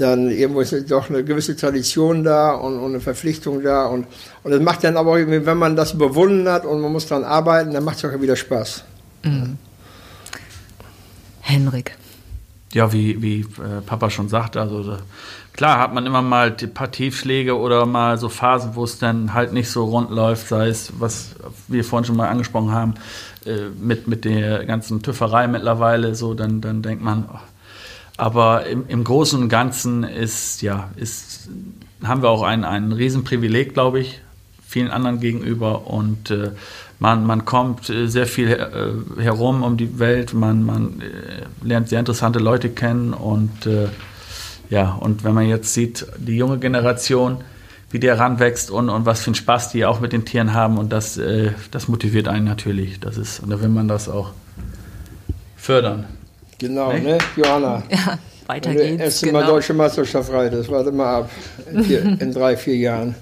dann 0.03 0.29
irgendwo 0.29 0.61
ist 0.61 0.91
doch 0.91 1.09
eine 1.09 1.23
gewisse 1.23 1.55
Tradition 1.55 2.23
da 2.23 2.51
und, 2.51 2.77
und 2.77 2.91
eine 2.91 2.99
Verpflichtung 2.99 3.63
da 3.63 3.85
und, 3.85 4.05
und 4.43 4.51
das 4.51 4.61
macht 4.61 4.83
dann 4.83 4.97
aber, 4.97 5.17
irgendwie, 5.17 5.45
wenn 5.45 5.57
man 5.57 5.75
das 5.75 5.93
überwunden 5.93 6.47
hat 6.49 6.65
und 6.65 6.81
man 6.81 6.91
muss 6.91 7.07
daran 7.07 7.23
arbeiten, 7.23 7.71
dann 7.73 7.83
macht 7.83 7.97
es 7.97 8.05
auch 8.05 8.21
wieder 8.21 8.35
Spaß. 8.35 8.83
Henrik. 11.41 11.95
Ja, 12.73 12.91
wie, 12.91 13.21
wie 13.21 13.41
äh, 13.41 13.81
Papa 13.85 14.09
schon 14.09 14.29
sagte, 14.29 14.59
also 14.59 14.83
da, 14.83 14.97
klar 15.53 15.79
hat 15.79 15.93
man 15.93 16.05
immer 16.05 16.21
mal 16.21 16.51
die 16.51 16.67
paar 16.67 16.91
Tiefschläge 16.91 17.57
oder 17.57 17.85
mal 17.85 18.17
so 18.17 18.29
Phasen, 18.29 18.75
wo 18.75 18.83
es 18.83 18.97
dann 18.97 19.33
halt 19.33 19.53
nicht 19.53 19.69
so 19.69 19.85
rund 19.85 20.09
läuft, 20.09 20.47
sei 20.47 20.67
es, 20.67 20.91
was 20.99 21.35
wir 21.67 21.83
vorhin 21.83 22.05
schon 22.05 22.17
mal 22.17 22.29
angesprochen 22.29 22.71
haben, 22.71 22.95
äh, 23.45 23.69
mit, 23.79 24.07
mit 24.07 24.25
der 24.25 24.65
ganzen 24.65 25.01
Tüfferei 25.03 25.47
mittlerweile, 25.47 26.15
so, 26.15 26.33
dann, 26.33 26.61
dann 26.61 26.81
denkt 26.81 27.03
man, 27.03 27.29
oh. 27.31 27.39
Aber 28.17 28.65
im, 28.67 28.87
im 28.87 29.03
Großen 29.03 29.41
und 29.41 29.49
Ganzen 29.49 30.03
ist, 30.03 30.61
ja, 30.61 30.89
ist, 30.95 31.49
haben 32.03 32.21
wir 32.21 32.29
auch 32.29 32.43
ein, 32.43 32.63
ein 32.63 32.91
Riesenprivileg, 32.91 33.73
glaube 33.73 33.99
ich, 33.99 34.21
vielen 34.67 34.91
anderen 34.91 35.19
gegenüber 35.19 35.87
und 35.87 36.31
äh, 36.31 36.51
man, 36.99 37.25
man 37.25 37.45
kommt 37.45 37.89
äh, 37.89 38.07
sehr 38.07 38.27
viel 38.27 38.49
äh, 38.49 39.21
herum 39.21 39.63
um 39.63 39.77
die 39.77 39.99
Welt, 39.99 40.33
man, 40.33 40.63
man 40.63 41.01
äh, 41.01 41.65
lernt 41.65 41.89
sehr 41.89 41.99
interessante 41.99 42.39
Leute 42.39 42.69
kennen 42.69 43.13
und 43.13 43.65
äh, 43.65 43.89
ja, 44.69 44.93
und 44.93 45.23
wenn 45.23 45.33
man 45.33 45.47
jetzt 45.47 45.73
sieht, 45.73 46.07
die 46.17 46.37
junge 46.37 46.57
Generation, 46.57 47.43
wie 47.93 47.99
der 47.99 48.17
ranwächst 48.17 48.71
und, 48.71 48.89
und 48.89 49.05
was 49.05 49.21
für 49.21 49.27
einen 49.27 49.35
Spaß 49.35 49.71
die 49.71 49.85
auch 49.85 49.99
mit 49.99 50.13
den 50.13 50.25
Tieren 50.25 50.55
haben. 50.55 50.79
Und 50.79 50.91
das, 50.91 51.19
äh, 51.19 51.51
das 51.69 51.87
motiviert 51.87 52.27
einen 52.27 52.43
natürlich. 52.43 52.99
Das 52.99 53.17
ist, 53.17 53.39
und 53.39 53.51
da 53.51 53.61
will 53.61 53.69
man 53.69 53.87
das 53.87 54.09
auch 54.09 54.31
fördern. 55.55 56.05
Genau, 56.67 56.93
ne, 56.93 57.01
ne 57.01 57.17
Johanna? 57.35 57.83
Ja, 57.89 58.17
weiter 58.47 58.69
und 58.69 58.77
geht's. 58.77 59.01
Erst 59.01 59.23
genau. 59.23 59.39
mal 59.39 59.45
deutsche 59.45 59.73
Meisterschaft 59.73 60.31
das 60.31 60.69
warte 60.69 60.91
mal 60.91 61.21
ab. 61.21 61.29
In, 61.71 62.17
in 62.19 62.31
drei, 62.33 62.55
vier 62.57 62.77
Jahren. 62.77 63.15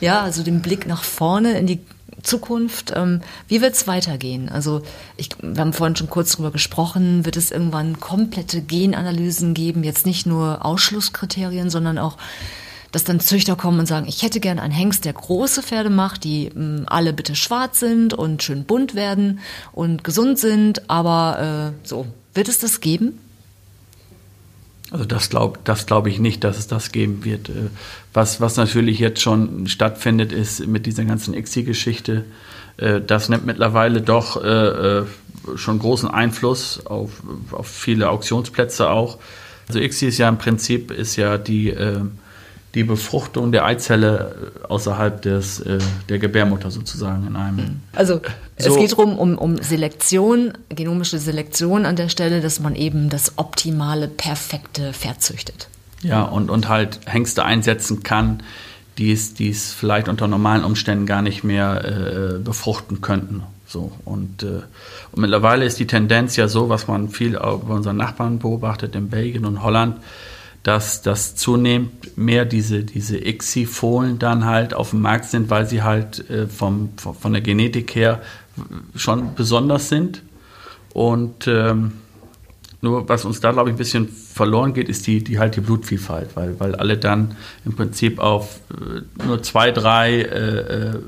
Ja, 0.00 0.22
also 0.22 0.42
den 0.42 0.60
Blick 0.60 0.86
nach 0.86 1.04
vorne 1.04 1.58
in 1.58 1.66
die 1.66 1.80
Zukunft. 2.22 2.92
Ähm, 2.96 3.20
wie 3.46 3.60
wird 3.60 3.74
es 3.74 3.86
weitergehen? 3.86 4.48
Also 4.48 4.82
ich, 5.16 5.30
wir 5.40 5.60
haben 5.60 5.72
vorhin 5.72 5.96
schon 5.96 6.10
kurz 6.10 6.32
darüber 6.32 6.50
gesprochen, 6.50 7.24
wird 7.24 7.36
es 7.36 7.50
irgendwann 7.50 8.00
komplette 8.00 8.60
Genanalysen 8.60 9.54
geben, 9.54 9.84
jetzt 9.84 10.06
nicht 10.06 10.26
nur 10.26 10.64
Ausschlusskriterien, 10.64 11.70
sondern 11.70 11.98
auch 11.98 12.16
dass 12.92 13.04
dann 13.04 13.20
Züchter 13.20 13.54
kommen 13.54 13.80
und 13.80 13.86
sagen, 13.86 14.06
ich 14.08 14.22
hätte 14.22 14.40
gern 14.40 14.58
einen 14.58 14.72
Hengst, 14.72 15.04
der 15.04 15.12
große 15.12 15.62
Pferde 15.62 15.90
macht, 15.90 16.24
die 16.24 16.50
mh, 16.54 16.62
mm, 16.62 16.84
alle 16.86 17.12
bitte 17.12 17.34
schwarz 17.34 17.80
sind 17.80 18.14
und 18.14 18.42
schön 18.42 18.64
bunt 18.64 18.94
werden 18.94 19.40
und 19.72 20.04
gesund 20.04 20.38
sind, 20.38 20.88
aber 20.88 21.74
äh, 21.74 21.86
so, 21.86 22.06
wird 22.34 22.48
es 22.48 22.58
das 22.58 22.80
geben? 22.80 23.18
Also 24.90 25.04
das 25.04 25.28
glaube 25.28 25.58
das 25.64 25.86
glaub 25.86 26.06
ich 26.06 26.18
nicht, 26.18 26.44
dass 26.44 26.58
es 26.58 26.66
das 26.66 26.92
geben 26.92 27.24
wird. 27.24 27.50
Äh, 27.50 27.68
was, 28.14 28.40
was 28.40 28.56
natürlich 28.56 28.98
jetzt 28.98 29.20
schon 29.20 29.66
stattfindet, 29.66 30.32
ist 30.32 30.66
mit 30.66 30.86
dieser 30.86 31.04
ganzen 31.04 31.34
ICSI-Geschichte, 31.34 32.24
äh, 32.78 33.00
das 33.00 33.28
nimmt 33.28 33.44
mittlerweile 33.44 34.00
doch 34.00 34.42
äh, 34.42 35.02
schon 35.56 35.78
großen 35.78 36.10
Einfluss 36.10 36.86
auf, 36.86 37.22
auf 37.52 37.68
viele 37.68 38.08
Auktionsplätze 38.08 38.88
auch. 38.88 39.18
Also 39.66 39.80
ICSI 39.80 40.06
ist 40.06 40.18
ja 40.18 40.28
im 40.28 40.38
Prinzip 40.38 40.90
ist 40.90 41.16
ja 41.16 41.36
die 41.36 41.74
die 42.74 42.84
Befruchtung 42.84 43.50
der 43.50 43.64
Eizelle 43.64 44.52
äh, 44.64 44.66
außerhalb 44.66 45.22
des, 45.22 45.60
äh, 45.60 45.78
der 46.08 46.18
Gebärmutter 46.18 46.70
sozusagen 46.70 47.26
in 47.26 47.36
einem. 47.36 47.80
Also 47.94 48.20
so. 48.58 48.70
es 48.70 48.76
geht 48.76 48.92
darum, 48.92 49.18
um, 49.18 49.38
um 49.38 49.56
Selektion, 49.62 50.52
genomische 50.68 51.18
Selektion 51.18 51.86
an 51.86 51.96
der 51.96 52.08
Stelle, 52.08 52.40
dass 52.40 52.60
man 52.60 52.74
eben 52.74 53.08
das 53.08 53.38
optimale, 53.38 54.08
perfekte 54.08 54.92
Pferd 54.92 55.22
züchtet. 55.22 55.68
Ja, 56.02 56.22
und, 56.22 56.50
und 56.50 56.68
halt 56.68 57.00
Hengste 57.06 57.44
einsetzen 57.44 58.02
kann, 58.02 58.42
die 58.98 59.12
es, 59.12 59.34
die 59.34 59.50
es 59.50 59.72
vielleicht 59.72 60.08
unter 60.08 60.28
normalen 60.28 60.64
Umständen 60.64 61.06
gar 61.06 61.22
nicht 61.22 61.44
mehr 61.44 61.84
äh, 61.84 62.38
befruchten 62.38 63.00
könnten. 63.00 63.42
So, 63.66 63.92
und, 64.04 64.42
äh, 64.42 64.62
und 65.12 65.20
mittlerweile 65.20 65.64
ist 65.64 65.78
die 65.78 65.86
Tendenz 65.86 66.36
ja 66.36 66.48
so, 66.48 66.68
was 66.68 66.88
man 66.88 67.08
viel 67.08 67.32
bei 67.32 67.74
unseren 67.74 67.96
Nachbarn 67.96 68.38
beobachtet, 68.38 68.94
in 68.94 69.08
Belgien 69.08 69.44
und 69.44 69.62
Holland, 69.62 69.96
dass, 70.62 71.02
dass 71.02 71.36
zunehmend 71.36 72.16
mehr 72.16 72.44
diese, 72.44 72.84
diese 72.84 73.18
ICSI-Fohlen 73.18 74.18
dann 74.18 74.44
halt 74.44 74.74
auf 74.74 74.90
dem 74.90 75.00
Markt 75.00 75.26
sind, 75.26 75.50
weil 75.50 75.66
sie 75.66 75.82
halt 75.82 76.28
äh, 76.30 76.46
vom, 76.46 76.90
von 76.96 77.32
der 77.32 77.42
Genetik 77.42 77.94
her 77.94 78.22
schon 78.94 79.34
besonders 79.34 79.88
sind. 79.88 80.22
Und 80.92 81.46
ähm, 81.46 81.92
nur 82.80 83.08
was 83.08 83.24
uns 83.24 83.40
da, 83.40 83.52
glaube 83.52 83.70
ich, 83.70 83.74
ein 83.74 83.78
bisschen 83.78 84.08
verloren 84.08 84.72
geht, 84.72 84.88
ist 84.88 85.06
die, 85.06 85.22
die 85.22 85.38
halt 85.38 85.56
die 85.56 85.60
Blutvielfalt, 85.60 86.30
weil, 86.34 86.58
weil 86.60 86.74
alle 86.74 86.96
dann 86.96 87.36
im 87.64 87.74
Prinzip 87.74 88.20
auf 88.20 88.60
äh, 88.70 89.24
nur 89.26 89.42
zwei, 89.42 89.70
drei 89.70 90.20
äh, 90.22 90.58
äh 90.58 90.98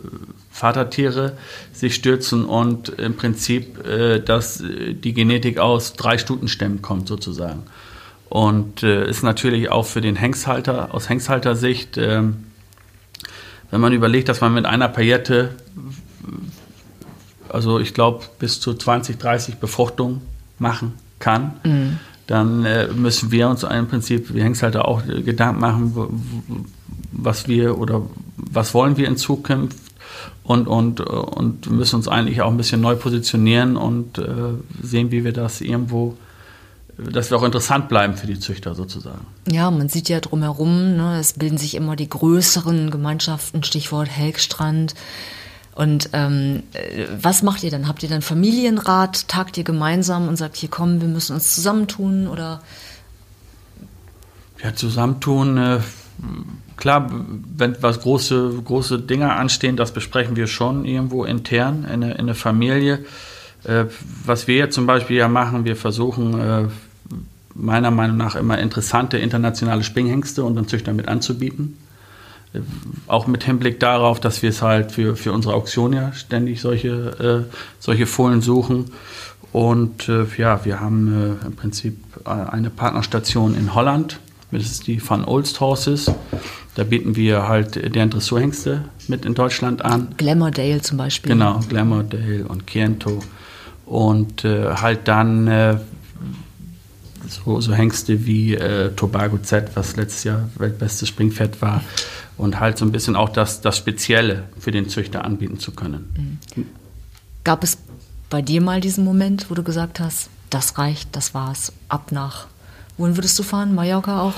Vatertiere 0.53 1.39
sich 1.73 1.95
stürzen 1.95 2.45
und 2.45 2.89
im 2.89 3.15
Prinzip, 3.15 3.87
äh, 3.87 4.19
dass 4.19 4.63
die 4.63 5.15
Genetik 5.15 5.59
aus 5.59 5.93
drei 5.93 6.19
Stutenstämmen 6.19 6.83
kommt 6.83 7.07
sozusagen. 7.07 7.63
Und 8.31 8.85
äh, 8.85 9.11
ist 9.11 9.25
natürlich 9.25 9.71
auch 9.71 9.85
für 9.85 10.01
den 10.01 10.15
Hengsthalter, 10.15 10.95
aus 10.95 11.09
Hengsthalter-Sicht, 11.09 11.99
äh, 11.99 12.23
wenn 13.71 13.81
man 13.81 13.93
überlegt, 13.93 14.29
dass 14.29 14.41
man 14.41 14.55
mit 14.55 14.67
einer 14.67 14.89
Paillette, 14.89 15.57
also 17.49 17.81
ich 17.81 17.93
glaube, 17.93 18.25
bis 18.39 18.61
zu 18.61 18.75
20, 18.75 19.19
30 19.19 19.57
Befruchtungen 19.57 20.23
machen 20.61 20.95
kann, 21.19 21.55
mhm. 21.65 21.99
dann 22.29 22.65
äh, 22.65 22.87
müssen 22.87 23.33
wir 23.33 23.49
uns 23.49 23.65
im 23.65 23.89
Prinzip, 23.89 24.33
wie 24.33 24.43
Hengsthalter, 24.43 24.87
auch 24.87 25.03
Gedanken 25.05 25.61
machen, 25.61 26.67
was 27.11 27.49
wir 27.49 27.79
oder 27.79 28.03
was 28.37 28.75
wollen 28.75 28.97
wir 28.97 29.09
in 29.09 29.17
Zukunft 29.17 29.77
und, 30.45 30.69
und, 30.69 31.01
und 31.01 31.69
müssen 31.69 31.97
uns 31.97 32.07
eigentlich 32.07 32.43
auch 32.43 32.51
ein 32.51 32.57
bisschen 32.57 32.81
neu 32.81 32.95
positionieren 32.95 33.77
und 33.77 34.19
äh, 34.19 34.25
sehen, 34.83 35.11
wie 35.11 35.25
wir 35.25 35.33
das 35.33 35.61
irgendwo 35.61 36.17
dass 37.11 37.31
wir 37.31 37.39
auch 37.39 37.43
interessant 37.43 37.89
bleiben 37.89 38.17
für 38.17 38.27
die 38.27 38.39
Züchter 38.39 38.75
sozusagen. 38.75 39.27
Ja, 39.51 39.71
man 39.71 39.89
sieht 39.89 40.09
ja 40.09 40.21
drumherum, 40.21 40.97
ne, 40.97 41.19
es 41.19 41.35
bilden 41.35 41.59
sich 41.59 41.75
immer 41.75 41.97
die 41.97 42.09
größeren 42.09 42.91
Gemeinschaften, 42.91 43.63
Stichwort 43.63 44.09
Helgstrand. 44.09 44.95
Und 45.75 46.11
ähm, 46.13 46.65
was 47.21 47.43
macht 47.43 47.63
ihr 47.63 47.71
dann? 47.71 47.89
Habt 47.89 48.03
ihr 48.03 48.09
dann 48.09 48.23
Familienrat? 48.23 49.29
Tagt 49.29 49.57
ihr 49.57 49.65
gemeinsam 49.65 50.29
und 50.29 50.37
sagt, 50.37 50.57
hier 50.57 50.69
kommen, 50.69 51.01
wir 51.01 51.09
müssen 51.09 51.35
uns 51.35 51.55
zusammentun 51.55 52.27
oder? 52.27 52.61
Ja, 54.63 54.75
zusammentun. 54.75 55.57
Äh, 55.57 55.79
klar, 56.77 57.11
wenn 57.57 57.77
was 57.83 58.01
große, 58.01 58.61
große 58.65 58.99
Dinge 58.99 59.33
anstehen, 59.33 59.77
das 59.77 59.93
besprechen 59.93 60.37
wir 60.37 60.49
schon 60.49 60.85
irgendwo 60.85 61.25
intern 61.25 61.85
in 61.85 62.01
der, 62.03 62.19
in 62.19 62.27
der 62.27 62.35
Familie. 62.35 63.05
Äh, 63.65 63.85
was 64.25 64.47
wir 64.49 64.57
jetzt 64.57 64.75
zum 64.75 64.87
Beispiel 64.87 65.17
ja 65.17 65.29
machen, 65.29 65.65
wir 65.65 65.77
versuchen 65.77 66.41
äh, 66.41 66.69
meiner 67.55 67.91
Meinung 67.91 68.17
nach 68.17 68.37
immer 68.37 68.59
interessante 68.59 69.19
internationale 69.19 69.83
Springhengste 69.83 70.43
und 70.43 70.53
unseren 70.53 70.69
Züchtern 70.69 70.97
mit 70.97 71.09
anzubieten. 71.09 71.77
Auch 73.07 73.27
mit 73.27 73.45
Hinblick 73.45 73.79
darauf, 73.79 74.19
dass 74.19 74.43
wir 74.43 74.51
es 74.51 74.61
halt 74.61 74.93
für, 74.93 75.15
für 75.15 75.33
unsere 75.33 75.55
Auktion 75.55 75.93
ja 75.93 76.13
ständig 76.13 76.61
solche, 76.61 77.47
äh, 77.49 77.55
solche 77.79 78.07
Fohlen 78.07 78.41
suchen. 78.41 78.87
Und 79.53 80.09
äh, 80.09 80.27
ja, 80.37 80.65
wir 80.65 80.81
haben 80.81 81.39
äh, 81.43 81.47
im 81.47 81.57
Prinzip 81.57 81.97
äh, 82.25 82.31
eine 82.31 82.71
Partnerstation 82.71 83.57
in 83.57 83.75
Holland. 83.75 84.19
Das 84.53 84.63
ist 84.63 84.87
die 84.89 85.01
Van 85.07 85.25
Olst 85.25 85.61
Horses. 85.61 86.11
Da 86.75 86.85
bieten 86.85 87.15
wir 87.15 87.49
halt 87.49 87.95
deren 87.95 88.11
Dressurhengste 88.11 88.85
mit 89.07 89.25
in 89.25 89.35
Deutschland 89.35 89.85
an. 89.85 90.15
Glamourdale 90.17 90.81
zum 90.83 90.99
Beispiel. 90.99 91.33
Genau, 91.33 91.61
Glamourdale 91.69 92.45
und 92.49 92.67
Kiento. 92.67 93.21
Und 93.87 94.45
äh, 94.45 94.75
halt 94.77 95.09
dann 95.09 95.47
äh, 95.49 95.77
so, 97.31 97.61
so 97.61 97.73
Hengste 97.73 98.27
wie 98.27 98.55
äh, 98.55 98.91
Tobago 98.93 99.39
Z, 99.39 99.71
was 99.75 99.97
letztes 99.97 100.25
Jahr 100.25 100.49
weltbestes 100.57 101.09
Springpferd 101.09 101.63
war. 101.63 101.83
Und 102.37 102.59
halt 102.59 102.79
so 102.79 102.85
ein 102.85 102.93
bisschen 102.93 103.17
auch 103.17 103.29
das, 103.29 103.61
das 103.61 103.77
Spezielle 103.77 104.45
für 104.59 104.71
den 104.71 104.89
Züchter 104.89 105.25
anbieten 105.25 105.59
zu 105.59 105.73
können. 105.73 106.39
Mhm. 106.57 106.67
Gab 107.45 107.63
es 107.63 107.79
bei 108.31 108.41
dir 108.43 108.61
mal 108.61 108.81
diesen 108.81 109.05
Moment, 109.05 109.51
wo 109.51 109.55
du 109.55 109.63
gesagt 109.63 110.01
hast, 110.01 110.31
das 110.49 110.79
reicht, 110.79 111.15
das 111.15 111.35
war's, 111.35 111.73
ab 111.89 112.13
nach. 112.13 112.47
Wohin 112.97 113.17
würdest 113.17 113.39
du 113.39 113.43
fahren? 113.43 113.75
Mallorca 113.75 114.21
auch? 114.21 114.35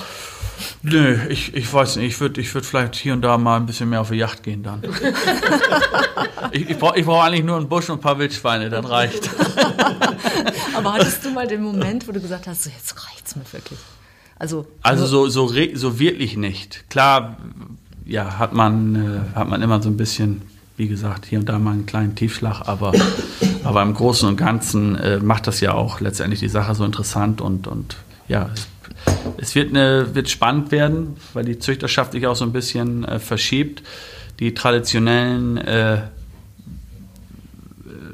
Nö, 0.83 1.19
ich, 1.29 1.55
ich 1.55 1.73
weiß 1.73 1.97
nicht. 1.97 2.07
Ich 2.07 2.21
würde 2.21 2.41
ich 2.41 2.55
würd 2.55 2.65
vielleicht 2.65 2.95
hier 2.95 3.13
und 3.13 3.23
da 3.23 3.37
mal 3.39 3.57
ein 3.57 3.67
bisschen 3.67 3.89
mehr 3.89 4.01
auf 4.01 4.11
die 4.11 4.17
Yacht 4.17 4.43
gehen 4.43 4.63
dann. 4.63 4.83
ich 6.53 6.71
ich 6.71 6.79
brauche 6.79 6.99
ich 6.99 7.05
brauch 7.05 7.25
eigentlich 7.25 7.45
nur 7.45 7.57
einen 7.57 7.69
Busch 7.69 7.89
und 7.91 7.99
ein 7.99 8.01
paar 8.01 8.19
Wildschweine, 8.19 8.71
dann 8.71 8.85
reicht. 8.85 9.29
Aber 10.77 10.95
hattest 10.95 11.25
du 11.25 11.31
mal 11.31 11.47
den 11.47 11.63
Moment, 11.63 12.07
wo 12.09 12.13
du 12.13 12.21
gesagt 12.21 12.47
hast, 12.47 12.65
so 12.65 12.71
jetzt 12.71 12.95
reicht's 13.07 13.37
mir 13.37 13.45
wirklich? 13.53 13.79
Also, 14.39 14.67
also 14.83 15.07
so, 15.07 15.29
so, 15.29 15.53
so 15.75 15.99
wirklich 15.99 16.37
nicht. 16.37 16.89
Klar, 16.91 17.37
ja, 18.05 18.39
hat 18.39 18.53
man, 18.53 18.97
äh, 19.35 19.37
hat 19.37 19.49
man 19.49 19.63
immer 19.63 19.81
so 19.81 19.89
ein 19.89 19.97
bisschen, 19.97 20.43
wie 20.77 20.89
gesagt, 20.89 21.27
hier 21.27 21.39
und 21.39 21.49
da 21.49 21.59
mal 21.59 21.73
einen 21.73 21.87
kleinen 21.87 22.17
Tiefschlag, 22.17 22.63
aber, 22.67 22.93
aber 23.65 23.83
im 23.83 23.95
Großen 23.95 24.29
und 24.29 24.37
Ganzen 24.37 24.97
äh, 24.97 25.19
macht 25.19 25.47
das 25.47 25.61
ja 25.61 25.75
auch 25.75 26.01
letztendlich 26.01 26.41
die 26.41 26.49
Sache 26.49 26.75
so 26.75 26.85
interessant 26.85 27.41
und, 27.41 27.69
und 27.69 27.97
ja, 28.27 28.51
es 28.53 28.67
es 29.37 29.55
wird, 29.55 29.71
eine, 29.71 30.15
wird 30.15 30.29
spannend 30.29 30.71
werden, 30.71 31.17
weil 31.33 31.45
die 31.45 31.59
Züchterschaft 31.59 32.13
sich 32.13 32.27
auch 32.27 32.37
so 32.37 32.45
ein 32.45 32.53
bisschen 32.53 33.05
äh, 33.05 33.19
verschiebt. 33.19 33.83
Die 34.41 34.55
traditionellen, 34.55 35.59
äh, 35.59 36.03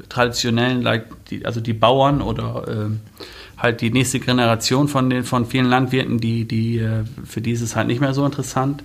traditionellen, 0.09 0.85
also 1.43 1.61
die 1.61 1.73
Bauern 1.73 2.21
oder 2.21 2.67
äh, 2.67 2.89
halt 3.57 3.81
die 3.81 3.91
nächste 3.91 4.19
Generation 4.19 4.87
von, 4.87 5.09
den, 5.09 5.23
von 5.23 5.45
vielen 5.45 5.67
Landwirten, 5.67 6.19
die, 6.19 6.45
die, 6.45 6.79
äh, 6.79 7.03
für 7.25 7.41
die 7.41 7.51
ist 7.51 7.61
es 7.61 7.75
halt 7.75 7.87
nicht 7.87 8.01
mehr 8.01 8.13
so 8.13 8.25
interessant. 8.25 8.83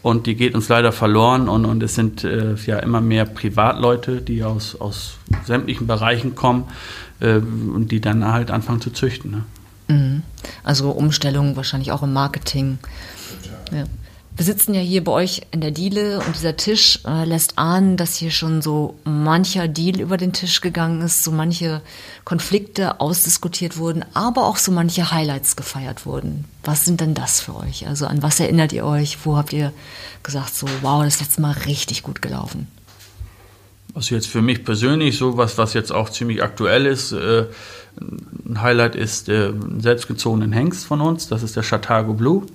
Und 0.00 0.26
die 0.26 0.36
geht 0.36 0.54
uns 0.54 0.68
leider 0.68 0.92
verloren 0.92 1.48
und, 1.48 1.64
und 1.64 1.82
es 1.82 1.94
sind 1.94 2.22
äh, 2.22 2.54
ja 2.66 2.78
immer 2.78 3.00
mehr 3.00 3.24
Privatleute, 3.24 4.20
die 4.20 4.44
aus, 4.44 4.76
aus 4.80 5.18
sämtlichen 5.44 5.86
Bereichen 5.86 6.34
kommen 6.36 6.64
äh, 7.20 7.34
und 7.34 7.88
die 7.90 8.00
dann 8.00 8.24
halt 8.24 8.50
anfangen 8.50 8.80
zu 8.80 8.90
züchten. 8.90 9.30
Ne? 9.30 9.44
Mhm. 9.88 10.22
Also 10.62 10.90
Umstellung 10.90 11.56
wahrscheinlich 11.56 11.90
auch 11.90 12.02
im 12.02 12.12
Marketing. 12.12 12.78
Ja. 13.72 13.84
Wir 14.38 14.44
sitzen 14.44 14.72
ja 14.72 14.80
hier 14.80 15.02
bei 15.02 15.10
euch 15.10 15.42
in 15.50 15.60
der 15.60 15.72
Diele 15.72 16.20
und 16.20 16.36
dieser 16.36 16.56
Tisch 16.56 17.00
äh, 17.04 17.24
lässt 17.24 17.58
ahnen, 17.58 17.96
dass 17.96 18.14
hier 18.14 18.30
schon 18.30 18.62
so 18.62 18.94
mancher 19.02 19.66
Deal 19.66 20.00
über 20.00 20.16
den 20.16 20.32
Tisch 20.32 20.60
gegangen 20.60 21.00
ist, 21.00 21.24
so 21.24 21.32
manche 21.32 21.82
Konflikte 22.24 23.00
ausdiskutiert 23.00 23.78
wurden, 23.78 24.04
aber 24.14 24.46
auch 24.46 24.56
so 24.56 24.70
manche 24.70 25.10
Highlights 25.10 25.56
gefeiert 25.56 26.06
wurden. 26.06 26.44
Was 26.62 26.84
sind 26.84 27.00
denn 27.00 27.14
das 27.14 27.40
für 27.40 27.56
euch? 27.56 27.88
Also 27.88 28.06
an 28.06 28.22
was 28.22 28.38
erinnert 28.38 28.72
ihr 28.72 28.84
euch? 28.84 29.18
Wo 29.24 29.36
habt 29.36 29.52
ihr 29.52 29.72
gesagt, 30.22 30.54
so 30.54 30.68
wow, 30.82 31.02
das 31.02 31.14
ist 31.14 31.20
letzte 31.20 31.40
Mal 31.40 31.56
richtig 31.66 32.04
gut 32.04 32.22
gelaufen? 32.22 32.68
Also 33.92 34.14
jetzt 34.14 34.28
für 34.28 34.40
mich 34.40 34.64
persönlich, 34.64 35.18
so 35.18 35.36
was, 35.36 35.58
was 35.58 35.74
jetzt 35.74 35.90
auch 35.90 36.10
ziemlich 36.10 36.44
aktuell 36.44 36.86
ist, 36.86 37.10
äh, 37.10 37.46
ein 38.00 38.62
Highlight 38.62 38.94
ist 38.94 39.28
äh, 39.28 39.48
ein 39.48 39.80
selbstgezogenen 39.80 40.52
Hengst 40.52 40.86
von 40.86 41.00
uns, 41.00 41.26
das 41.26 41.42
ist 41.42 41.56
der 41.56 41.64
Chatago 41.64 42.14
Blue. 42.14 42.46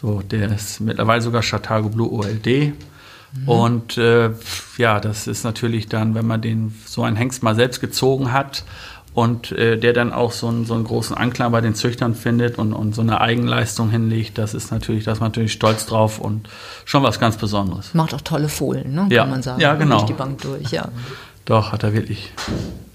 So, 0.00 0.20
der 0.20 0.52
ist 0.52 0.80
mittlerweile 0.80 1.22
sogar 1.22 1.42
Chatago 1.42 1.88
Blue 1.88 2.10
OLD. 2.10 2.46
Mhm. 2.46 3.48
Und 3.48 3.98
äh, 3.98 4.30
ja, 4.76 5.00
das 5.00 5.26
ist 5.26 5.44
natürlich 5.44 5.88
dann, 5.88 6.14
wenn 6.14 6.26
man 6.26 6.42
den 6.42 6.74
so 6.86 7.02
einen 7.02 7.16
Hengst 7.16 7.42
mal 7.42 7.54
selbst 7.54 7.80
gezogen 7.80 8.32
hat 8.32 8.64
und 9.14 9.52
äh, 9.52 9.78
der 9.78 9.94
dann 9.94 10.12
auch 10.12 10.32
so 10.32 10.48
einen, 10.48 10.66
so 10.66 10.74
einen 10.74 10.84
großen 10.84 11.16
Anklang 11.16 11.50
bei 11.50 11.62
den 11.62 11.74
Züchtern 11.74 12.14
findet 12.14 12.58
und, 12.58 12.74
und 12.74 12.94
so 12.94 13.00
eine 13.00 13.22
Eigenleistung 13.22 13.90
hinlegt, 13.90 14.36
das 14.36 14.52
ist 14.52 14.70
natürlich, 14.70 15.04
da 15.04 15.12
ist 15.12 15.20
man 15.20 15.30
natürlich 15.30 15.52
stolz 15.52 15.86
drauf 15.86 16.18
und 16.18 16.50
schon 16.84 17.02
was 17.02 17.18
ganz 17.18 17.38
Besonderes. 17.38 17.94
Macht 17.94 18.12
auch 18.12 18.20
tolle 18.20 18.50
Fohlen, 18.50 18.94
ne? 18.94 19.06
Ja. 19.10 19.22
kann 19.22 19.30
man 19.30 19.42
sagen. 19.42 19.60
Ja, 19.60 19.74
genau. 19.74 19.96
Durch 19.96 20.08
die 20.08 20.12
Bank 20.12 20.42
durch, 20.42 20.70
ja. 20.70 20.88
Doch, 21.46 21.72
hat 21.72 21.82
er 21.82 21.94
wirklich 21.94 22.32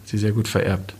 sie 0.06 0.20
sehr 0.20 0.32
gut 0.32 0.47
vererbt. 0.47 0.93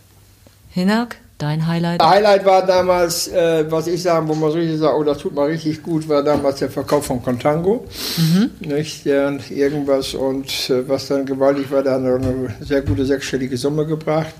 Hinak, 0.70 1.18
dein 1.42 1.66
Highlight? 1.66 2.02
Highlight 2.02 2.44
war 2.44 2.64
damals, 2.64 3.28
äh, 3.28 3.64
was 3.68 3.86
ich 3.86 4.02
sagen, 4.02 4.28
wo 4.28 4.34
man 4.34 4.50
so 4.50 4.58
richtig 4.58 4.78
sagt, 4.78 4.94
oh, 4.96 5.02
das 5.02 5.18
tut 5.18 5.34
mal 5.34 5.48
richtig 5.48 5.82
gut, 5.82 6.08
war 6.08 6.22
damals 6.22 6.60
der 6.60 6.70
Verkauf 6.70 7.06
von 7.06 7.22
Contango. 7.22 7.84
Nicht? 8.60 9.04
Der, 9.04 9.38
irgendwas 9.50 10.14
und 10.14 10.70
äh, 10.70 10.88
was 10.88 11.08
dann 11.08 11.26
gewaltig 11.26 11.70
war, 11.70 11.82
der 11.82 11.92
hat 11.92 12.00
eine 12.00 12.54
sehr 12.60 12.82
gute 12.82 13.04
sechsstellige 13.04 13.56
Summe 13.56 13.86
gebracht. 13.86 14.34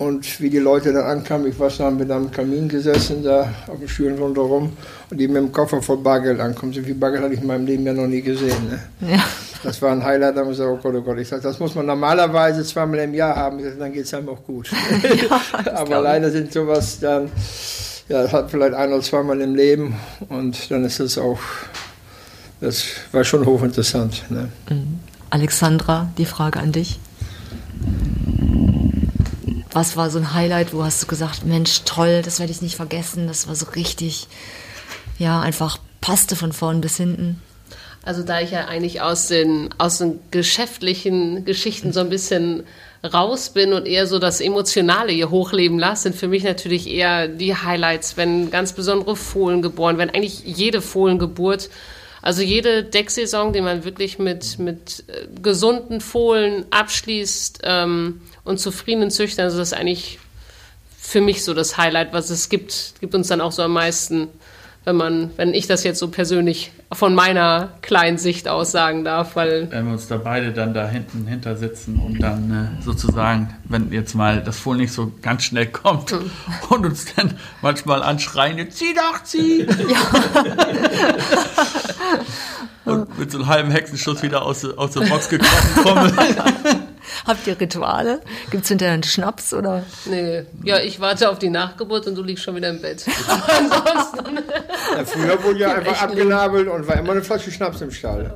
Und 0.00 0.40
wie 0.40 0.48
die 0.48 0.58
Leute 0.58 0.94
dann 0.94 1.04
ankamen, 1.04 1.46
ich 1.46 1.58
weiß, 1.58 1.80
haben 1.80 1.98
wir 1.98 2.06
da 2.06 2.16
am 2.16 2.30
Kamin 2.30 2.70
gesessen, 2.70 3.22
da 3.22 3.52
auf 3.66 3.78
den 3.80 3.86
Stühlen 3.86 4.18
rundherum 4.18 4.72
und 5.10 5.20
die 5.20 5.28
mit 5.28 5.36
dem 5.36 5.52
Koffer 5.52 5.82
voll 5.82 5.98
Bargeld 5.98 6.40
ankommen. 6.40 6.72
So 6.72 6.80
viel 6.80 6.94
Bargeld 6.94 7.22
hatte 7.22 7.34
ich 7.34 7.42
in 7.42 7.46
meinem 7.46 7.66
Leben 7.66 7.84
ja 7.84 7.92
noch 7.92 8.06
nie 8.06 8.22
gesehen. 8.22 8.70
Ne? 8.70 9.12
Ja. 9.12 9.22
Das 9.62 9.82
war 9.82 9.92
ein 9.92 10.02
Highlight, 10.02 10.34
da 10.34 10.40
haben 10.40 10.46
wir 10.46 10.52
gesagt, 10.52 10.70
oh 10.70 10.78
Gott, 10.82 10.94
oh 10.96 11.02
Gott. 11.02 11.18
Ich 11.18 11.28
sage, 11.28 11.42
das 11.42 11.60
muss 11.60 11.74
man 11.74 11.84
normalerweise 11.84 12.64
zweimal 12.64 13.00
im 13.00 13.12
Jahr 13.12 13.36
haben. 13.36 13.62
Sag, 13.62 13.78
dann 13.78 13.92
geht 13.92 14.06
es 14.06 14.14
einem 14.14 14.30
auch 14.30 14.42
gut. 14.46 14.70
Aber 15.74 16.00
leider 16.00 16.30
sind 16.30 16.50
sowas 16.50 16.98
dann, 16.98 17.28
ja, 18.08 18.22
das 18.22 18.32
hat 18.32 18.50
vielleicht 18.50 18.72
ein 18.72 18.94
oder 18.94 19.02
zweimal 19.02 19.38
im 19.42 19.54
Leben 19.54 19.96
und 20.30 20.70
dann 20.70 20.82
ist 20.86 20.98
das 20.98 21.18
auch, 21.18 21.40
das 22.62 22.84
war 23.12 23.22
schon 23.22 23.44
hochinteressant. 23.44 24.30
Ne? 24.30 24.48
Alexandra, 25.28 26.08
die 26.16 26.24
Frage 26.24 26.58
an 26.58 26.72
dich. 26.72 26.98
Was 29.72 29.96
war 29.96 30.10
so 30.10 30.18
ein 30.18 30.34
Highlight, 30.34 30.74
wo 30.74 30.82
hast 30.84 31.02
du 31.02 31.06
gesagt, 31.06 31.44
Mensch, 31.44 31.82
toll, 31.84 32.22
das 32.24 32.40
werde 32.40 32.52
ich 32.52 32.62
nicht 32.62 32.76
vergessen, 32.76 33.28
das 33.28 33.46
war 33.46 33.54
so 33.54 33.66
richtig, 33.76 34.26
ja, 35.18 35.40
einfach 35.40 35.78
passte 36.00 36.34
von 36.34 36.52
vorn 36.52 36.80
bis 36.80 36.96
hinten. 36.96 37.40
Also 38.02 38.22
da 38.22 38.40
ich 38.40 38.50
ja 38.50 38.64
eigentlich 38.64 39.02
aus 39.02 39.28
den, 39.28 39.68
aus 39.78 39.98
den 39.98 40.18
geschäftlichen 40.30 41.44
Geschichten 41.44 41.92
so 41.92 42.00
ein 42.00 42.08
bisschen 42.08 42.64
raus 43.04 43.50
bin 43.50 43.72
und 43.72 43.86
eher 43.86 44.06
so 44.06 44.18
das 44.18 44.40
Emotionale 44.40 45.12
hier 45.12 45.30
hochleben 45.30 45.78
lasse, 45.78 46.04
sind 46.04 46.16
für 46.16 46.28
mich 46.28 46.42
natürlich 46.44 46.88
eher 46.88 47.28
die 47.28 47.54
Highlights, 47.54 48.16
wenn 48.16 48.50
ganz 48.50 48.72
besondere 48.72 49.16
Fohlen 49.16 49.62
geboren 49.62 49.98
werden. 49.98 50.10
Eigentlich 50.10 50.42
jede 50.44 50.80
Fohlengeburt, 50.80 51.68
also 52.22 52.42
jede 52.42 52.84
Decksaison, 52.84 53.52
die 53.52 53.60
man 53.60 53.84
wirklich 53.84 54.18
mit, 54.18 54.58
mit 54.58 55.04
äh, 55.08 55.26
gesunden 55.40 56.00
Fohlen 56.00 56.66
abschließt 56.70 57.60
ähm, 57.64 58.20
und 58.44 58.58
zufriedenen 58.58 59.10
Züchtern, 59.10 59.46
also 59.46 59.58
das 59.58 59.72
ist 59.72 59.78
eigentlich 59.78 60.18
für 60.98 61.20
mich 61.20 61.42
so 61.44 61.54
das 61.54 61.76
Highlight, 61.76 62.12
was 62.12 62.30
es 62.30 62.48
gibt, 62.48 62.94
gibt 63.00 63.14
uns 63.14 63.28
dann 63.28 63.40
auch 63.40 63.52
so 63.52 63.62
am 63.62 63.72
meisten 63.72 64.28
wenn 64.84 64.96
man, 64.96 65.30
wenn 65.36 65.52
ich 65.54 65.66
das 65.66 65.84
jetzt 65.84 65.98
so 65.98 66.08
persönlich 66.08 66.72
von 66.92 67.14
meiner 67.14 67.68
kleinen 67.82 68.16
Sicht 68.18 68.48
aus 68.48 68.72
sagen 68.72 69.04
darf, 69.04 69.36
weil 69.36 69.70
Wenn 69.70 69.86
wir 69.86 69.92
uns 69.92 70.08
da 70.08 70.16
beide 70.16 70.52
dann 70.52 70.72
da 70.74 70.88
hinten 70.88 71.26
hinter 71.26 71.56
sitzen 71.56 71.96
und 72.00 72.18
dann 72.20 72.78
äh, 72.80 72.82
sozusagen, 72.82 73.54
wenn 73.64 73.92
jetzt 73.92 74.14
mal 74.14 74.42
das 74.42 74.58
Fohlen 74.58 74.80
nicht 74.80 74.92
so 74.92 75.12
ganz 75.22 75.44
schnell 75.44 75.66
kommt 75.66 76.12
und 76.70 76.86
uns 76.86 77.14
dann 77.14 77.34
manchmal 77.62 78.02
anschreien, 78.02 78.70
zieh 78.70 78.94
doch, 78.94 79.22
zieh! 79.22 79.66
und 82.86 83.18
mit 83.18 83.30
so 83.30 83.38
einem 83.38 83.46
halben 83.48 83.70
Hexenschuss 83.70 84.22
wieder 84.22 84.42
aus, 84.42 84.62
der- 84.62 84.78
aus 84.78 84.92
der 84.92 85.02
Box 85.02 85.28
gekrochen 85.28 85.84
kommen. 85.84 86.12
Habt 87.26 87.46
ihr 87.46 87.58
Rituale? 87.60 88.20
Gibt 88.50 88.64
es 88.64 88.68
hinterher 88.68 88.94
einen 88.94 89.02
Schnaps 89.02 89.52
oder? 89.54 89.84
nee, 90.06 90.44
ja, 90.64 90.78
ich 90.80 91.00
warte 91.00 91.28
auf 91.30 91.38
die 91.38 91.50
Nachgeburt 91.50 92.06
und 92.06 92.14
du 92.16 92.22
liegst 92.22 92.44
schon 92.44 92.56
wieder 92.56 92.68
im 92.70 92.80
Bett. 92.80 93.04
Aber 93.28 93.42
ansonsten, 93.58 94.36
Ja, 94.96 95.04
früher 95.04 95.42
wurde 95.44 95.58
ja 95.60 95.74
einfach 95.74 96.02
abgenabelt 96.02 96.68
und 96.68 96.86
war 96.86 96.96
immer 96.98 97.12
eine 97.12 97.22
Flasche 97.22 97.50
Schnaps 97.50 97.80
im 97.80 97.90
Stall. 97.90 98.32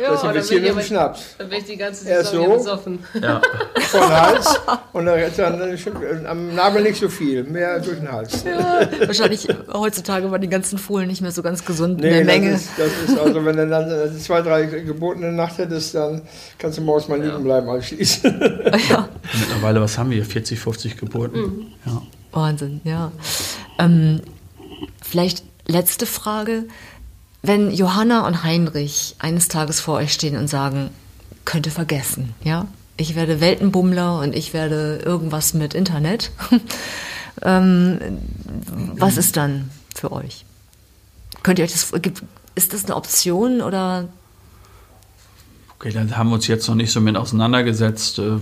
ja, 0.00 0.10
Das 0.12 0.24
ist 0.44 0.50
mit 0.52 0.64
dem 0.64 0.72
aber, 0.72 0.82
Schnaps. 0.82 1.20
dann 1.38 1.48
bin 1.48 1.58
ich 1.58 1.64
die 1.64 1.76
ganze 1.76 2.04
Saison 2.04 2.46
so. 2.46 2.56
besoffen. 2.56 3.04
Ja. 3.20 3.40
Vor 3.90 4.00
den 4.00 4.10
Hals 4.20 4.60
und 4.92 5.06
dann, 5.06 5.30
dann 5.36 5.60
äh, 5.62 6.26
am 6.26 6.54
Nabel 6.54 6.82
nicht 6.82 7.00
so 7.00 7.08
viel, 7.08 7.44
mehr 7.44 7.78
durch 7.80 7.98
den 7.98 8.10
Hals. 8.10 8.44
Wahrscheinlich 9.06 9.48
heutzutage 9.72 10.30
waren 10.30 10.40
die 10.40 10.48
ganzen 10.48 10.78
Fohlen 10.78 11.08
nicht 11.08 11.20
mehr 11.22 11.32
so 11.32 11.42
ganz 11.42 11.64
gesund 11.64 12.00
in 12.02 12.08
Nee, 12.08 12.16
der 12.16 12.24
Menge. 12.24 12.52
Das 12.52 12.60
ist, 12.62 12.70
das 12.78 13.10
ist 13.10 13.18
also, 13.18 13.44
wenn 13.44 13.56
du 13.56 13.66
dann 13.68 13.90
äh, 13.90 14.18
zwei, 14.18 14.42
drei 14.42 14.64
Geburten 14.66 15.22
in 15.22 15.36
der 15.36 15.46
Nacht 15.46 15.58
hättest, 15.58 15.94
dann 15.94 16.22
kannst 16.58 16.78
du 16.78 16.82
morgens 16.82 17.08
mal 17.08 17.20
liegen 17.20 17.42
bleiben 17.42 17.68
anschließend. 17.68 18.09
Ja. 18.22 19.08
Mittlerweile, 19.38 19.80
was 19.80 19.98
haben 19.98 20.10
wir? 20.10 20.24
40, 20.24 20.58
50 20.58 20.96
Geburten. 20.96 21.40
Mhm. 21.40 21.66
Ja. 21.86 22.02
Wahnsinn, 22.32 22.80
ja. 22.84 23.12
Ähm, 23.78 24.20
vielleicht 25.02 25.42
letzte 25.66 26.06
Frage. 26.06 26.64
Wenn 27.42 27.70
Johanna 27.70 28.26
und 28.26 28.44
Heinrich 28.44 29.16
eines 29.18 29.48
Tages 29.48 29.80
vor 29.80 29.96
euch 29.96 30.12
stehen 30.12 30.36
und 30.36 30.48
sagen, 30.48 30.90
könnte 31.44 31.70
vergessen, 31.70 32.34
ja? 32.44 32.66
Ich 32.96 33.14
werde 33.14 33.40
Weltenbummler 33.40 34.18
und 34.20 34.36
ich 34.36 34.52
werde 34.52 35.00
irgendwas 35.02 35.54
mit 35.54 35.72
Internet. 35.72 36.32
ähm, 37.42 37.98
was 38.94 39.16
ist 39.16 39.38
dann 39.38 39.70
für 39.94 40.12
euch? 40.12 40.44
Könnt 41.42 41.58
ihr 41.58 41.64
euch 41.64 41.72
das, 41.72 41.92
ist 42.54 42.74
das 42.74 42.84
eine 42.84 42.96
Option 42.96 43.62
oder 43.62 44.08
Okay, 45.80 45.92
dann 45.92 46.14
haben 46.18 46.28
wir 46.28 46.34
uns 46.34 46.46
jetzt 46.46 46.68
noch 46.68 46.74
nicht 46.74 46.92
so 46.92 47.00
mit 47.00 47.16
auseinandergesetzt. 47.16 48.18
Äh, 48.18 48.36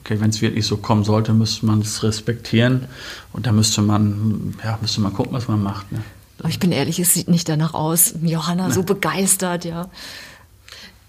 Okay, 0.00 0.20
wenn 0.20 0.30
es 0.30 0.40
wirklich 0.40 0.66
so 0.66 0.78
kommen 0.78 1.04
sollte, 1.04 1.32
müsste 1.32 1.66
man 1.66 1.80
es 1.80 2.02
respektieren. 2.02 2.88
Und 3.32 3.46
da 3.46 3.52
müsste 3.52 3.82
man, 3.82 4.54
ja, 4.64 4.78
müsste 4.80 5.00
man 5.00 5.12
gucken, 5.12 5.32
was 5.32 5.46
man 5.46 5.62
macht. 5.62 5.92
Ne? 5.92 6.02
Aber 6.40 6.48
ich 6.48 6.58
bin 6.58 6.72
ehrlich, 6.72 6.98
es 6.98 7.14
sieht 7.14 7.28
nicht 7.28 7.48
danach 7.48 7.74
aus. 7.74 8.14
Johanna 8.22 8.70
so 8.70 8.82
begeistert, 8.82 9.64
ja. 9.64 9.90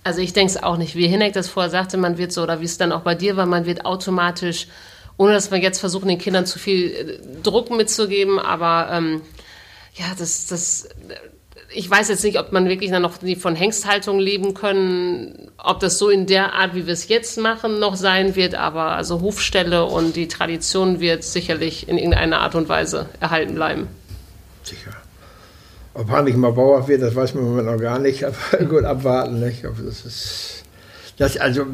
Also 0.03 0.19
ich 0.19 0.33
denke 0.33 0.51
es 0.51 0.61
auch 0.61 0.77
nicht. 0.77 0.95
Wie 0.95 1.07
Hinek 1.07 1.33
das 1.33 1.47
vorher 1.47 1.71
sagte, 1.71 1.97
man 1.97 2.17
wird 2.17 2.33
so, 2.33 2.43
oder 2.43 2.59
wie 2.59 2.65
es 2.65 2.77
dann 2.77 2.91
auch 2.91 3.01
bei 3.01 3.15
dir 3.15 3.35
war, 3.35 3.45
man 3.45 3.65
wird 3.65 3.85
automatisch, 3.85 4.67
ohne 5.17 5.33
dass 5.33 5.49
wir 5.49 5.59
jetzt 5.59 5.79
versuchen, 5.79 6.09
den 6.09 6.19
Kindern 6.19 6.45
zu 6.45 6.59
viel 6.59 6.91
äh, 6.91 7.19
Druck 7.41 7.71
mitzugeben, 7.71 8.37
aber 8.37 8.89
ähm, 8.91 9.21
ja, 9.95 10.05
das, 10.17 10.45
das, 10.45 10.89
ich 11.73 11.89
weiß 11.89 12.09
jetzt 12.09 12.23
nicht, 12.23 12.39
ob 12.39 12.51
man 12.51 12.67
wirklich 12.67 12.91
dann 12.91 13.01
noch 13.01 13.13
von 13.39 13.55
Hengsthaltung 13.55 14.19
leben 14.19 14.53
können, 14.53 15.51
ob 15.57 15.79
das 15.79 15.97
so 15.97 16.09
in 16.09 16.25
der 16.25 16.53
Art, 16.53 16.75
wie 16.75 16.85
wir 16.85 16.93
es 16.93 17.07
jetzt 17.07 17.37
machen, 17.37 17.79
noch 17.79 17.95
sein 17.95 18.35
wird, 18.35 18.55
aber 18.55 18.91
also 18.91 19.21
Hofstelle 19.21 19.85
und 19.85 20.15
die 20.15 20.27
Tradition 20.27 20.99
wird 20.99 21.23
sicherlich 21.23 21.87
in 21.87 21.97
irgendeiner 21.97 22.39
Art 22.39 22.55
und 22.55 22.69
Weise 22.69 23.07
erhalten 23.19 23.55
bleiben. 23.55 23.87
Sicher. 24.63 24.91
Ob 25.95 26.09
Heinrich 26.09 26.35
mal 26.35 26.51
Bauer 26.51 26.87
wird, 26.87 27.01
das 27.01 27.15
weiß 27.15 27.35
man 27.35 27.43
im 27.43 27.49
Moment 27.51 27.67
noch 27.67 27.79
gar 27.79 27.99
nicht, 27.99 28.23
aber 28.25 28.65
gut, 28.65 28.83
abwarten. 28.83 29.39
Nicht? 29.39 29.65
Aber 29.65 29.81
das 29.83 30.05
ist. 30.05 30.59
Das, 31.19 31.37
also, 31.37 31.67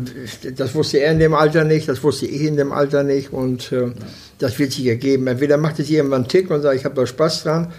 das 0.57 0.75
wusste 0.75 0.97
er 0.97 1.13
in 1.13 1.19
dem 1.19 1.33
Alter 1.33 1.63
nicht, 1.63 1.87
das 1.87 2.03
wusste 2.03 2.25
ich 2.25 2.41
in 2.41 2.57
dem 2.57 2.73
Alter 2.73 3.03
nicht 3.03 3.31
und 3.31 3.71
äh, 3.71 3.91
das 4.37 4.59
wird 4.59 4.73
sich 4.73 4.85
ergeben. 4.85 5.27
Entweder 5.27 5.55
macht 5.55 5.79
es 5.79 5.89
irgendwann 5.89 6.23
einen 6.23 6.27
Tick 6.27 6.49
und 6.49 6.61
sagt, 6.61 6.75
ich 6.75 6.83
habe 6.83 6.95
da 6.95 7.07
Spaß 7.07 7.43
dran, 7.43 7.71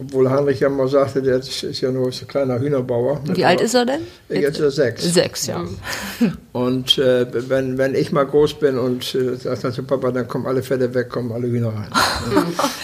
obwohl 0.00 0.30
Heinrich 0.30 0.60
ja 0.60 0.68
mal 0.68 0.86
sagte, 0.88 1.20
der 1.22 1.38
ist, 1.38 1.62
ja 1.80 1.90
nur 1.90 2.12
so 2.12 2.24
ein 2.24 2.28
kleiner 2.28 2.60
Hühnerbauer. 2.60 3.20
Wie 3.24 3.44
alt 3.44 3.60
ist 3.60 3.74
er 3.74 3.84
denn? 3.84 4.00
Jetzt 4.28 4.58
ist 4.58 4.60
er 4.60 4.70
sechs. 4.70 5.02
Sechs, 5.02 5.46
ja. 5.46 5.64
Und 6.52 6.98
äh, 6.98 7.26
wenn, 7.48 7.78
wenn 7.78 7.94
ich 7.94 8.12
mal 8.12 8.24
groß 8.26 8.54
bin 8.54 8.78
und 8.78 9.14
äh, 9.14 9.36
sagt 9.36 9.62
dann 9.64 9.72
zu 9.72 9.82
Papa, 9.84 10.10
dann 10.10 10.26
kommen 10.26 10.46
alle 10.46 10.62
Pferde 10.62 10.92
weg, 10.94 11.08
kommen 11.08 11.30
alle 11.32 11.46
Hühner 11.48 11.68
rein. 11.74 11.90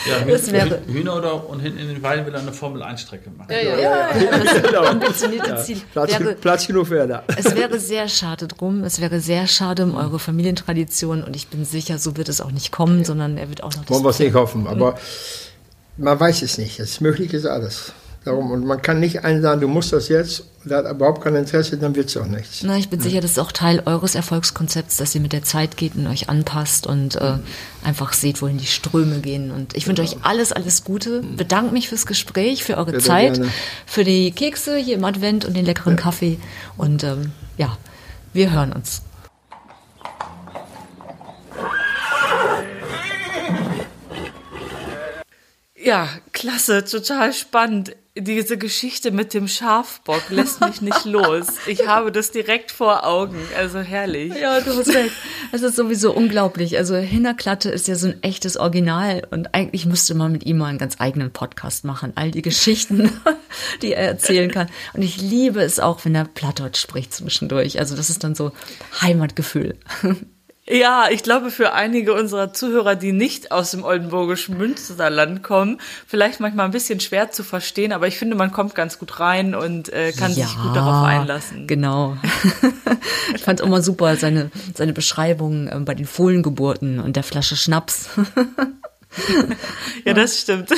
Ja, 0.06 0.20
Das 0.30 0.52
wäre- 0.52 0.80
Hühner 0.86 1.16
oder 1.16 1.48
und 1.48 1.60
hinten 1.60 1.78
in 1.78 1.88
den 1.88 2.02
Weiden 2.02 2.26
will 2.26 2.34
er 2.34 2.40
eine 2.40 2.52
Formel-1-Strecke 2.52 3.30
machen. 3.30 3.50
Ja, 3.50 3.78
ja. 3.78 4.80
Ambitionierte 4.90 5.56
Ziel. 5.62 5.78
Platz, 5.92 6.10
Wäre, 6.18 6.34
Platz 6.34 6.66
genug 6.66 6.90
wäre 6.90 7.08
da. 7.08 7.22
es 7.38 7.54
wäre 7.56 7.78
sehr 7.80 8.06
schade 8.08 8.46
drum. 8.46 8.84
Es 8.84 9.00
wäre 9.00 9.20
sehr 9.20 9.46
schade 9.46 9.82
um 9.84 9.94
eure 9.94 10.18
Familientradition 10.18 11.22
und 11.24 11.34
ich 11.36 11.48
bin 11.48 11.64
sicher, 11.64 11.96
so 11.98 12.18
wird 12.18 12.28
es 12.28 12.42
auch 12.42 12.50
nicht 12.50 12.70
kommen, 12.70 13.04
sondern 13.04 13.38
er 13.38 13.48
wird 13.48 13.62
auch 13.62 13.74
noch 13.74 13.84
das 13.86 13.90
Wollen 13.90 14.04
wir 14.04 14.10
es 14.10 14.18
nicht 14.18 14.34
hoffen, 14.34 14.66
aber 14.66 14.96
man 15.96 16.18
weiß 16.18 16.42
es 16.42 16.58
nicht. 16.58 16.78
Es 16.80 16.92
ist 16.92 17.00
möglich 17.00 17.32
ist 17.34 17.46
alles. 17.46 17.92
Darum, 18.24 18.52
und 18.52 18.64
man 18.64 18.80
kann 18.80 19.00
nicht 19.00 19.22
einen 19.22 19.42
sagen, 19.42 19.60
du 19.60 19.68
musst 19.68 19.92
das 19.92 20.08
jetzt, 20.08 20.44
der 20.64 20.78
hat 20.78 20.90
überhaupt 20.90 21.22
kein 21.22 21.34
Interesse, 21.34 21.76
dann 21.76 21.94
wird 21.94 22.08
es 22.08 22.16
auch 22.16 22.24
nichts. 22.24 22.62
Na, 22.62 22.78
ich 22.78 22.88
bin 22.88 22.98
sicher, 22.98 23.20
das 23.20 23.32
ist 23.32 23.38
auch 23.38 23.52
Teil 23.52 23.82
eures 23.84 24.14
Erfolgskonzepts, 24.14 24.96
dass 24.96 25.14
ihr 25.14 25.20
mit 25.20 25.34
der 25.34 25.42
Zeit 25.42 25.76
geht 25.76 25.94
und 25.94 26.06
euch 26.06 26.30
anpasst 26.30 26.86
und 26.86 27.16
äh, 27.16 27.34
einfach 27.84 28.14
seht, 28.14 28.40
wohin 28.40 28.56
die 28.56 28.64
Ströme 28.64 29.18
gehen. 29.18 29.50
Und 29.50 29.76
ich 29.76 29.86
wünsche 29.86 30.00
euch 30.00 30.16
alles, 30.22 30.52
alles 30.52 30.84
Gute. 30.84 31.20
Bedanke 31.20 31.74
mich 31.74 31.90
fürs 31.90 32.06
Gespräch, 32.06 32.64
für 32.64 32.78
eure 32.78 32.92
Bitte 32.92 33.04
Zeit, 33.04 33.34
gerne. 33.34 33.50
für 33.84 34.04
die 34.04 34.32
Kekse 34.32 34.78
hier 34.78 34.94
im 34.94 35.04
Advent 35.04 35.44
und 35.44 35.54
den 35.54 35.66
leckeren 35.66 35.96
Kaffee. 35.96 36.38
Und 36.78 37.04
ähm, 37.04 37.32
ja, 37.58 37.76
wir 38.32 38.50
hören 38.52 38.72
uns. 38.72 39.02
Ja, 45.84 46.08
klasse, 46.32 46.84
total 46.84 47.32
spannend. 47.32 47.94
Diese 48.16 48.56
Geschichte 48.56 49.10
mit 49.10 49.34
dem 49.34 49.48
Schafbock 49.48 50.30
lässt 50.30 50.60
mich 50.60 50.80
nicht 50.80 51.04
los. 51.04 51.46
Ich 51.66 51.86
habe 51.86 52.12
das 52.12 52.30
direkt 52.30 52.70
vor 52.70 53.04
Augen, 53.04 53.36
also 53.58 53.80
herrlich. 53.80 54.32
Ja, 54.40 54.60
du 54.60 54.76
hast 54.76 54.94
recht. 54.94 55.12
Es 55.52 55.62
ist 55.62 55.76
sowieso 55.76 56.12
unglaublich. 56.14 56.78
Also 56.78 56.94
Hinnerklatte 56.94 57.70
ist 57.70 57.88
ja 57.88 57.96
so 57.96 58.06
ein 58.06 58.22
echtes 58.22 58.56
Original 58.56 59.26
und 59.30 59.52
eigentlich 59.54 59.84
müsste 59.84 60.14
man 60.14 60.30
mit 60.32 60.46
ihm 60.46 60.58
mal 60.58 60.66
einen 60.66 60.78
ganz 60.78 61.00
eigenen 61.00 61.32
Podcast 61.32 61.84
machen. 61.84 62.12
All 62.14 62.30
die 62.30 62.42
Geschichten, 62.42 63.10
die 63.82 63.92
er 63.92 64.06
erzählen 64.06 64.50
kann. 64.50 64.68
Und 64.92 65.02
ich 65.02 65.20
liebe 65.20 65.60
es 65.60 65.80
auch, 65.80 66.04
wenn 66.04 66.14
er 66.14 66.24
Plattdeutsch 66.24 66.80
spricht 66.80 67.12
zwischendurch. 67.12 67.80
Also 67.80 67.96
das 67.96 68.10
ist 68.10 68.22
dann 68.22 68.34
so 68.34 68.52
Heimatgefühl. 69.02 69.76
Ja, 70.66 71.08
ich 71.10 71.22
glaube, 71.22 71.50
für 71.50 71.74
einige 71.74 72.14
unserer 72.14 72.54
Zuhörer, 72.54 72.96
die 72.96 73.12
nicht 73.12 73.52
aus 73.52 73.72
dem 73.72 73.84
oldenburgischen 73.84 74.56
Münsterland 74.56 75.42
kommen, 75.42 75.78
vielleicht 76.06 76.40
manchmal 76.40 76.64
ein 76.64 76.70
bisschen 76.70 77.00
schwer 77.00 77.30
zu 77.30 77.42
verstehen, 77.42 77.92
aber 77.92 78.06
ich 78.06 78.16
finde, 78.16 78.34
man 78.34 78.50
kommt 78.50 78.74
ganz 78.74 78.98
gut 78.98 79.20
rein 79.20 79.54
und 79.54 79.92
äh, 79.92 80.12
kann 80.12 80.32
sich 80.32 80.46
gut 80.56 80.74
darauf 80.74 81.06
einlassen. 81.06 81.66
Genau. 81.66 82.16
ich 83.34 83.42
fand 83.42 83.60
immer 83.60 83.82
super 83.82 84.16
seine, 84.16 84.50
seine 84.74 84.94
Beschreibung 84.94 85.68
ähm, 85.70 85.84
bei 85.84 85.94
den 85.94 86.06
Fohlengeburten 86.06 86.98
und 86.98 87.16
der 87.16 87.24
Flasche 87.24 87.56
Schnaps. 87.56 88.08
Ja, 90.04 90.12
das 90.12 90.40
stimmt. 90.40 90.70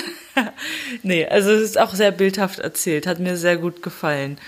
nee, 1.02 1.26
also 1.26 1.50
es 1.50 1.62
ist 1.62 1.78
auch 1.78 1.94
sehr 1.94 2.10
bildhaft 2.10 2.58
erzählt, 2.58 3.06
hat 3.06 3.18
mir 3.18 3.36
sehr 3.36 3.56
gut 3.56 3.82
gefallen. 3.82 4.38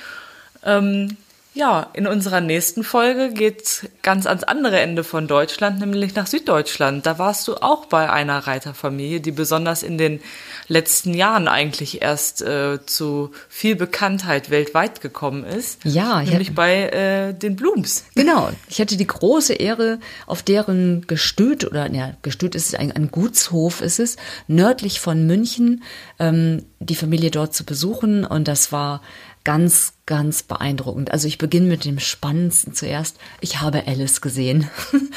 Ähm, 0.64 1.16
ja, 1.58 1.90
in 1.92 2.06
unserer 2.06 2.40
nächsten 2.40 2.84
Folge 2.84 3.32
geht's 3.32 3.84
ganz 4.02 4.26
ans 4.26 4.44
andere 4.44 4.78
Ende 4.78 5.02
von 5.02 5.26
Deutschland, 5.26 5.80
nämlich 5.80 6.14
nach 6.14 6.28
Süddeutschland. 6.28 7.04
Da 7.04 7.18
warst 7.18 7.48
du 7.48 7.56
auch 7.56 7.86
bei 7.86 8.08
einer 8.12 8.38
Reiterfamilie, 8.38 9.20
die 9.20 9.32
besonders 9.32 9.82
in 9.82 9.98
den 9.98 10.20
letzten 10.68 11.14
Jahren 11.14 11.48
eigentlich 11.48 12.00
erst 12.00 12.42
äh, 12.42 12.78
zu 12.86 13.32
viel 13.48 13.74
Bekanntheit 13.74 14.50
weltweit 14.50 15.00
gekommen 15.00 15.42
ist. 15.42 15.84
Ja, 15.84 16.22
ich 16.22 16.30
nämlich 16.30 16.54
bei 16.54 16.90
äh, 16.90 17.34
den 17.34 17.56
Blooms. 17.56 18.04
Genau. 18.14 18.50
Ich 18.68 18.80
hatte 18.80 18.96
die 18.96 19.06
große 19.06 19.54
Ehre, 19.54 19.98
auf 20.26 20.44
deren 20.44 21.08
Gestüt, 21.08 21.64
oder 21.64 21.92
ja, 21.92 22.12
Gestüt 22.22 22.54
ist 22.54 22.68
es 22.68 22.74
ein, 22.76 22.92
ein 22.92 23.10
Gutshof 23.10 23.80
ist 23.80 23.98
es, 23.98 24.16
nördlich 24.46 25.00
von 25.00 25.26
München, 25.26 25.82
ähm, 26.20 26.66
die 26.78 26.94
Familie 26.94 27.32
dort 27.32 27.52
zu 27.52 27.64
besuchen. 27.64 28.24
Und 28.24 28.46
das 28.46 28.70
war 28.70 29.02
ganz, 29.48 29.94
ganz 30.04 30.42
beeindruckend. 30.42 31.10
Also 31.10 31.26
ich 31.26 31.38
beginne 31.38 31.68
mit 31.68 31.86
dem 31.86 31.98
Spannendsten 31.98 32.74
zuerst. 32.74 33.16
Ich 33.40 33.62
habe 33.62 33.86
Alice 33.86 34.20
gesehen. 34.20 34.68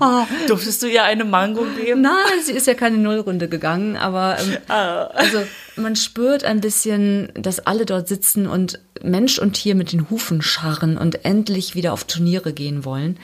Ah, 0.00 0.26
Durftest 0.46 0.82
du 0.82 0.86
ihr 0.86 1.04
eine 1.04 1.24
Mango 1.24 1.64
geben? 1.76 2.02
Nein, 2.02 2.42
sie 2.44 2.52
ist 2.52 2.66
ja 2.66 2.74
keine 2.74 2.96
Nullrunde 2.98 3.48
gegangen, 3.48 3.96
aber 3.96 4.36
ähm, 4.38 4.56
also 4.68 5.38
man 5.76 5.96
spürt 5.96 6.44
ein 6.44 6.60
bisschen, 6.60 7.30
dass 7.34 7.60
alle 7.60 7.86
dort 7.86 8.08
sitzen 8.08 8.46
und 8.46 8.80
Mensch 9.02 9.38
und 9.38 9.54
Tier 9.54 9.74
mit 9.74 9.92
den 9.92 10.10
Hufen 10.10 10.42
scharren 10.42 10.98
und 10.98 11.24
endlich 11.24 11.74
wieder 11.74 11.92
auf 11.92 12.04
Turniere 12.04 12.52
gehen 12.52 12.84
wollen. 12.84 13.18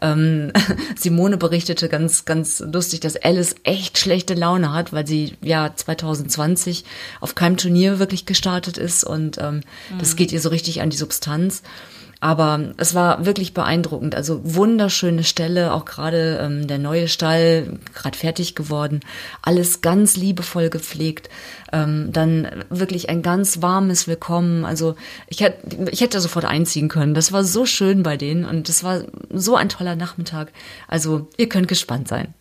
Ähm, 0.00 0.52
Simone 0.96 1.36
berichtete 1.36 1.88
ganz, 1.88 2.24
ganz 2.24 2.60
lustig, 2.60 3.00
dass 3.00 3.16
Alice 3.16 3.54
echt 3.64 3.98
schlechte 3.98 4.34
Laune 4.34 4.72
hat, 4.72 4.92
weil 4.92 5.06
sie 5.06 5.36
ja 5.42 5.74
2020 5.74 6.84
auf 7.20 7.34
keinem 7.34 7.56
Turnier 7.56 7.98
wirklich 7.98 8.26
gestartet 8.26 8.78
ist 8.78 9.04
und 9.04 9.38
ähm, 9.38 9.62
das 9.98 10.16
geht 10.16 10.32
ihr 10.32 10.40
so 10.40 10.48
richtig 10.48 10.80
an 10.80 10.90
die 10.90 10.96
Substanz. 10.96 11.62
Aber 12.20 12.72
es 12.78 12.94
war 12.94 13.26
wirklich 13.26 13.54
beeindruckend. 13.54 14.14
Also 14.14 14.40
wunderschöne 14.42 15.22
Stelle, 15.22 15.72
auch 15.72 15.84
gerade 15.84 16.38
ähm, 16.42 16.66
der 16.66 16.78
neue 16.78 17.06
Stall, 17.06 17.78
gerade 17.94 18.18
fertig 18.18 18.56
geworden. 18.56 19.00
Alles 19.42 19.82
ganz 19.82 20.16
liebevoll 20.16 20.68
gepflegt. 20.68 21.28
Ähm, 21.72 22.10
dann 22.12 22.48
wirklich 22.70 23.08
ein 23.08 23.22
ganz 23.22 23.62
warmes 23.62 24.08
Willkommen. 24.08 24.64
Also 24.64 24.96
ich 25.28 25.40
hätte, 25.40 25.90
ich 25.90 26.00
hätte 26.00 26.20
sofort 26.20 26.44
einziehen 26.44 26.88
können. 26.88 27.14
Das 27.14 27.32
war 27.32 27.44
so 27.44 27.66
schön 27.66 28.02
bei 28.02 28.16
denen 28.16 28.44
und 28.44 28.68
das 28.68 28.82
war 28.82 29.02
so 29.32 29.54
ein 29.54 29.68
toller 29.68 29.94
Nachmittag. 29.94 30.52
Also 30.88 31.28
ihr 31.36 31.48
könnt 31.48 31.68
gespannt 31.68 32.08
sein. 32.08 32.34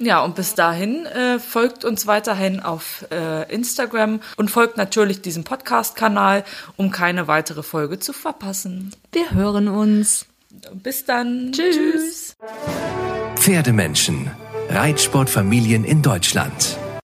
Ja, 0.00 0.22
und 0.22 0.36
bis 0.36 0.54
dahin 0.54 1.06
äh, 1.06 1.40
folgt 1.40 1.84
uns 1.84 2.06
weiterhin 2.06 2.60
auf 2.60 3.04
äh, 3.10 3.52
Instagram 3.52 4.20
und 4.36 4.50
folgt 4.50 4.76
natürlich 4.76 5.22
diesem 5.22 5.42
Podcast-Kanal, 5.42 6.44
um 6.76 6.92
keine 6.92 7.26
weitere 7.26 7.64
Folge 7.64 7.98
zu 7.98 8.12
verpassen. 8.12 8.92
Wir 9.12 9.32
hören 9.32 9.66
uns. 9.66 10.26
Bis 10.72 11.04
dann. 11.04 11.50
Tschüss. 11.52 11.76
Tschüss. 11.76 12.36
Pferdemenschen. 13.36 14.30
Reitsportfamilien 14.68 15.84
in 15.84 16.02
Deutschland. 16.02 16.78